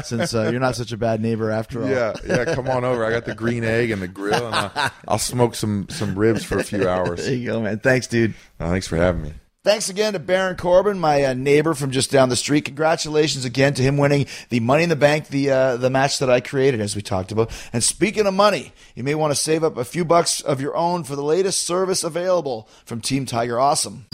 [0.04, 1.88] since uh, you're not such a bad neighbor after all.
[1.88, 2.54] Yeah, yeah.
[2.54, 3.04] Come on over.
[3.04, 6.44] I got the green egg and the grill, and I'll, I'll smoke some some ribs
[6.44, 7.24] for a few hours.
[7.24, 7.80] There you go, man.
[7.80, 8.34] Thanks, dude.
[8.60, 9.32] Uh, thanks for having me.
[9.64, 12.66] Thanks again to Baron Corbin, my uh, neighbor from just down the street.
[12.66, 16.28] Congratulations again to him winning the Money in the Bank, the uh, the match that
[16.28, 17.50] I created, as we talked about.
[17.72, 20.76] And speaking of money, you may want to save up a few bucks of your
[20.76, 24.04] own for the latest service available from Team Tiger Awesome.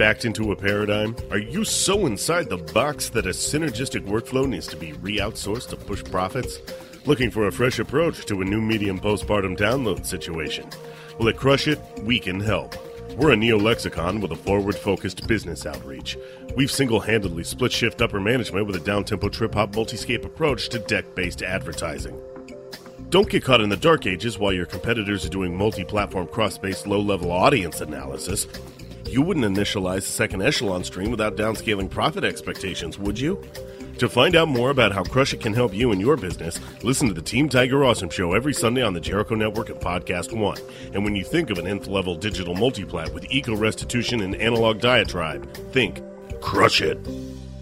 [0.00, 1.14] Backed into a paradigm?
[1.30, 5.68] Are you so inside the box that a synergistic workflow needs to be re outsourced
[5.68, 6.56] to push profits?
[7.04, 10.70] Looking for a fresh approach to a new medium postpartum download situation?
[11.18, 12.76] Will it Crush It, we can help.
[13.18, 16.16] We're a neo lexicon with a forward focused business outreach.
[16.56, 20.70] We've single handedly split shift upper management with a down tempo trip hop multiscape approach
[20.70, 22.18] to deck based advertising.
[23.10, 26.56] Don't get caught in the dark ages while your competitors are doing multi platform cross
[26.56, 28.46] based low level audience analysis.
[29.06, 33.42] You wouldn't initialize a second echelon stream without downscaling profit expectations, would you?
[33.98, 37.08] To find out more about how Crush It can help you and your business, listen
[37.08, 40.58] to the Team Tiger Awesome Show every Sunday on the Jericho Network and Podcast One.
[40.94, 44.80] And when you think of an nth level digital multiplat with eco restitution and analog
[44.80, 46.00] diatribe, think
[46.40, 46.98] Crush It.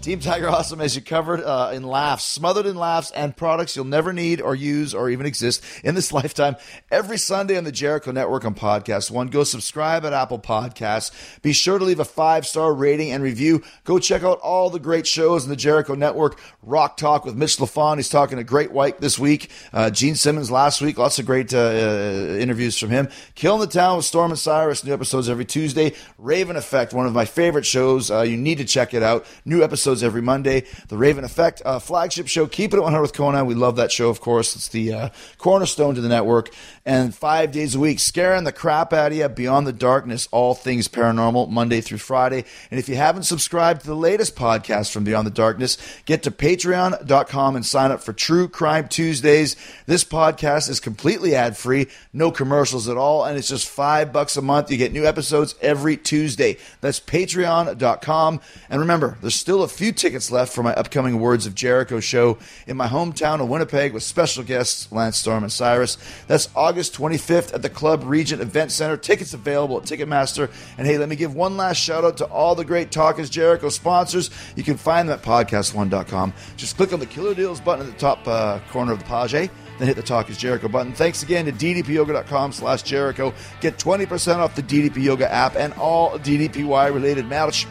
[0.01, 3.83] Team Tiger Awesome as you covered uh, in laughs, smothered in laughs and products you'll
[3.83, 6.55] never need or use or even exist in this lifetime.
[6.89, 9.27] Every Sunday on the Jericho Network on Podcast One.
[9.27, 11.41] Go subscribe at Apple Podcasts.
[11.41, 13.61] Be sure to leave a five star rating and review.
[13.83, 16.39] Go check out all the great shows in the Jericho Network.
[16.63, 17.97] Rock Talk with Mitch Lafon.
[17.97, 19.51] He's talking to Great White this week.
[19.73, 20.97] Uh, Gene Simmons last week.
[20.97, 23.09] Lots of great uh, uh, interviews from him.
[23.35, 24.83] Killing the Town with Storm and Cyrus.
[24.85, 25.93] New episodes every Tuesday.
[26.17, 28.09] Raven Effect, one of my favorite shows.
[28.09, 29.25] Uh, you need to check it out.
[29.45, 30.65] New episodes every Monday.
[30.87, 32.47] The Raven Effect uh, flagship show.
[32.47, 33.45] Keep it at 100 with Konnan.
[33.45, 34.55] We love that show, of course.
[34.55, 36.49] It's the uh, cornerstone to the network.
[36.85, 39.27] And five days a week, scaring the crap out of you.
[39.29, 42.45] Beyond the Darkness, all things paranormal, Monday through Friday.
[42.71, 46.31] And if you haven't subscribed to the latest podcast from Beyond the Darkness, get to
[46.31, 49.55] patreon.com and sign up for True Crime Tuesdays.
[49.85, 54.35] This podcast is completely ad free, no commercials at all, and it's just five bucks
[54.37, 54.71] a month.
[54.71, 56.57] You get new episodes every Tuesday.
[56.81, 58.41] That's patreon.com.
[58.69, 62.37] And remember, there's still a few tickets left for my upcoming Words of Jericho show
[62.67, 65.97] in my hometown of Winnipeg with special guests Lance Storm and Cyrus.
[66.27, 68.97] That's August 25th at the Club Regent Event Center.
[68.97, 70.51] Tickets available at Ticketmaster.
[70.77, 73.29] And hey, let me give one last shout out to all the great Talk is
[73.29, 74.29] Jericho sponsors.
[74.57, 76.33] You can find them at podcast1.com.
[76.57, 79.31] Just click on the Killer Deals button at the top uh, corner of the page.
[79.31, 80.91] Then hit the Talk is Jericho button.
[80.91, 83.33] Thanks again to ddpyoga.com slash Jericho.
[83.61, 87.65] Get 20% off the DDP Yoga app and all DDPY related merch.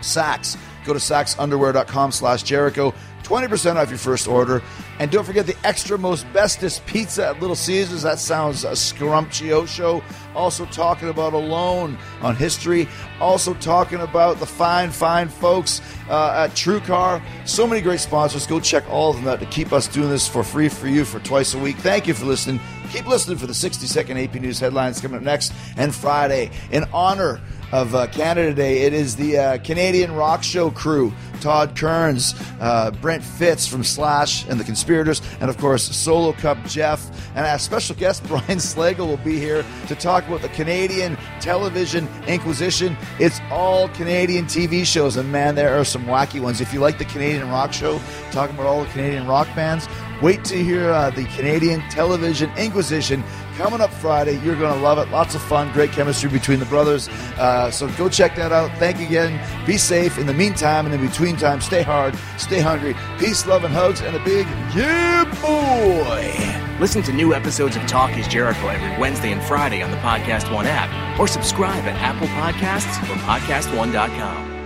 [0.00, 0.56] SAXX.
[0.88, 2.94] Go to saxxunderwear.com slash Jericho.
[3.22, 4.62] 20% off your first order.
[4.98, 8.00] And don't forget the extra most bestest pizza at Little Caesars.
[8.00, 10.02] That sounds a scrumptioso.
[10.34, 12.88] Also talking about Alone on history.
[13.20, 17.22] Also talking about the fine, fine folks uh, at TrueCar.
[17.44, 18.46] So many great sponsors.
[18.46, 21.04] Go check all of them out to keep us doing this for free for you
[21.04, 21.76] for twice a week.
[21.76, 22.60] Thank you for listening.
[22.92, 26.50] Keep listening for the 60 second AP News headlines coming up next and Friday.
[26.70, 27.42] In honor
[27.72, 28.82] of uh, Canada Day.
[28.82, 31.12] It is the uh, Canadian Rock Show crew.
[31.40, 36.58] Todd Kearns, uh, Brent Fitz from Slash and the Conspirators, and of course Solo Cup
[36.66, 37.08] Jeff.
[37.36, 42.08] And our special guest Brian Slagle will be here to talk about the Canadian Television
[42.26, 42.96] Inquisition.
[43.18, 46.60] It's all Canadian TV shows, and man, there are some wacky ones.
[46.60, 48.00] If you like the Canadian Rock Show,
[48.30, 49.86] talking about all the Canadian rock bands,
[50.22, 53.22] wait to hear uh, the Canadian Television Inquisition
[53.56, 54.40] coming up Friday.
[54.44, 55.10] You're going to love it.
[55.10, 57.08] Lots of fun, great chemistry between the brothers.
[57.38, 58.70] Uh, so go check that out.
[58.78, 59.66] Thank you again.
[59.66, 60.18] Be safe.
[60.18, 62.94] In the meantime and in between time, stay hard, stay hungry.
[63.18, 66.78] Peace, love, and hugs, and a big yeah, boy.
[66.80, 70.52] Listen to new episodes of Talk is Jericho every Wednesday and Friday on the Podcast
[70.54, 74.57] One app, or subscribe at Apple Podcasts or PodcastOne.com.